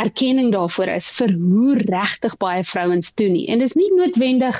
erkenning 0.00 0.52
daarvoor 0.52 0.88
is 0.96 1.10
vir 1.18 1.32
hoe 1.36 1.76
regtig 1.78 2.36
baie 2.40 2.64
vrouens 2.64 3.12
doen 3.14 3.32
nie. 3.36 3.46
En 3.52 3.60
dis 3.62 3.76
nie 3.78 3.90
noodwendig 3.94 4.58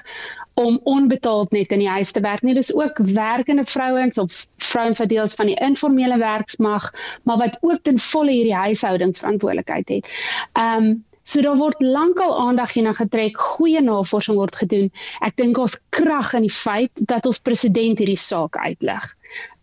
om 0.61 0.81
onbetaald 0.85 1.53
net 1.57 1.73
in 1.73 1.83
die 1.85 1.91
huis 1.91 2.13
te 2.13 2.21
werk 2.21 2.43
nie. 2.45 2.55
Dis 2.55 2.73
ook 2.77 2.99
werkende 3.15 3.65
vrouens 3.65 4.19
of 4.19 4.45
vrouens 4.71 5.01
wat 5.01 5.09
deel 5.09 5.25
is 5.25 5.39
van 5.39 5.51
die 5.51 5.59
informele 5.65 6.19
werksmag, 6.21 6.91
maar 7.25 7.41
wat 7.41 7.57
ook 7.61 7.81
ten 7.83 7.99
volle 7.99 8.37
hierdie 8.37 8.59
huishouding 8.67 9.17
verantwoordelikheid 9.17 9.97
het. 9.99 10.19
Ehm 10.53 10.91
um, 10.91 10.99
So 11.23 11.43
daar 11.45 11.59
word 11.61 11.83
lankal 11.85 12.33
aandag 12.39 12.73
hierna 12.73 12.95
getrek, 12.97 13.37
goeie 13.37 13.83
navorsing 13.85 14.39
word 14.41 14.57
gedoen. 14.57 14.89
Ek 15.27 15.37
dink 15.37 15.59
ons 15.61 15.77
krag 15.95 16.33
in 16.39 16.47
die 16.47 16.55
feit 16.55 17.05
dat 17.13 17.29
ons 17.29 17.43
president 17.45 18.01
hierdie 18.01 18.19
saak 18.19 18.57
uitlig. 18.57 19.07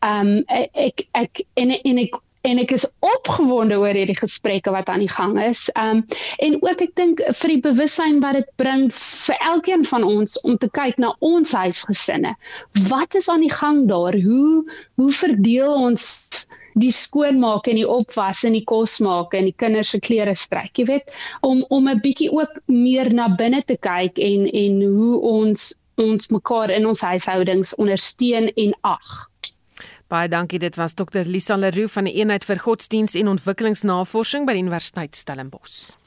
Um 0.06 0.40
ek 0.48 1.08
ek 1.18 1.44
en 1.58 1.74
en 1.78 2.02
ek 2.06 2.20
en 2.48 2.62
ek 2.62 2.72
is 2.78 2.86
opgewonde 3.04 3.76
oor 3.82 3.98
hierdie 3.98 4.16
gesprekke 4.16 4.72
wat 4.72 4.88
aan 4.94 5.02
die 5.04 5.12
gang 5.12 5.36
is. 5.42 5.66
Um 5.82 6.04
en 6.46 6.60
ook 6.62 6.86
ek 6.86 6.94
dink 7.00 7.24
vir 7.42 7.54
die 7.56 7.64
bewussyn 7.66 8.22
wat 8.24 8.38
dit 8.40 8.54
bring 8.62 8.88
vir 8.94 9.42
elkeen 9.50 9.84
van 9.90 10.06
ons 10.08 10.38
om 10.46 10.60
te 10.62 10.70
kyk 10.78 11.02
na 11.02 11.16
ons 11.26 11.52
huisgesinne. 11.58 12.36
Wat 12.92 13.18
is 13.18 13.30
aan 13.34 13.44
die 13.44 13.54
gang 13.54 13.88
daar? 13.90 14.16
Hoe 14.16 14.64
hoe 15.02 15.12
verdeel 15.12 15.74
ons 15.90 16.06
die 16.78 16.92
skoonmaak 16.94 17.68
en 17.68 17.80
die 17.80 17.88
opwas 17.90 18.44
en 18.48 18.54
die 18.58 18.66
kos 18.70 19.00
maak 19.04 19.34
en 19.38 19.50
die 19.50 19.56
kinders 19.58 19.92
se 19.96 20.00
klere 20.04 20.36
stryk, 20.36 20.78
jy 20.78 20.86
weet, 20.86 21.12
om 21.42 21.66
om 21.70 21.90
'n 21.90 22.02
bietjie 22.02 22.32
ook 22.32 22.62
meer 22.66 23.14
na 23.14 23.28
binne 23.36 23.64
te 23.66 23.78
kyk 23.78 24.20
en 24.20 24.48
en 24.48 24.82
hoe 24.82 25.20
ons 25.22 25.74
ons 25.98 26.28
mekaar 26.30 26.70
in 26.70 26.86
ons 26.86 27.02
huishoudings 27.02 27.76
ondersteun 27.76 28.52
en 28.56 28.74
ag. 28.82 29.30
Baie 30.08 30.30
dankie, 30.30 30.60
dit 30.60 30.76
was 30.76 30.94
Dr. 30.94 31.26
Lisa 31.26 31.56
Leroux 31.56 31.92
van 31.92 32.06
die 32.08 32.14
Eenheid 32.14 32.46
vir 32.46 32.62
Godsdiens 32.64 33.16
en 33.16 33.28
Ontwikkelingsnavorsing 33.28 34.46
by 34.46 34.54
die 34.54 34.62
Universiteit 34.64 35.16
Stellenbosch. 35.16 35.98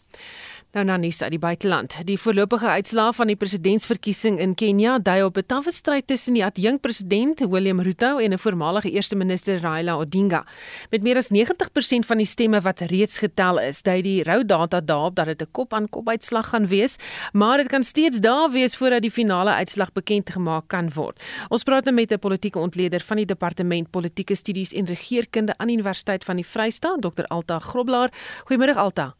Nou 0.70 0.84
nou 0.86 1.00
nuus 1.02 1.18
uit 1.22 1.32
die 1.34 1.40
buiteland. 1.42 1.96
Die 2.06 2.14
voorlopige 2.14 2.68
uitslae 2.70 3.10
van 3.18 3.26
die 3.26 3.34
presidentsverkiesing 3.34 4.36
in 4.38 4.52
Kenia 4.54 5.00
dui 5.02 5.24
op 5.26 5.36
'n 5.36 5.46
tawwe 5.46 5.72
stryd 5.72 6.06
tussen 6.06 6.34
die 6.34 6.44
adjunkpresident 6.44 7.40
William 7.40 7.80
Ruto 7.80 8.18
en 8.18 8.32
'n 8.32 8.38
voormalige 8.38 8.90
eerste 8.90 9.16
minister 9.16 9.58
Raila 9.60 9.96
Odinga. 9.96 10.46
Met 10.90 11.02
meer 11.02 11.16
as 11.16 11.30
90% 11.30 12.06
van 12.06 12.16
die 12.16 12.26
stemme 12.26 12.60
wat 12.60 12.80
reeds 12.80 13.18
getel 13.18 13.58
is, 13.58 13.82
dui 13.82 14.02
die 14.02 14.22
rou 14.22 14.44
data 14.44 14.80
daarop 14.80 15.14
dat 15.14 15.26
dit 15.26 15.42
'n 15.42 15.50
kop-aan-kop 15.50 16.08
uitslag 16.08 16.48
gaan 16.48 16.66
wees, 16.66 16.96
maar 17.32 17.56
dit 17.56 17.68
kan 17.68 17.82
steeds 17.82 18.20
daar 18.20 18.50
wees 18.50 18.76
voordat 18.76 19.02
die 19.02 19.10
finale 19.10 19.50
uitslag 19.50 19.92
bekend 19.92 20.30
gemaak 20.30 20.68
kan 20.68 20.90
word. 20.94 21.22
Ons 21.48 21.62
praat 21.62 21.84
nou 21.84 21.94
met 21.94 22.12
'n 22.12 22.18
politieke 22.18 22.58
ontleder 22.58 23.00
van 23.00 23.16
die 23.16 23.26
Departement 23.26 23.90
Politieke 23.90 24.34
Studies 24.34 24.72
en 24.72 24.84
Regeringskunde 24.84 25.54
aan 25.56 25.66
die 25.66 25.76
Universiteit 25.76 26.24
van 26.24 26.36
die 26.36 26.46
Vrystaat, 26.46 27.02
Dr 27.02 27.24
Alta 27.24 27.58
Groblaar. 27.58 28.12
Goeiemôre 28.44 28.76
Alta. 28.76 29.19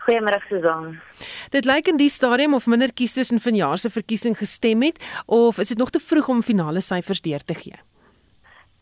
Goeiemôre 0.00 0.40
Susan. 0.48 1.00
Dit 1.52 1.64
lyk 1.68 1.88
in 1.92 1.98
die 2.00 2.08
stadium 2.08 2.54
of 2.54 2.66
minder 2.66 2.92
kiesers 2.92 3.30
in 3.30 3.40
vanjaar 3.40 3.78
se 3.78 3.90
verkiesing 3.90 4.36
gestem 4.38 4.82
het 4.82 4.98
of 5.26 5.58
is 5.58 5.68
dit 5.68 5.78
nog 5.78 5.90
te 5.90 6.00
vroeg 6.00 6.28
om 6.28 6.42
finale 6.42 6.80
syfers 6.80 7.20
deur 7.20 7.44
te 7.44 7.54
gee? 7.54 7.76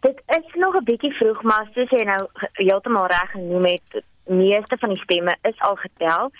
Dit 0.00 0.22
is 0.26 0.54
nog 0.54 0.76
'n 0.76 0.84
bietjie 0.84 1.12
vroeg, 1.12 1.42
maar 1.42 1.68
soos 1.74 1.90
jy 1.90 2.04
nou 2.04 2.26
heeltemal 2.52 3.06
reg 3.06 3.30
genoem 3.30 3.64
het, 3.64 4.04
meeste 4.28 4.76
van 4.78 4.88
die 4.88 4.98
stemme 4.98 5.36
is 5.42 5.60
al 5.60 5.74
getel 5.74 6.30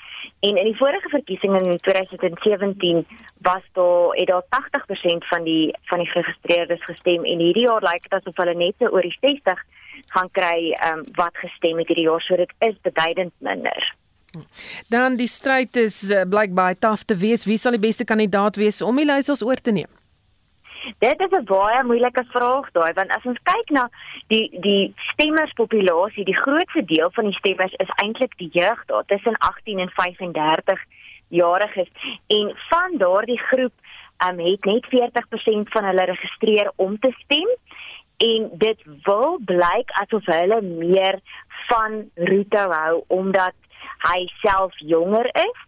en 0.41 0.57
in 0.57 0.65
die 0.65 0.77
vorige 0.77 1.09
verkiesing 1.09 1.61
in 1.61 1.79
2017 1.79 3.07
was 3.39 3.63
daar 3.73 4.15
het 4.15 4.27
daar 4.27 4.43
80% 4.43 5.27
van 5.29 5.43
die 5.45 5.77
van 5.83 5.99
die 5.99 6.09
geregistreerdes 6.09 6.85
gestem 6.85 7.25
en 7.25 7.39
hierdie 7.39 7.67
jaar 7.67 7.83
lyk 7.83 8.03
dit 8.03 8.13
asof 8.13 8.37
hulle 8.37 8.55
net 8.55 8.75
so 8.79 8.93
oor 8.93 9.03
die 9.03 9.17
60 9.21 9.65
gaan 10.07 10.31
kry 10.31 10.77
um, 10.91 11.05
wat 11.19 11.37
gestem 11.37 11.79
het 11.79 11.89
hierdie 11.91 12.07
jaar, 12.07 12.23
so 12.23 12.37
dit 12.37 12.53
is 12.59 12.77
beduidend 12.83 13.33
minder. 13.39 13.95
Dan 14.89 15.17
die 15.17 15.27
stryd 15.27 15.77
is 15.77 16.11
uh, 16.11 16.25
blyk 16.29 16.53
baie 16.55 16.77
taaf 16.79 17.05
te 17.05 17.17
wees. 17.17 17.47
Wie 17.49 17.57
sal 17.57 17.77
die 17.77 17.87
beste 17.87 18.05
kandidaat 18.05 18.57
wees 18.57 18.83
om 18.83 18.97
die 18.97 19.07
leiersels 19.09 19.43
oor 19.43 19.57
te 19.57 19.73
neem? 19.73 19.91
Dit 20.99 21.21
is 21.21 21.33
'n 21.33 21.45
baie 21.45 21.85
moeilike 21.85 22.25
vraag 22.33 22.71
daai 22.73 22.93
want 22.93 23.11
as 23.11 23.25
ons 23.25 23.41
kyk 23.43 23.71
na 23.71 23.89
die 24.29 24.49
die 24.61 24.95
stemmerspopulasie, 25.13 26.25
die 26.25 26.41
grootste 26.45 26.85
deel 26.85 27.11
van 27.13 27.25
die 27.25 27.39
stemmers 27.41 27.75
is 27.85 27.93
eintlik 28.03 28.33
die 28.37 28.51
jeug 28.53 28.85
daar 28.87 29.05
tussen 29.05 29.37
18 29.39 29.79
en 29.79 29.91
35 29.91 30.81
jariges 31.29 31.91
en 32.27 32.57
van 32.71 32.97
daardie 32.99 33.39
groep 33.39 33.75
um, 34.25 34.39
het 34.39 34.65
net 34.65 34.87
40% 34.87 35.69
van 35.75 35.85
hulle 35.85 36.01
geregistreer 36.01 36.73
om 36.77 36.99
te 36.99 37.13
stem 37.25 37.49
en 38.17 38.51
dit 38.53 38.81
wil 39.03 39.39
blyk 39.45 39.91
asof 40.03 40.25
hulle 40.27 40.61
meer 40.63 41.21
van 41.69 42.11
Ruto 42.15 42.71
hou 42.71 43.05
omdat 43.07 43.55
hy 44.09 44.27
self 44.43 44.75
jonger 44.79 45.29
is. 45.35 45.61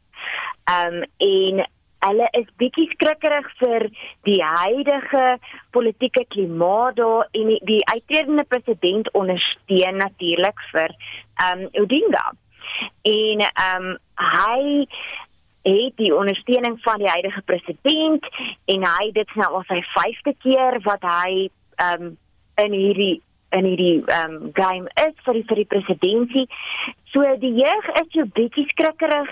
Um 0.70 1.02
en 1.26 1.64
hulle 2.00 2.28
is 2.38 2.48
bietjie 2.60 2.86
skrikkerig 2.94 3.48
vir 3.60 3.86
die 4.28 4.38
huidige 4.40 5.24
politieke 5.76 6.24
klimaat 6.32 6.96
daar 6.96 7.26
en 7.36 7.50
die, 7.52 7.58
die 7.68 7.82
uitredende 7.92 8.44
president 8.48 9.10
ondersteun 9.12 10.00
natuurlik 10.00 10.62
vir 10.72 10.94
um 11.50 11.66
Odinga. 11.82 12.30
En 13.04 13.44
um 13.66 13.90
hy 14.16 14.86
het 15.68 15.96
die 16.00 16.14
ondersteuning 16.16 16.78
van 16.82 17.02
die 17.02 17.10
huidige 17.10 17.42
president 17.44 18.26
en 18.64 18.86
hy 18.86 19.10
dit 19.12 19.34
nou 19.36 19.50
al 19.58 19.66
sy 19.68 19.82
5de 19.92 20.36
keer 20.40 20.80
wat 20.88 21.04
hy 21.04 21.50
um 21.84 22.14
in 22.60 22.72
hierdie 22.76 23.20
in 23.56 23.66
hierdie 23.66 24.04
ehm 24.06 24.36
um, 24.36 24.52
game 24.54 24.88
is 25.06 25.14
vir 25.26 25.38
die 25.38 25.44
vir 25.48 25.62
die 25.62 25.70
presidentskap. 25.74 26.58
So 27.10 27.26
die 27.42 27.52
jeug 27.58 27.86
is 28.00 28.08
so 28.14 28.24
bietjie 28.38 28.66
skrikkerig 28.70 29.30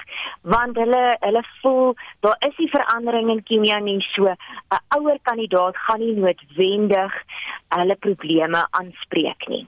want 0.54 0.78
hulle 0.80 1.02
hulle 1.22 1.42
voel 1.62 1.94
daar 2.26 2.38
is 2.48 2.56
die 2.58 2.70
verandering 2.72 3.30
in 3.34 3.42
Kenia 3.50 3.78
nie 3.80 4.00
so 4.14 4.26
'n 4.26 4.82
ouer 4.98 5.18
kandidaat 5.22 5.76
gaan 5.86 6.00
nie 6.00 6.14
noodwendig 6.18 7.12
hulle 7.78 7.96
probleme 8.06 8.66
aanspreek 8.70 9.48
nie. 9.48 9.66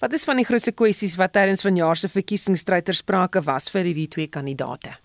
Wat 0.00 0.12
is 0.12 0.24
van 0.24 0.36
die 0.36 0.44
grootste 0.44 0.72
kwessies 0.72 1.16
wat 1.16 1.32
tydens 1.32 1.62
vanjaar 1.62 1.96
se 1.96 2.08
verkiesingsstryd 2.08 2.84
ter 2.84 2.94
sprake 2.94 3.40
was 3.46 3.70
vir 3.70 3.84
hierdie 3.84 4.08
twee 4.08 4.26
kandidaate? 4.26 5.03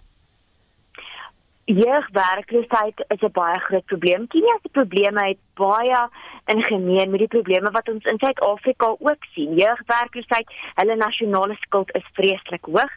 Jeugwerkloosheid 1.70 3.05
is 3.07 3.22
'n 3.22 3.32
baie 3.32 3.59
groot 3.59 3.86
probleem. 3.86 4.28
Kenia 4.28 4.57
se 4.61 4.70
probleme 4.70 5.28
het 5.28 5.38
baie 5.53 6.09
in 6.45 6.63
gemeen 6.63 7.09
met 7.09 7.20
die 7.20 7.28
probleme 7.28 7.72
wat 7.72 7.89
ons 7.89 8.05
in 8.05 8.17
Suid-Afrika 8.17 8.95
ook 8.99 9.24
sien. 9.34 9.53
Jeugwerkloosheid, 9.53 10.53
hulle 10.74 10.95
nasionale 10.95 11.55
skuld 11.55 11.95
is 11.95 12.09
vreeslik 12.13 12.65
hoog. 12.65 12.93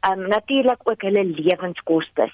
Ehm 0.00 0.20
um, 0.20 0.28
natuurlik 0.28 0.80
ook 0.82 1.02
hulle 1.02 1.24
lewenskoste. 1.24 2.30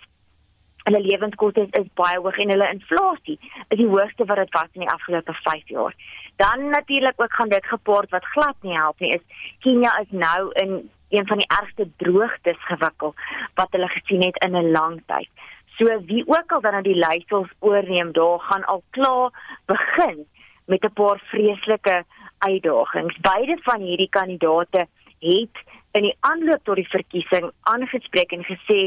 Hulle 0.83 1.01
lewenskoste 1.01 1.61
is, 1.61 1.71
is 1.71 1.95
baie 1.95 2.19
hoog 2.19 2.39
en 2.39 2.51
hulle 2.51 2.73
inflasie 2.73 3.39
is 3.69 3.79
die 3.79 3.89
hoogste 3.89 4.25
wat 4.25 4.37
dit 4.37 4.53
was 4.53 4.69
in 4.73 4.81
die 4.81 4.91
afgelope 4.91 5.33
5 5.33 5.69
jaar. 5.69 5.95
Dan 6.37 6.69
natuurlik 6.69 7.23
ook 7.23 7.33
gaan 7.33 7.49
dit 7.49 7.67
gepaard 7.67 8.11
wat 8.11 8.25
glad 8.25 8.57
nie 8.61 8.77
help 8.77 8.99
nie 8.99 9.13
is 9.13 9.55
Kenia 9.59 9.99
is 9.99 10.11
nou 10.11 10.51
in 10.53 10.91
een 11.09 11.27
van 11.27 11.37
die 11.37 11.49
ergste 11.61 11.89
droogtes 11.97 12.65
gewikkel 12.65 13.15
wat 13.55 13.69
hulle 13.71 13.89
gesien 13.89 14.23
het 14.23 14.45
in 14.45 14.57
'n 14.57 14.71
lang 14.71 15.03
tyd. 15.07 15.29
So 15.79 15.87
wie 16.07 16.25
ook 16.27 16.53
al 16.53 16.61
dan 16.61 16.73
nou 16.73 16.83
die 16.83 16.99
leiersels 16.99 17.51
oorneem, 17.59 18.13
daar 18.13 18.41
gaan 18.41 18.65
al 18.65 18.83
klaar 18.91 19.31
begin 19.67 20.27
met 20.67 20.85
'n 20.85 20.93
paar 20.93 21.19
vreeslike 21.25 22.05
uitdagings. 22.39 23.17
Beide 23.21 23.59
van 23.63 23.81
hierdie 23.81 24.09
kandidate 24.09 24.87
het 25.19 25.57
in 25.91 26.03
die 26.03 26.17
aanloop 26.21 26.65
tot 26.65 26.77
die 26.77 26.89
verkiesing 26.89 27.51
aangespreek 27.71 28.33
en 28.37 28.45
gesê 28.47 28.79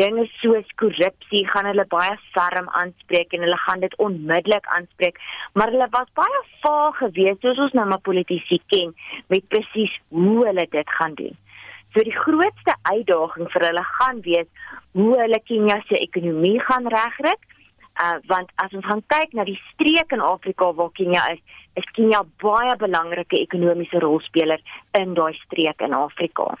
dinge 0.00 0.26
soos 0.40 0.74
korrupsie 0.80 1.44
gaan 1.52 1.68
hulle 1.70 1.84
baie 1.94 2.16
ferm 2.34 2.68
aanspreek 2.80 3.32
en 3.32 3.44
hulle 3.46 3.58
gaan 3.64 3.84
dit 3.84 3.96
onmiddellik 3.96 4.66
aanspreek 4.76 5.20
maar 5.52 5.72
hulle 5.74 5.88
was 5.94 6.10
baie 6.20 6.40
vaag 6.64 6.96
geweest 7.02 7.40
soos 7.46 7.62
ons 7.66 7.76
nou 7.78 7.86
maar 7.92 8.04
politici 8.10 8.60
ken 8.74 8.94
met 9.34 9.48
presies 9.48 9.94
hoe 10.08 10.46
hulle 10.46 10.66
dit 10.70 10.96
gaan 11.00 11.14
doen. 11.14 11.36
So 11.98 12.04
die 12.06 12.14
grootste 12.14 12.76
uitdaging 12.86 13.48
vir 13.50 13.64
hulle 13.66 13.82
gaan 13.82 14.20
wees 14.22 14.46
hoe 14.94 15.16
hulle 15.18 15.38
Kenia 15.50 15.80
se 15.88 15.98
ekonomie 15.98 16.60
gaan 16.62 16.86
regkry. 16.94 17.32
Uh 17.98 18.20
want 18.30 18.52
as 18.62 18.76
ons 18.78 18.86
gaan 18.86 19.02
kyk 19.10 19.32
na 19.34 19.42
die 19.48 19.58
streek 19.72 20.14
in 20.14 20.22
Afrika 20.22 20.68
waar 20.78 20.92
Kenia 20.94 21.24
is, 21.32 21.40
is 21.74 21.88
Kenia 21.96 22.20
baie 22.44 22.76
belangrike 22.78 23.40
ekonomiese 23.40 23.98
rolspeler 24.04 24.62
in 24.94 25.16
daai 25.18 25.34
streek 25.40 25.82
in 25.82 25.96
Afrika. 25.98 26.52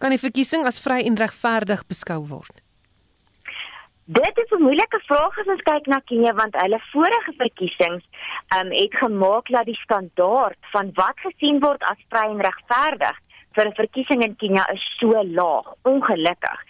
Kan 0.00 0.16
die 0.16 0.22
verkiesing 0.22 0.64
as 0.64 0.80
vry 0.80 1.02
en 1.04 1.20
regverdig 1.20 1.84
beskou 1.92 2.22
word? 2.32 2.64
Dit 4.06 4.40
is 4.40 4.50
'n 4.52 4.62
moeilike 4.64 5.00
vraag 5.10 5.38
as 5.44 5.52
ons 5.56 5.66
kyk 5.68 5.92
na 5.92 6.00
Kenia 6.08 6.32
want 6.40 6.56
hulle 6.56 6.80
vorige 6.88 7.36
verkiesings 7.36 8.04
um 8.56 8.72
het 8.72 8.96
gemaak 8.96 9.52
dat 9.52 9.68
die 9.68 9.80
standaard 9.84 10.60
van 10.72 10.90
wat 10.94 11.20
gesien 11.20 11.60
word 11.60 11.82
as 11.92 12.00
vry 12.08 12.26
en 12.32 12.40
regverdig 12.40 13.20
vir 13.54 13.66
'n 13.66 13.74
verkiesing 13.74 14.22
in 14.22 14.36
Kenia 14.36 14.64
is 14.72 14.84
so 14.98 15.22
laag, 15.24 15.74
ongelukkig. 15.82 16.60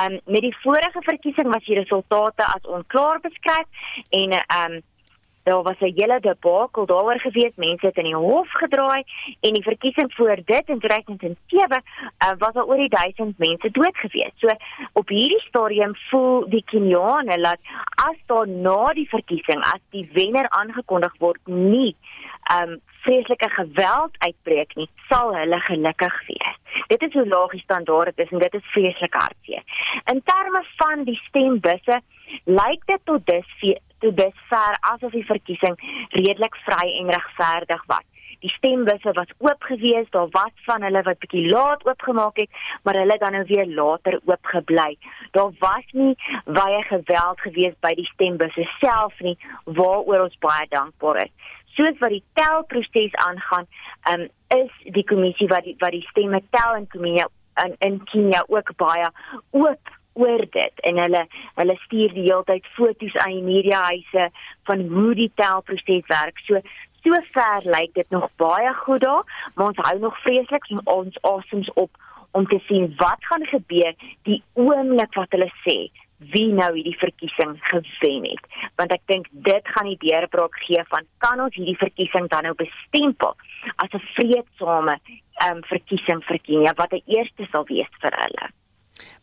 Ehm 0.00 0.12
um, 0.12 0.20
met 0.24 0.42
die 0.42 0.56
vorige 0.62 1.02
verkiesing 1.02 1.52
was 1.52 1.64
die 1.64 1.78
resultate 1.78 2.44
as 2.44 2.66
onklaar 2.76 3.20
beskryf 3.20 3.68
en 4.10 4.30
ehm 4.32 4.72
um, 4.72 4.82
daar 5.42 5.62
was 5.62 5.78
'n 5.80 5.92
hele 5.94 6.20
debakel 6.20 6.86
daaroor 6.86 7.20
gewees, 7.20 7.52
mense 7.54 7.86
het 7.86 7.96
in 7.96 8.04
die 8.04 8.14
hof 8.14 8.50
gedraai 8.50 9.02
en 9.40 9.52
die 9.52 9.62
verkiesing 9.62 10.14
voor 10.14 10.36
dit 10.44 10.68
in 10.68 10.78
2007 10.78 11.82
uh, 12.24 12.30
was 12.38 12.52
daar 12.52 12.64
oor 12.64 12.76
die 12.76 12.88
1000 12.88 13.38
mense 13.38 13.70
dood 13.70 13.96
gewees. 13.96 14.32
So 14.36 14.48
op 14.92 15.08
hierdie 15.08 15.40
stadium 15.40 15.96
voel 16.10 16.48
die 16.48 16.64
Keniane 16.64 17.36
dat 17.36 17.58
as 17.94 18.16
daar 18.26 18.48
na 18.48 18.92
die 18.92 19.08
verkiesing 19.08 19.60
as 19.64 19.80
die 19.90 20.08
wenner 20.12 20.48
aangekondig 20.48 21.14
word 21.18 21.40
nie 21.44 21.96
um 22.60 22.80
vreeslike 23.02 23.48
geweld 23.50 24.16
uitbreek 24.18 24.74
nie, 24.74 24.88
sal 25.08 25.34
hulle 25.34 25.60
gelukkig 25.60 26.26
wees. 26.26 26.58
Dit 26.86 27.02
is 27.02 27.12
hoe 27.12 27.26
laag 27.28 27.50
die 27.50 27.60
standaard 27.60 28.18
is 28.18 28.30
en 28.30 28.38
dit 28.38 28.54
is 28.54 28.70
vreeslik 28.74 29.14
hartseer. 29.14 29.62
In 30.12 30.22
terme 30.24 30.62
van 30.76 31.04
die 31.04 31.18
stembusse 31.22 32.00
lyk 32.44 32.86
dit 32.86 33.00
tot 33.04 33.26
dus 33.26 33.48
tot 34.02 34.16
dusver 34.18 34.78
asof 34.94 35.14
die 35.16 35.26
verkiesing 35.28 35.78
redelik 36.16 36.56
vry 36.66 36.88
en 37.00 37.12
regverdig 37.14 37.84
was. 37.90 38.08
Die 38.42 38.50
stembusse 38.50 39.12
was 39.14 39.30
oop 39.38 39.62
gewees, 39.70 40.08
daar 40.10 40.26
was 40.34 40.54
van 40.66 40.82
hulle 40.82 41.02
wat 41.06 41.20
bietjie 41.22 41.44
laat 41.46 41.84
oopgemaak 41.86 42.40
het, 42.42 42.50
maar 42.82 42.98
hulle 42.98 43.18
dan 43.22 43.36
nou 43.38 43.44
weer 43.46 43.68
later 43.70 44.18
oop 44.24 44.50
gebly. 44.54 44.96
Daar 45.30 45.52
was 45.62 45.94
nie 45.94 46.16
baie 46.44 46.82
geweld 46.88 47.40
gewees 47.46 47.76
by 47.86 47.94
die 47.94 48.08
stembusse 48.10 48.66
self 48.80 49.20
nie, 49.22 49.36
waaroor 49.64 50.26
ons 50.26 50.38
baie 50.42 50.66
dankbaar 50.74 51.22
is 51.26 51.34
soos 51.76 51.98
wat 52.00 52.12
die 52.12 52.24
telproses 52.36 53.14
aangaan, 53.26 53.66
um, 54.10 54.26
is 54.52 54.72
die 54.92 55.04
kommissie 55.08 55.48
wat 55.48 55.64
die 55.64 55.76
wat 55.80 55.94
die 55.94 56.04
stemme 56.10 56.42
tel 56.52 56.76
in 56.80 56.86
Kenia 56.92 57.28
in, 57.64 57.76
in 57.86 57.98
Kenia 58.10 58.44
ook 58.48 58.74
baie 58.80 59.08
oop 59.50 59.94
oor 60.12 60.44
dit 60.50 60.80
en 60.88 60.98
hulle 61.04 61.26
hulle 61.54 61.76
stuur 61.84 62.14
die 62.14 62.28
hele 62.28 62.44
tyd 62.44 62.66
foto's 62.76 63.16
aan 63.24 63.36
die 63.38 63.48
mediahuise 63.48 64.28
van 64.68 64.86
hoe 64.94 65.14
die 65.14 65.32
telproses 65.34 66.06
werk. 66.12 66.38
So 66.46 66.60
so 67.02 67.18
ver 67.34 67.66
lyk 67.66 67.94
dit 67.94 68.10
nog 68.14 68.28
baie 68.36 68.74
goed 68.84 69.00
daar, 69.02 69.24
maar 69.54 69.66
ons 69.72 69.82
hou 69.88 69.98
nog 69.98 70.18
vreeslik 70.22 70.68
ons 70.84 71.18
asems 71.22 71.72
op 71.74 71.90
om 72.32 72.46
te 72.46 72.60
sien 72.68 72.94
wat 72.96 73.24
gaan 73.30 73.44
gebeur 73.46 73.94
die 74.28 74.42
oomblik 74.52 75.14
wat 75.14 75.34
hulle 75.36 75.50
sê 75.64 75.76
wie 76.32 76.48
nou 76.54 76.70
hierdie 76.74 76.96
verkiesing 76.98 77.56
gewen 77.70 78.28
het 78.30 78.46
want 78.80 78.94
ek 78.94 79.02
dink 79.10 79.28
dit 79.48 79.72
gaan 79.74 79.90
die 79.90 79.98
deurbraak 80.04 80.56
gee 80.66 80.84
van 80.94 81.08
kan 81.24 81.42
ons 81.44 81.56
hierdie 81.58 81.78
verkiesing 81.80 82.28
dan 82.32 82.46
nou 82.48 82.54
bestempel 82.58 83.36
as 83.84 83.92
'n 83.92 84.04
vredesame 84.16 84.96
um, 85.48 85.62
verkiesing 85.74 86.22
vir 86.28 86.38
Kenia 86.46 86.72
wat 86.80 86.94
die 86.96 87.04
eerste 87.06 87.48
sal 87.50 87.66
wees 87.68 87.92
vir 88.04 88.16
hulle 88.24 88.50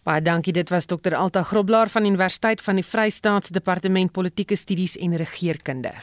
Baie 0.03 0.21
dankie 0.21 0.53
dit 0.53 0.69
was 0.69 0.87
dokter 0.87 1.15
Alta 1.15 1.43
Groblaar 1.43 1.89
van 1.89 2.05
Universiteit 2.05 2.61
van 2.61 2.75
die 2.75 2.85
Vrystaatsdepartement 2.85 4.11
Politieke 4.11 4.55
Studies 4.55 4.97
en 4.97 5.15
Regeringskunde 5.15 5.93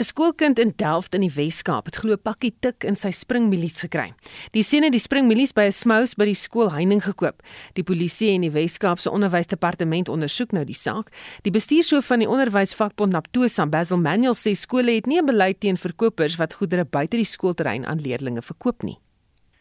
'n 0.00 0.02
Skoolkind 0.02 0.58
in 0.58 0.72
Delft 0.76 1.14
in 1.14 1.20
die 1.20 1.32
Wes-Kaap 1.34 1.90
het 1.90 1.96
glo 2.00 2.16
pakkie 2.16 2.52
tik 2.64 2.86
in 2.88 2.94
sy 2.96 3.10
springmilies 3.12 3.82
gekry. 3.82 4.14
Die 4.54 4.62
seun 4.64 4.86
het 4.86 4.94
die 4.94 5.02
springmilies 5.02 5.52
by 5.52 5.66
'n 5.68 5.74
smous 5.76 6.14
by 6.16 6.24
die 6.24 6.38
skool 6.38 6.70
heining 6.72 7.02
gekoop. 7.04 7.42
Die 7.74 7.82
polisie 7.82 8.30
en 8.34 8.40
die 8.40 8.50
Wes-Kaapse 8.50 9.10
Onderwysdepartement 9.10 10.08
ondersoek 10.08 10.52
nou 10.52 10.64
die 10.64 10.78
saak. 10.78 11.10
Die 11.42 11.50
bestuurshoof 11.50 12.06
van 12.06 12.20
die 12.20 12.28
onderwysvakbond 12.28 13.12
Naptosa, 13.12 13.66
Basil 13.66 13.98
Manuel, 13.98 14.34
sê 14.34 14.54
skole 14.54 14.94
het 14.94 15.06
nie 15.06 15.20
'n 15.20 15.26
beleid 15.26 15.60
teen 15.60 15.76
verkopers 15.76 16.36
wat 16.36 16.54
goedere 16.54 16.84
buite 16.84 17.16
die 17.16 17.24
skoolterrein 17.24 17.84
aan 17.84 18.00
leerders 18.00 18.46
verkoop 18.46 18.82
nie. 18.82 18.98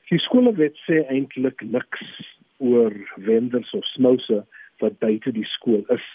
Die 0.09 0.19
skolewet 0.19 0.75
sê 0.87 1.05
eintlik 1.09 1.61
niks 1.61 1.99
oor 2.59 2.93
vendors 3.15 3.73
of 3.73 3.87
smouse 3.95 4.43
wat 4.79 4.99
buite 4.99 5.31
die 5.35 5.47
skool 5.57 5.83
is 5.95 6.05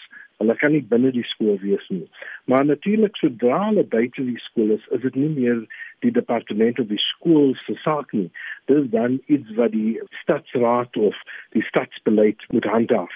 Hulle 0.41 0.55
kan 0.59 0.73
nie 0.75 0.83
binne 0.83 1.13
die 1.15 1.23
skool 1.23 1.55
wees 1.61 1.83
nie. 1.89 2.07
Maar 2.51 2.65
natuurlik 2.67 3.15
sodra 3.19 3.59
hulle 3.69 3.85
buite 3.87 4.23
die 4.27 4.39
skool 4.43 4.73
is, 4.75 4.83
is 4.91 5.03
dit 5.05 5.15
nie 5.15 5.31
meer 5.31 5.61
die 6.03 6.11
departement 6.11 6.79
of 6.81 6.89
die 6.91 6.99
skool 6.99 7.53
se 7.63 7.77
saak 7.83 8.11
nie. 8.13 8.27
Dis 8.71 8.89
dan 8.91 9.21
iets 9.31 9.53
wat 9.59 9.71
die 9.71 9.95
stadsraad 10.21 10.99
of 10.99 11.21
die 11.55 11.63
stadsbeleid 11.69 12.43
moet 12.51 12.67
handhaaf. 12.67 13.15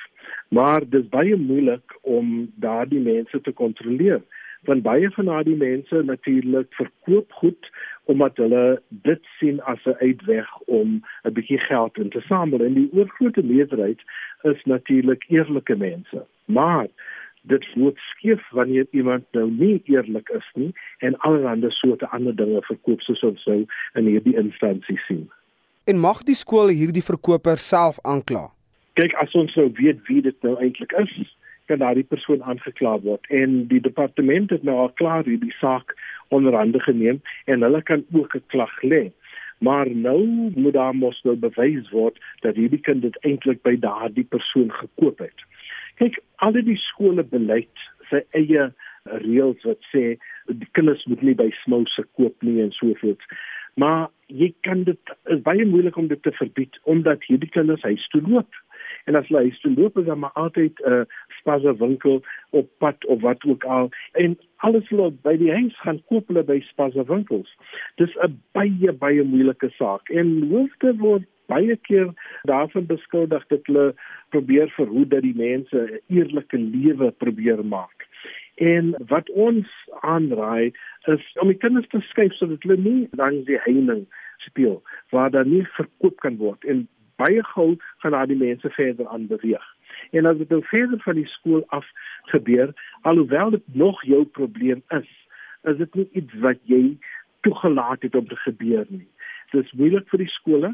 Maar 0.56 0.86
dit 0.88 1.02
is 1.04 1.12
baie 1.12 1.36
moeilik 1.36 1.98
om 2.08 2.48
daardie 2.64 3.04
mense 3.04 3.42
te 3.44 3.52
kontroleer 3.52 4.24
want 4.68 4.84
baie 4.84 5.10
van 5.16 5.26
daardie 5.26 5.56
mense 5.56 6.02
natuurlik 6.04 6.74
verkoop 6.82 7.32
goed 7.32 7.70
omdat 8.10 8.38
hulle 8.42 8.82
dit 8.90 9.22
sien 9.40 9.62
as 9.62 9.86
'n 9.86 10.00
uitweg 10.00 10.50
om 10.66 11.04
'n 11.24 11.34
bietjie 11.34 11.60
geld 11.60 11.98
in 11.98 12.10
te 12.10 12.22
samel 12.22 12.66
en 12.66 12.74
die 12.74 12.90
oorgrootste 12.94 13.44
meerderheid 13.44 14.02
is 14.42 14.64
natuurlik 14.64 15.24
eerlike 15.28 15.76
mense 15.76 16.26
maar 16.46 16.88
dit 17.42 17.66
word 17.76 17.98
skief 18.12 18.42
wanneer 18.52 18.88
iemand 18.92 19.26
nou 19.32 19.48
nie 19.52 19.82
eerlik 19.86 20.30
is 20.36 20.48
nie 20.54 20.72
en 20.98 21.18
allerlei 21.18 21.72
soorte 21.72 22.10
ander 22.10 22.36
dinge 22.36 22.62
verkoop 22.68 23.02
soos 23.02 23.24
ons 23.24 23.44
sou 23.44 23.60
in 23.94 24.10
hierdie 24.10 24.36
instansie 24.38 25.00
sien. 25.08 25.28
En 25.88 26.00
mag 26.00 26.24
die 26.28 26.36
skool 26.36 26.74
hierdie 26.74 27.06
verkoper 27.06 27.58
self 27.58 28.00
aankla? 28.04 28.50
Kyk, 29.00 29.16
as 29.24 29.34
ons 29.38 29.56
nou 29.56 29.70
weet 29.80 30.02
wie 30.10 30.22
dit 30.22 30.36
nou 30.44 30.58
eintlik 30.60 30.92
is, 31.00 31.14
kan 31.70 31.82
daardie 31.84 32.08
persoon 32.10 32.44
aangekla 32.44 32.98
word 33.06 33.30
en 33.42 33.62
die 33.72 33.82
departement 33.86 34.52
het 34.56 34.66
nou 34.68 34.78
al 34.84 34.94
klaar 35.02 35.24
hierdie 35.30 35.54
saak 35.60 35.96
onder 36.36 36.58
hande 36.58 36.82
geneem 36.84 37.22
en 37.46 37.66
hulle 37.66 37.82
kan 37.92 38.06
ook 38.12 38.36
'n 38.36 38.50
klag 38.54 38.76
lê. 38.82 39.12
Maar 39.60 39.90
nou 39.90 40.52
moet 40.56 40.74
daar 40.74 40.96
mos 40.96 41.22
nou 41.24 41.36
bewys 41.36 41.90
word 41.92 42.18
dat 42.42 42.56
hierdie 42.56 42.82
kind 42.82 43.02
dit 43.02 43.18
eintlik 43.22 43.62
by 43.62 43.76
daardie 43.76 44.28
persoon 44.36 44.72
gekoop 44.72 45.20
het 45.20 45.48
kyk 46.00 46.20
al 46.46 46.56
die 46.56 46.80
skole 46.80 47.26
beleid 47.28 47.88
sy 48.10 48.22
eie 48.38 48.70
reëls 49.24 49.66
wat 49.68 49.84
sê 49.92 50.16
die 50.48 50.70
kinders 50.78 51.04
moet 51.12 51.22
nie 51.26 51.36
by 51.38 51.50
smouse 51.64 52.04
koop 52.18 52.46
nie 52.46 52.60
en 52.64 52.72
so 52.76 52.96
voort. 53.02 53.22
Maar 53.80 54.08
jy 54.28 54.50
kan 54.66 54.84
dit 54.88 55.14
is 55.34 55.44
baie 55.46 55.66
moeilik 55.68 55.98
om 56.00 56.10
dit 56.10 56.22
te 56.26 56.34
verbied 56.40 56.80
omdat 56.94 57.26
hierdie 57.28 57.52
kinders 57.54 57.86
huis 57.86 58.08
toe 58.14 58.22
loop. 58.26 58.50
En 59.06 59.16
as 59.16 59.28
hulle 59.28 59.42
huis 59.48 59.60
toe 59.60 59.74
loop, 59.74 59.98
is 59.98 60.06
daar 60.06 60.18
maar 60.18 60.34
altyd 60.34 60.80
'n 60.80 60.92
uh, 60.92 61.02
spaza 61.40 61.76
winkel 61.76 62.22
op 62.50 62.70
pad 62.78 63.06
of 63.06 63.22
wat 63.22 63.44
ook 63.44 63.64
al 63.64 63.90
en 64.12 64.38
alles 64.56 64.90
loop 64.90 65.22
by 65.22 65.38
die 65.38 65.52
huis 65.52 65.80
gaan 65.80 66.02
koop 66.06 66.28
hulle 66.28 66.44
by 66.44 66.60
spaza 66.60 67.04
winkels. 67.04 67.58
Dis 67.96 68.16
'n 68.16 68.42
baie 68.52 68.92
baie 68.92 69.24
moeilike 69.24 69.70
saak 69.70 70.10
en 70.10 70.50
hoofde 70.50 70.96
word 70.98 71.28
baie 71.46 71.76
keer 71.76 72.14
daarvan 72.44 72.86
beskuldig 72.86 73.48
dat 73.48 73.66
hulle 73.66 73.94
probeer 74.30 74.70
verhoed 74.70 75.10
dat 75.10 75.22
die 75.22 75.36
mense 75.36 75.78
'n 75.78 76.00
eerlike 76.08 76.58
lewe 76.58 77.12
probeer 77.12 77.66
maak. 77.66 78.08
En 78.56 78.96
wat 79.08 79.30
ons 79.30 79.68
aanraai 80.02 80.72
is 81.08 81.38
om 81.42 81.48
die 81.48 81.58
kinders 81.58 81.88
te 81.88 82.00
skuif 82.00 82.34
sodat 82.34 82.64
hulle 82.64 82.78
nie 82.78 83.08
langs 83.12 83.46
die 83.46 83.60
heining 83.64 84.06
speel 84.38 84.82
waar 85.10 85.32
daar 85.32 85.48
nie 85.48 85.66
verkoop 85.78 86.20
kan 86.20 86.38
word 86.38 86.64
en 86.64 86.88
baie 87.22 87.44
gou 87.54 87.76
gaan 88.04 88.16
daai 88.16 88.36
mense 88.40 88.70
verder 88.76 89.08
aan 89.08 89.28
beweeg. 89.28 89.66
En 90.16 90.26
as 90.26 90.38
dit 90.38 90.50
nou 90.50 90.62
verder 90.72 91.00
van 91.06 91.20
die 91.20 91.28
skool 91.28 91.64
af 91.76 91.88
gebeur, 92.32 92.74
alhoewel 93.02 93.50
dit 93.56 93.66
nog 93.74 94.04
jou 94.04 94.24
probleem 94.26 94.84
is, 94.96 95.10
is 95.62 95.78
dit 95.78 95.96
nie 95.96 96.08
iets 96.22 96.34
wat 96.44 96.62
jy 96.72 96.84
toegelaat 97.46 98.02
het 98.02 98.16
om 98.16 98.28
te 98.28 98.40
gebeur 98.46 98.86
nie. 98.88 99.08
Dit 99.52 99.66
is 99.66 99.76
moeilik 99.82 100.08
vir 100.12 100.24
die 100.24 100.34
skole 100.34 100.74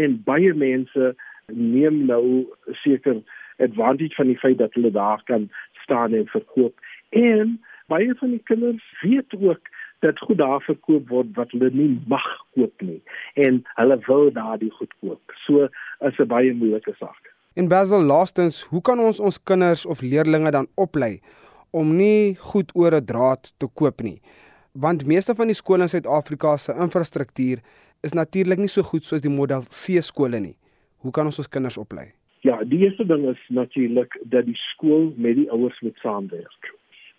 en 0.00 0.18
baie 0.24 0.54
mense 0.54 1.12
neem 1.52 2.04
nou 2.08 2.24
seker 2.84 3.20
advantage 3.62 4.14
van 4.16 4.30
die 4.30 4.38
feit 4.38 4.58
dat 4.58 4.74
hulle 4.74 4.90
daar 4.90 5.22
kan 5.28 5.50
staan 5.82 6.14
en 6.14 6.26
verkoop. 6.26 6.78
En 7.10 7.58
baie 7.92 8.14
van 8.18 8.30
die 8.30 8.42
kinders 8.48 8.84
weet 9.00 9.34
ook 9.38 9.68
dat 10.02 10.18
goed 10.18 10.38
daar 10.38 10.62
verkoop 10.66 11.08
word 11.08 11.30
wat 11.38 11.52
hulle 11.54 11.70
nie 11.74 11.90
mag 12.10 12.26
koop 12.56 12.82
nie 12.82 13.00
en 13.46 13.60
hulle 13.78 13.98
wil 14.06 14.30
daardie 14.34 14.70
goed 14.78 14.94
koop. 15.00 15.36
So 15.46 15.68
is 16.08 16.18
'n 16.18 16.26
baie 16.26 16.54
moeilike 16.54 16.94
saak. 16.98 17.30
En 17.54 17.68
Basil 17.68 18.02
laastens, 18.02 18.62
hoe 18.72 18.80
kan 18.80 18.98
ons 18.98 19.20
ons 19.20 19.42
kinders 19.42 19.86
of 19.86 20.00
leerdlinge 20.00 20.50
dan 20.50 20.66
oplei 20.74 21.20
om 21.70 21.96
nie 21.96 22.34
goed 22.34 22.70
oor 22.74 22.94
'n 22.94 23.04
draad 23.04 23.52
te 23.58 23.68
koop 23.74 24.02
nie? 24.02 24.20
Want 24.72 25.06
meeste 25.06 25.34
van 25.34 25.46
die 25.46 25.54
skole 25.54 25.82
in 25.82 25.88
Suid-Afrika 25.88 26.56
se 26.56 26.72
infrastruktuur 26.72 27.58
is 28.00 28.12
natuurlik 28.12 28.58
nie 28.58 28.68
so 28.68 28.82
goed 28.82 29.04
soos 29.04 29.20
die 29.20 29.30
model 29.30 29.62
C 29.68 30.02
skole 30.02 30.40
nie. 30.40 30.56
Hoe 30.96 31.10
kan 31.10 31.26
ons 31.26 31.38
ons 31.38 31.48
kinders 31.48 31.76
oplei? 31.76 32.12
Ja, 32.40 32.64
die 32.64 32.78
eerste 32.78 33.06
ding 33.06 33.28
is 33.28 33.42
natuurlik 33.48 34.18
dat 34.22 34.44
die 34.44 34.56
skool 34.56 35.12
met 35.16 35.36
die 35.36 35.50
ouers 35.50 35.80
moet 35.80 35.96
saamwerk 35.96 36.72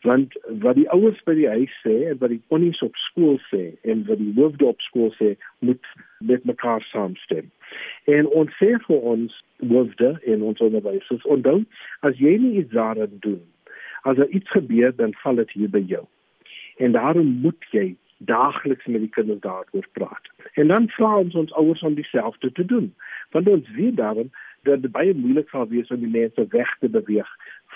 want 0.04 0.36
wat 0.64 0.76
die 0.76 0.90
ouers 0.92 1.20
by 1.28 1.36
die 1.38 1.48
huis 1.48 1.74
sê 1.84 1.96
en 2.12 2.20
wat 2.20 2.34
die 2.34 2.42
konnies 2.52 2.82
op 2.86 2.96
skool 3.08 3.40
sê 3.50 3.64
en 3.88 4.04
wat 4.10 4.20
die 4.20 4.34
hoofde 4.36 4.68
op 4.68 4.84
skool 4.84 5.14
sê 5.20 5.34
moet 5.60 5.92
met 6.20 6.46
mekaar 6.50 6.84
saamstem. 6.92 7.50
En 8.12 8.28
ons 8.28 8.52
sê 8.60 8.74
vir 8.88 9.10
ons 9.16 9.40
hoofde 9.72 10.12
en 10.34 10.44
ons 10.52 10.64
onderwysers 10.68 11.26
onthou 11.36 11.62
as 12.08 12.20
jy 12.20 12.36
nie 12.44 12.58
iets 12.62 12.76
daaraan 12.76 13.18
doen 13.26 13.42
as 14.04 14.18
er 14.18 14.30
iets 14.30 14.52
gebeur 14.52 14.96
dan 14.96 15.14
val 15.24 15.40
dit 15.40 15.52
hier 15.52 15.70
by 15.72 15.84
jou. 15.88 16.04
En 16.78 16.92
daarom 16.92 17.28
moet 17.46 17.68
jy 17.72 17.96
daagliks 18.18 18.86
met 18.86 19.02
die 19.04 19.10
kinders 19.10 19.40
daaroor 19.40 19.88
praat. 19.92 20.28
En 20.54 20.68
dan 20.68 20.90
vra 20.96 21.16
ons 21.18 21.36
ons 21.36 21.54
ouers 21.60 21.82
om 21.82 21.96
dieselfde 21.96 22.52
te 22.52 22.66
doen. 22.66 22.94
Want 23.32 23.48
ons 23.48 23.70
weet 23.76 23.96
daarom 23.96 24.32
dat 24.64 24.82
dit 24.82 24.92
baie 24.92 25.14
moeilik 25.14 25.50
sal 25.50 25.68
wees 25.68 25.92
om 25.92 26.00
die 26.00 26.12
mense 26.12 26.48
weg 26.50 26.76
te 26.80 26.90
beweeg 26.90 27.30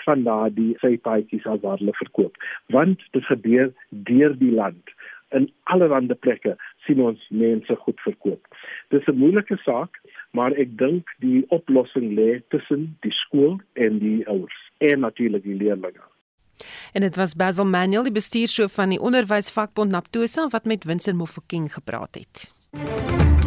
van 0.04 0.22
daardie 0.22 0.76
sypaadjies 0.82 1.46
as 1.46 1.60
wat 1.60 1.78
hulle 1.78 1.96
verkoop. 2.02 2.36
Want 2.66 3.02
dit 3.10 3.24
gebeur 3.24 3.72
deur 3.88 4.38
die 4.38 4.52
land. 4.52 4.94
In 5.30 5.50
allerlei 5.62 6.14
plekke 6.14 6.56
sien 6.86 7.00
ons 7.00 7.26
mense 7.30 7.74
goed 7.84 8.00
verkoop. 8.00 8.46
Dis 8.88 9.06
'n 9.06 9.18
moeilike 9.18 9.56
saak 9.56 10.00
maar 10.30 10.52
ek 10.60 10.76
dink 10.78 11.08
die 11.24 11.44
oplossing 11.54 12.12
lê 12.16 12.40
tussen 12.52 12.92
die 13.06 13.14
skool 13.24 13.58
en 13.72 13.98
die 14.02 14.20
ouers 14.28 14.60
en 14.78 15.00
natuurlik 15.06 15.42
die 15.42 15.56
leerders 15.56 16.06
En 16.92 17.00
dit 17.00 17.16
was 17.16 17.36
Basil 17.38 17.66
Manuel, 17.66 18.02
die 18.02 18.12
bestuurshoof 18.12 18.74
van 18.74 18.94
die 18.94 19.00
onderwysvakbond 19.00 19.94
Naptosa 19.94 20.48
wat 20.48 20.64
met 20.64 20.84
Vincent 20.84 21.16
Mofokeng 21.16 21.72
gepraat 21.72 22.14
het. 22.18 23.37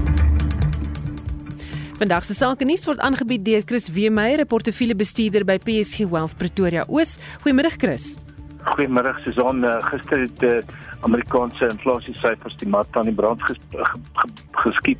Vandag 2.01 2.25
se 2.25 2.33
sake 2.33 2.65
nuus 2.65 2.81
word 2.89 2.97
aangebied 3.05 3.43
deur 3.45 3.61
Chris 3.69 3.85
Weemeyer, 3.93 4.41
'n 4.41 4.49
portefeuljebestuurder 4.49 5.45
by 5.45 5.61
PSG 5.61 6.09
Wealth 6.09 6.33
Pretoria 6.35 6.83
Oos. 6.89 7.19
Goeiemôre 7.43 7.69
Chris. 7.77 8.17
Goeiemôre 8.73 9.13
Susan. 9.23 9.63
Uh, 9.63 9.77
gister 9.85 10.19
het 10.19 10.43
uh, 10.43 10.49
Amerikaanse 11.01 11.69
inflasie 11.69 12.13
syfers 12.13 12.57
die 12.57 12.67
mark 12.67 12.97
aan 12.97 13.05
die 13.05 13.13
brand 13.13 13.43
ges 13.43 13.57
geskiet 14.51 14.97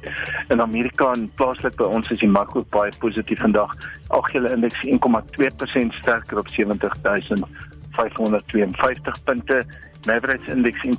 in 0.50 0.62
Amerika 0.62 1.14
en 1.14 1.32
plaaslik 1.36 1.76
by 1.76 1.84
ons 1.84 2.10
is 2.14 2.20
die 2.22 2.30
mark 2.30 2.56
ook 2.56 2.70
baie 2.70 2.92
positief 3.00 3.40
vandag. 3.42 3.72
Algehele 4.08 4.54
indeks 4.54 4.82
1,2% 4.86 5.94
sterker 6.02 6.38
op 6.38 6.48
70552 6.54 9.24
punte. 9.24 9.66
Average 10.06 10.52
indeks 10.52 10.86
1,7% 10.86 10.96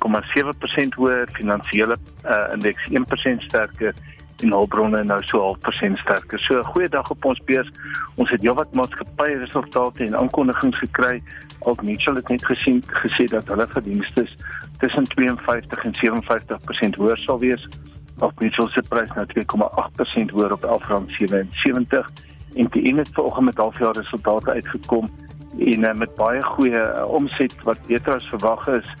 hoër, 0.95 1.27
finansiële 1.31 1.95
uh, 2.25 2.53
indeks 2.53 2.89
1% 2.91 3.37
sterker 3.47 3.93
en 4.41 4.51
hulpbronne 4.51 5.03
nou 5.03 5.19
so 5.23 5.39
half 5.39 5.59
persent 5.59 5.97
sterker. 5.97 6.39
So 6.39 6.59
'n 6.59 6.63
goeie 6.63 6.89
dag 6.89 7.09
op 7.09 7.25
ons 7.25 7.41
beurs. 7.45 7.71
Ons 8.15 8.29
het 8.29 8.41
heelwat 8.41 8.73
maatskappye 8.73 9.37
resultate 9.37 10.03
en 10.03 10.17
aankondigings 10.17 10.77
gekry. 10.77 11.23
Ook 11.59 11.83
Mitchell 11.83 12.15
het 12.15 12.27
net 12.27 12.45
gesien 12.45 12.83
gesê 12.87 13.23
dat 13.25 13.47
hulle 13.47 13.67
verdienste 13.67 14.27
tussen 14.77 15.07
52 15.07 15.83
en 15.83 15.93
57% 15.93 16.95
hoër 16.95 17.17
sal 17.17 17.39
wees. 17.39 17.69
Ook 18.19 18.39
Mitchell 18.39 18.67
se 18.67 18.81
prys 18.89 19.11
nou 19.15 19.25
2,8% 19.25 20.31
hoër 20.31 20.51
op 20.51 20.63
R11.77 20.63 22.33
en 22.55 22.67
die 22.69 22.81
in 22.81 22.97
het 22.97 23.09
vanoggend 23.13 23.45
met 23.45 23.57
halfjaar 23.57 23.95
resultate 23.95 24.51
uitgekom 24.51 25.07
en 25.59 25.79
uh, 25.79 25.93
met 25.93 26.15
baie 26.15 26.43
goeie 26.43 26.79
uh, 26.79 27.05
omset 27.07 27.53
wat 27.63 27.79
beter 27.87 28.13
as 28.13 28.29
verwag 28.29 28.67
is 28.67 28.93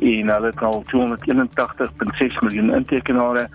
en 0.00 0.28
hulle 0.28 0.46
het 0.46 0.62
al 0.62 0.84
281.6 0.94 2.38
miljoen 2.40 2.74
intekenaars 2.74 3.48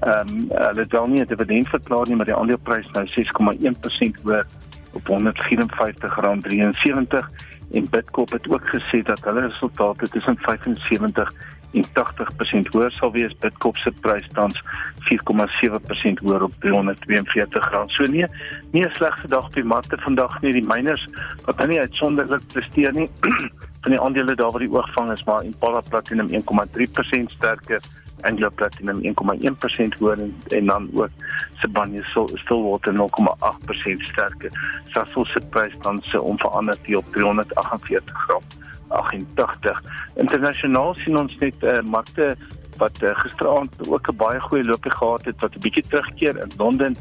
Ehm 0.00 0.28
um, 0.28 0.46
hulle 0.48 0.80
het 0.80 0.92
wel 0.92 1.06
nie 1.06 1.20
'n 1.20 1.26
dividend 1.26 1.68
verklaar 1.68 2.06
nie, 2.06 2.16
maar 2.16 2.24
die 2.24 2.34
aandeleprys 2.34 2.90
nou 2.92 3.06
6,1% 3.06 4.20
hoër 4.22 4.46
op 4.92 5.08
R154.73 5.08 7.28
en 7.72 7.88
Bidcorp 7.90 8.30
het 8.30 8.48
ook 8.48 8.68
gesê 8.68 9.02
dat 9.02 9.24
hulle 9.24 9.40
resultate 9.40 10.08
tussen 10.08 10.38
75 10.38 11.32
en 11.72 11.84
80% 11.84 12.68
hoër 12.70 12.90
sal 12.90 13.12
wees. 13.12 13.38
Bidcorp 13.38 13.76
se 13.76 13.92
prys 14.00 14.28
tans 14.32 14.62
4,7% 15.08 16.18
hoër 16.22 16.42
op 16.42 16.54
R342. 16.54 17.86
So 17.86 18.04
nee, 18.04 18.26
nie 18.70 18.84
'n 18.84 18.90
slegte 18.92 19.28
dag 19.28 19.44
op 19.44 19.54
die 19.54 19.64
markte 19.64 19.96
vandag 19.98 20.40
nie. 20.40 20.52
Die 20.52 20.66
miners 20.66 21.06
wat 21.44 21.56
nou 21.56 21.68
nie 21.68 21.80
uitsonderlik 21.80 22.46
presteer 22.52 22.92
nie. 22.92 23.10
van 23.82 23.90
die 23.90 24.00
aandele 24.00 24.34
daar 24.34 24.50
waar 24.50 24.60
die 24.60 24.72
oogvang 24.72 25.12
is, 25.12 25.24
maar 25.24 25.44
Impala 25.44 25.80
Platinum 25.88 26.28
1,3% 26.28 27.26
sterker 27.26 27.80
Anglo 28.20 28.50
Platinum 28.50 29.02
1,1% 29.02 29.98
hoër 29.98 30.18
en, 30.18 30.34
en 30.48 30.66
dan 30.66 30.88
ook 30.94 31.08
Sibanye 31.60 32.02
Stillwater 32.34 32.94
0,8% 32.94 34.02
sterker. 34.10 34.50
Sasol 34.84 35.24
se 35.24 35.40
prys 35.50 35.74
dan 35.80 35.98
se 36.02 36.22
onveranderd 36.22 36.78
hier 36.86 36.96
op 36.96 37.12
348 37.12 38.14
gram 38.16 38.42
88. 38.88 39.82
Internasionaal 40.14 40.94
sien 40.94 41.16
ons 41.16 41.38
net 41.38 41.62
uh, 41.62 41.78
markte 41.90 42.36
wat 42.76 43.02
uh, 43.02 43.10
gisteraand 43.12 43.88
ook 43.88 44.08
'n 44.08 44.16
baie 44.16 44.40
goeie 44.40 44.64
loopie 44.64 44.92
gehad 44.92 45.24
het 45.24 45.40
wat 45.40 45.54
'n 45.54 45.60
bietjie 45.60 45.84
terugkeer 45.88 46.36
in 46.36 46.52
Londen. 46.56 46.96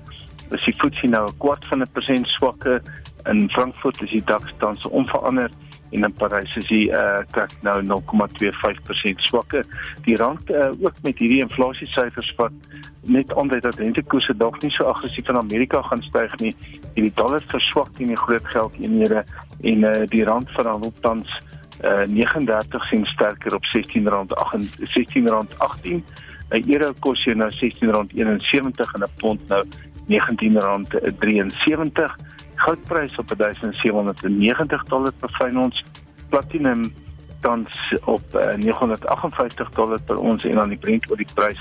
Is 0.50 0.64
die 0.64 0.74
FTSE 0.74 1.08
nou 1.08 1.28
'n 1.28 1.38
kwart 1.38 1.68
van 1.68 1.82
'n 1.82 1.92
persent 1.92 2.28
swakker 2.28 2.82
in 3.30 3.50
Frankfurt 3.50 4.02
is 4.02 4.10
die 4.10 4.24
DAX 4.24 4.54
tans 4.58 4.88
onveranderd 4.88 5.54
en 5.90 6.04
in 6.04 6.14
Parys 6.14 6.56
is 6.56 6.68
die 6.68 6.92
uh 6.92 7.20
trek 7.32 7.52
nou 7.62 7.82
0,25% 7.86 9.24
swakker. 9.30 9.66
Die 10.06 10.18
rand 10.20 10.52
uh, 10.52 10.72
ook 10.82 11.02
met 11.04 11.20
hierdie 11.20 11.42
inflasie 11.42 11.88
syfers 11.88 12.34
wat 12.38 12.52
net 13.08 13.34
aandui 13.36 13.60
dat 13.64 13.80
rentekoerse 13.80 14.36
dalk 14.38 14.62
nie 14.62 14.72
so 14.76 14.84
aggressief 14.92 15.30
in 15.30 15.40
Amerika 15.40 15.82
gaan 15.82 16.04
styg 16.04 16.40
nie. 16.44 16.56
En 16.96 17.02
die 17.08 17.14
dollar 17.16 17.44
verswak 17.48 17.90
teen 17.96 18.12
die 18.12 18.24
groot 18.26 18.48
geldeenhede 18.54 19.20
en 19.62 19.84
uh 19.84 20.06
die 20.12 20.26
rand 20.28 20.50
verhandel 20.60 20.94
tans 21.02 21.30
uh 21.84 22.06
39 22.06 22.88
sent 22.92 23.08
sterker 23.08 23.56
op 23.56 23.64
R16.18 23.74 24.62
16.18. 24.96 26.04
'n 26.48 26.64
Euro 26.72 26.94
kos 27.04 27.20
jy 27.28 27.34
nou 27.36 27.52
R16.71 27.52 28.96
en 28.96 29.04
'n 29.04 29.16
pond 29.20 29.42
nou 29.48 29.64
R19.73 30.08 32.16
goudprys 32.64 33.16
op 33.22 33.34
1790 33.38 34.84
dollar 34.84 35.14
per 35.22 35.58
ons 35.58 35.84
platinum 36.30 36.94
tans 37.40 37.94
op 38.06 38.24
uh, 38.36 38.56
958 38.56 39.70
dollar 39.70 40.02
per 40.02 40.18
ons 40.18 40.44
en 40.44 40.52
dan 40.52 40.74
die 40.74 40.78
Brent 40.78 41.10
oor 41.12 41.18
die 41.18 41.30
prys 41.34 41.60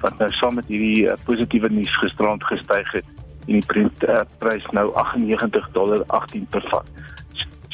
wat 0.00 0.18
nou 0.18 0.30
saam 0.38 0.54
met 0.60 0.68
hierdie 0.70 1.06
uh, 1.08 1.16
positiewe 1.24 1.70
nuus 1.72 1.92
gisterand 2.02 2.44
gestyg 2.44 2.92
het 2.92 3.08
en 3.46 3.58
die 3.58 3.66
Brent 3.66 4.06
uh, 4.08 4.22
prys 4.42 4.64
nou 4.76 4.88
98 4.94 5.68
dollar 5.74 6.04
18 6.06 6.46
per 6.50 6.64
vat. 6.70 6.88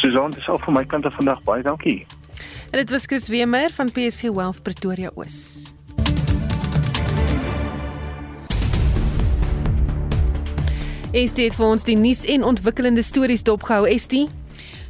Susan, 0.01 0.35
dis 0.35 0.49
al 0.49 0.59
van 0.65 0.81
my 0.81 0.85
kant 0.85 1.07
af 1.07 1.15
vandag 1.15 1.43
baie 1.47 1.63
dankie. 1.63 2.01
En 2.73 2.81
dit 2.81 2.91
was 2.91 3.07
Chris 3.07 3.29
Wemer 3.29 3.71
van 3.71 3.93
PSG 3.93 4.33
Wealth 4.33 4.63
Pretoria 4.63 5.11
Oos. 5.15 5.72
Estie 11.13 11.45
het 11.45 11.59
vir 11.59 11.67
ons 11.69 11.83
die 11.85 11.93
nuus 11.93 12.23
en 12.25 12.41
ontwikkelende 12.49 13.03
stories 13.05 13.43
dopgehou. 13.45 13.85
Estie 13.85 14.31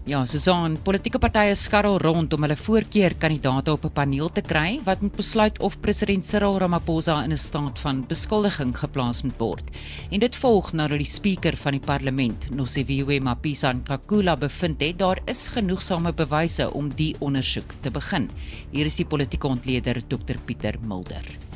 Ja, 0.07 0.21
Susan, 0.27 0.77
politieke 0.83 1.19
partye 1.23 1.57
skarrel 1.59 1.99
rond 1.99 2.31
om 2.35 2.47
hulle 2.47 2.57
voorkeurkandidaate 2.59 3.73
op 3.73 3.85
'n 3.87 3.91
paneel 3.91 4.31
te 4.31 4.43
kry 4.43 4.81
wat 4.85 5.03
moet 5.03 5.17
besluit 5.17 5.59
of 5.59 5.81
president 5.81 6.27
Cyril 6.27 6.59
Ramaphosa 6.59 7.25
in 7.25 7.33
'n 7.33 7.37
staat 7.37 7.79
van 7.79 8.05
beskuldiging 8.07 8.79
geplaas 8.79 9.23
moet 9.23 9.39
word. 9.39 9.65
En 10.11 10.21
dit 10.21 10.37
volg 10.37 10.73
nadat 10.73 10.99
die 10.99 11.07
spreker 11.07 11.57
van 11.57 11.73
die 11.73 11.87
parlement, 11.87 12.51
Nosiviwe 12.51 13.21
Mapisa 13.21 13.73
Nkakula, 13.73 14.37
bevind 14.37 14.81
het 14.81 14.99
daar 14.99 15.19
is 15.27 15.49
genoegsame 15.49 16.13
bewyse 16.13 16.73
om 16.73 16.89
die 16.89 17.17
ondersoek 17.19 17.73
te 17.81 17.91
begin. 17.91 18.31
Hier 18.71 18.87
is 18.87 18.97
die 18.97 19.07
politieke 19.07 19.47
ontleder 19.47 20.03
Dr 20.07 20.39
Pieter 20.45 20.75
Mulder. 20.87 21.52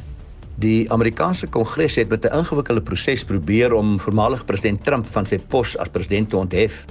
Die 0.56 0.88
Amerikaanse 0.88 1.46
Kongres 1.52 1.98
het 2.00 2.08
met 2.08 2.24
'n 2.24 2.32
ingewikkelde 2.32 2.80
proses 2.80 3.24
probeer 3.24 3.72
om 3.72 4.00
voormalige 4.00 4.44
president 4.44 4.84
Trump 4.84 5.06
van 5.06 5.26
sy 5.26 5.38
pos 5.38 5.76
as 5.76 5.88
president 5.88 6.30
te 6.30 6.36
onthef. 6.36 6.84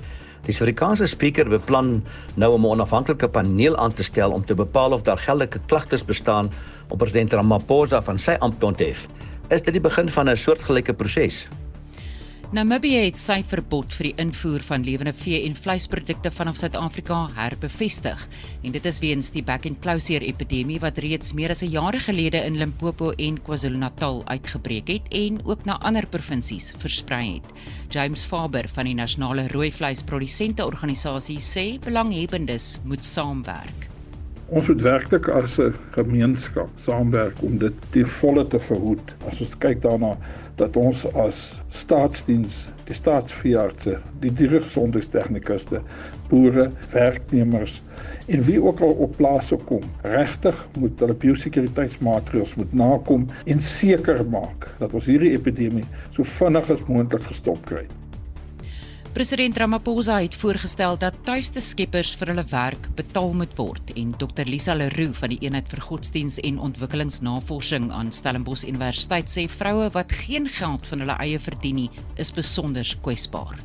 Die 0.45 0.53
Suid-Afrikaanse 0.53 1.07
spreker 1.07 1.49
beplan 1.49 2.03
nou 2.35 2.53
om 2.53 2.61
'n 2.61 2.69
onafhanklike 2.69 3.27
paneel 3.27 3.77
aan 3.77 3.93
te 3.93 4.03
stel 4.03 4.31
om 4.31 4.45
te 4.45 4.53
bepaal 4.53 4.91
of 4.91 5.01
daar 5.01 5.17
geldelike 5.17 5.59
klagtes 5.65 6.05
bestaan 6.05 6.51
om 6.89 6.97
president 6.97 7.33
Ramaphosa 7.33 8.01
van 8.01 8.19
sy 8.19 8.35
ampt 8.39 8.59
te 8.59 8.65
onthef. 8.65 9.07
Is 9.49 9.61
dit 9.61 9.73
die 9.73 9.81
begin 9.81 10.09
van 10.09 10.29
'n 10.29 10.37
soortgelyke 10.37 10.93
proses? 10.93 11.47
Namibië 12.55 13.01
het 13.09 13.17
sy 13.19 13.41
verbod 13.43 13.91
vir 13.97 14.07
die 14.07 14.21
invoer 14.23 14.63
van 14.63 14.85
lewende 14.87 15.11
vee 15.19 15.41
en 15.43 15.57
vleisprodukte 15.59 16.29
vanaf 16.31 16.55
Suid-Afrika 16.61 17.17
herbevestig. 17.35 18.21
En 18.63 18.71
dit 18.71 18.85
is 18.87 18.99
weens 19.03 19.27
die 19.35 19.41
back-and-closure 19.43 20.23
epidemie 20.23 20.77
wat 20.79 21.01
reeds 21.03 21.33
meer 21.35 21.51
as 21.51 21.63
'n 21.65 21.73
jaar 21.73 21.99
gelede 21.99 22.39
in 22.47 22.55
Limpopo 22.55 23.11
en 23.11 23.41
KwaZulu-Natal 23.41 24.23
uitgebreek 24.25 24.87
het 24.87 25.11
en 25.11 25.41
ook 25.43 25.65
na 25.65 25.75
ander 25.79 26.07
provinsies 26.07 26.73
versprei 26.77 27.33
het. 27.33 27.51
James 27.89 28.23
Faber 28.23 28.69
van 28.69 28.85
die 28.85 28.95
Nasionale 28.95 29.47
Rooi 29.47 29.71
Vleisprodusente 29.71 30.65
Organisasie 30.65 31.39
sê 31.39 31.77
belanghebbendes 31.79 32.79
moet 32.85 33.03
saamwerk. 33.03 33.94
Ons 34.53 34.67
moet 34.69 34.81
werklik 34.81 35.27
as 35.33 35.55
'n 35.59 35.73
gemeenskap 35.95 36.69
saamwerk 36.77 37.41
om 37.41 37.57
dit 37.57 37.73
ten 37.89 38.05
volle 38.05 38.43
te 38.47 38.59
verhoed. 38.59 39.15
As 39.29 39.41
ons 39.41 39.57
kyk 39.57 39.81
daarna 39.81 40.11
dat 40.55 40.77
ons 40.77 41.01
as 41.13 41.39
staatsdiens, 41.69 42.69
die 42.85 42.93
staatsveeartse, 42.93 43.97
die 44.21 44.33
diergesondheidstegnikus, 44.33 45.65
boere, 46.29 46.71
werknemers 46.93 47.81
en 48.27 48.45
wie 48.45 48.61
ook 48.61 48.85
al 48.85 48.93
op 49.07 49.17
plase 49.17 49.57
kom, 49.65 49.81
regtig 50.01 50.67
moet 50.77 50.99
hulle 50.99 51.17
biosekuriteitsmaatreëls 51.25 52.55
moet 52.55 52.73
nakom 52.73 53.27
en 53.45 53.59
seker 53.59 54.25
maak 54.29 54.69
dat 54.77 54.93
ons 54.93 55.09
hierdie 55.09 55.33
epidemie 55.33 55.87
so 56.11 56.23
vinnig 56.23 56.69
as 56.69 56.85
moontlik 56.85 57.25
gestop 57.33 57.65
kry. 57.65 57.87
President 59.15 59.57
Ramaphosa 59.57 60.17
het 60.21 60.35
voorgestel 60.35 60.97
dat 60.99 61.15
tuiste 61.23 61.61
skeppers 61.63 62.09
vir 62.19 62.33
hulle 62.33 62.43
werk 62.51 62.89
betaal 62.97 63.29
moet 63.39 63.53
word 63.55 63.93
en 63.95 64.09
Dr 64.19 64.43
Lisa 64.43 64.73
Leroux 64.75 65.15
van 65.15 65.31
die 65.31 65.37
Eenheid 65.39 65.71
vir 65.71 65.79
Godsdiens 65.85 66.35
en 66.43 66.57
Ontwikkelingsnavorsing 66.59 67.85
aan 67.95 68.11
Stellenbosch 68.11 68.65
Universiteit 68.67 69.31
sê 69.31 69.45
vroue 69.47 69.87
wat 69.95 70.11
geen 70.25 70.49
geld 70.57 70.91
van 70.91 71.05
hulle 71.05 71.15
eie 71.23 71.39
verdien 71.39 71.79
nie, 71.79 71.87
is 72.19 72.33
besonder 72.35 72.91
kwesbaar. 73.07 73.55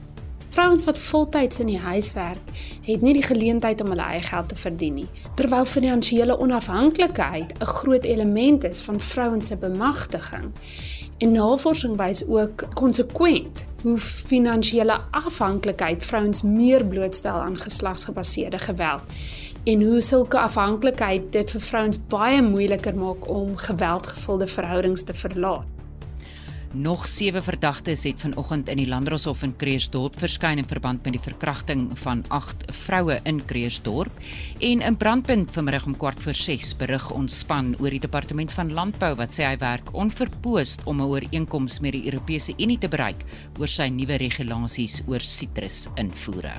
Vrouens 0.54 0.86
wat 0.86 0.98
voltyds 0.98 1.58
in 1.62 1.68
die 1.70 1.82
huis 1.82 2.12
werk, 2.14 2.54
het 2.86 3.02
nie 3.02 3.16
die 3.18 3.26
geleentheid 3.26 3.82
om 3.82 3.90
hulle 3.90 4.06
eie 4.06 4.22
geld 4.22 4.54
te 4.54 4.58
verdien 4.58 5.00
nie, 5.02 5.10
terwyl 5.34 5.66
finansiële 5.66 6.38
onafhanklikheid 6.38 7.58
'n 7.58 7.72
groot 7.74 8.04
element 8.04 8.64
is 8.64 8.80
van 8.86 9.00
vrouens 9.00 9.46
se 9.46 9.56
bemagtiging. 9.56 10.50
En 11.20 11.32
navorsing 11.32 11.96
wys 12.00 12.22
ook 12.28 12.62
konsekwent 12.74 13.66
hoe 13.82 13.98
finansiële 13.98 15.00
afhanklikheid 15.10 16.04
vrouens 16.04 16.42
meer 16.42 16.84
blootstel 16.84 17.40
aan 17.40 17.58
geslagsgebaseerde 17.58 18.58
geweld 18.58 19.02
en 19.64 19.82
hoe 19.82 20.00
sulke 20.00 20.38
afhanklikheid 20.38 21.32
dit 21.32 21.50
vir 21.50 21.60
vrouens 21.60 21.98
baie 22.08 22.42
moeiliker 22.42 22.96
maak 22.96 23.28
om 23.28 23.56
geweldgevulde 23.56 24.46
verhoudings 24.46 25.04
te 25.04 25.14
verlaat. 25.14 25.79
Nog 26.72 27.08
7 27.08 27.42
verdagtes 27.42 28.04
het 28.06 28.20
vanoggend 28.20 28.68
in 28.68 28.78
die 28.78 28.86
Landdroshof 28.86 29.40
in 29.42 29.56
Kreersdorp 29.58 30.14
verskyn 30.22 30.60
in 30.62 30.68
verband 30.70 31.02
met 31.02 31.16
die 31.16 31.22
verkrachting 31.22 31.88
van 31.98 32.20
8 32.28 32.68
vroue 32.84 33.16
in 33.26 33.40
Kreersdorp. 33.44 34.20
En 34.62 34.80
in 34.80 34.96
Brandpunt 34.96 35.50
vanmiddag 35.50 35.86
om 35.86 35.96
kwart 35.96 36.22
voor 36.22 36.34
6 36.34 36.76
berig 36.78 37.08
ons 37.10 37.38
span 37.42 37.74
oor 37.80 37.90
die 37.90 37.98
Departement 37.98 38.54
van 38.54 38.70
Landbou 38.72 39.16
wat 39.18 39.34
sê 39.34 39.48
hy 39.48 39.56
werk 39.58 39.90
onverpoost 39.90 40.86
om 40.86 41.02
'n 41.02 41.10
ooreenkoms 41.10 41.80
met 41.80 41.92
die 41.92 42.04
Europese 42.04 42.54
Unie 42.56 42.78
te 42.78 42.88
bereik 42.88 43.24
oor 43.58 43.68
sy 43.68 43.88
nuwe 43.88 44.14
regulasies 44.22 45.02
oor 45.06 45.20
sitrusinvoere. 45.20 46.54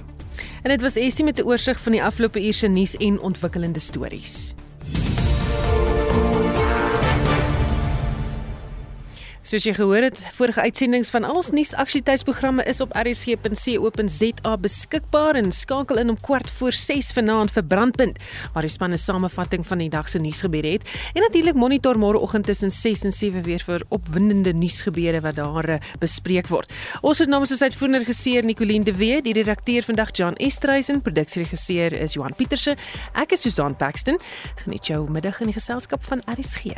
En 0.64 0.70
dit 0.70 0.82
was 0.82 0.96
Essie 0.96 1.26
met 1.26 1.40
'n 1.40 1.48
oorsig 1.48 1.80
van 1.80 1.92
die 1.92 2.04
afgelope 2.04 2.46
uur 2.46 2.54
se 2.54 2.68
nuus 2.68 2.98
en 2.98 3.20
ontwikkelende 3.20 3.80
stories. 3.80 4.56
Soos 9.42 9.64
jy 9.66 9.72
gehoor 9.74 10.06
het, 10.06 10.20
vorige 10.38 10.62
uitsendings 10.62 11.10
van 11.10 11.26
al 11.26 11.40
ons 11.40 11.48
nuusaktualiteitsprogramme 11.50 12.62
is 12.70 12.78
op 12.84 12.92
rsg.co.za 12.94 14.52
beskikbaar 14.62 15.40
en 15.40 15.50
skakel 15.52 15.98
in 15.98 16.12
om 16.14 16.20
kwart 16.22 16.50
voor 16.60 16.78
6 16.78 17.10
vanaand 17.18 17.50
vir 17.56 17.66
Brandpunt 17.66 18.20
waar 18.54 18.68
die 18.68 18.70
span 18.70 18.94
'n 18.94 19.02
samevatting 19.02 19.66
van 19.66 19.82
die 19.82 19.90
dag 19.90 20.10
se 20.10 20.20
nuusgebeure 20.20 20.78
het 20.78 20.86
en 21.16 21.22
natuurlik 21.26 21.56
monitor 21.56 21.98
môreoggend 21.98 22.46
tussen 22.46 22.72
6 22.72 23.04
en 23.04 23.12
7 23.12 23.42
weer 23.44 23.64
vir 23.66 23.82
opwindende 23.90 24.54
nuusgebeure 24.54 25.22
wat 25.22 25.36
daar 25.36 25.70
eh, 25.70 25.80
bespreek 26.00 26.48
word. 26.48 26.72
Ons 27.02 27.20
het 27.20 27.30
namens 27.30 27.52
ons 27.52 27.62
uitvoerende 27.62 28.00
regisseur 28.06 28.44
Nicoline 28.44 28.84
de 28.84 28.94
Wet, 28.94 29.24
die 29.24 29.34
redakteur 29.34 29.84
vandag 29.84 30.10
Jan 30.12 30.36
Estreisen, 30.36 31.02
produksieregisseur 31.02 31.94
is 31.94 32.14
Johan 32.14 32.36
Pieterse. 32.36 32.78
Ek 33.14 33.32
is 33.32 33.42
Susan 33.42 33.76
Paxton. 33.76 34.20
Geniet 34.56 34.86
jou 34.86 35.10
middag 35.10 35.40
in 35.40 35.48
die 35.48 35.60
geselskap 35.60 36.04
van 36.04 36.22
RSG. 36.28 36.78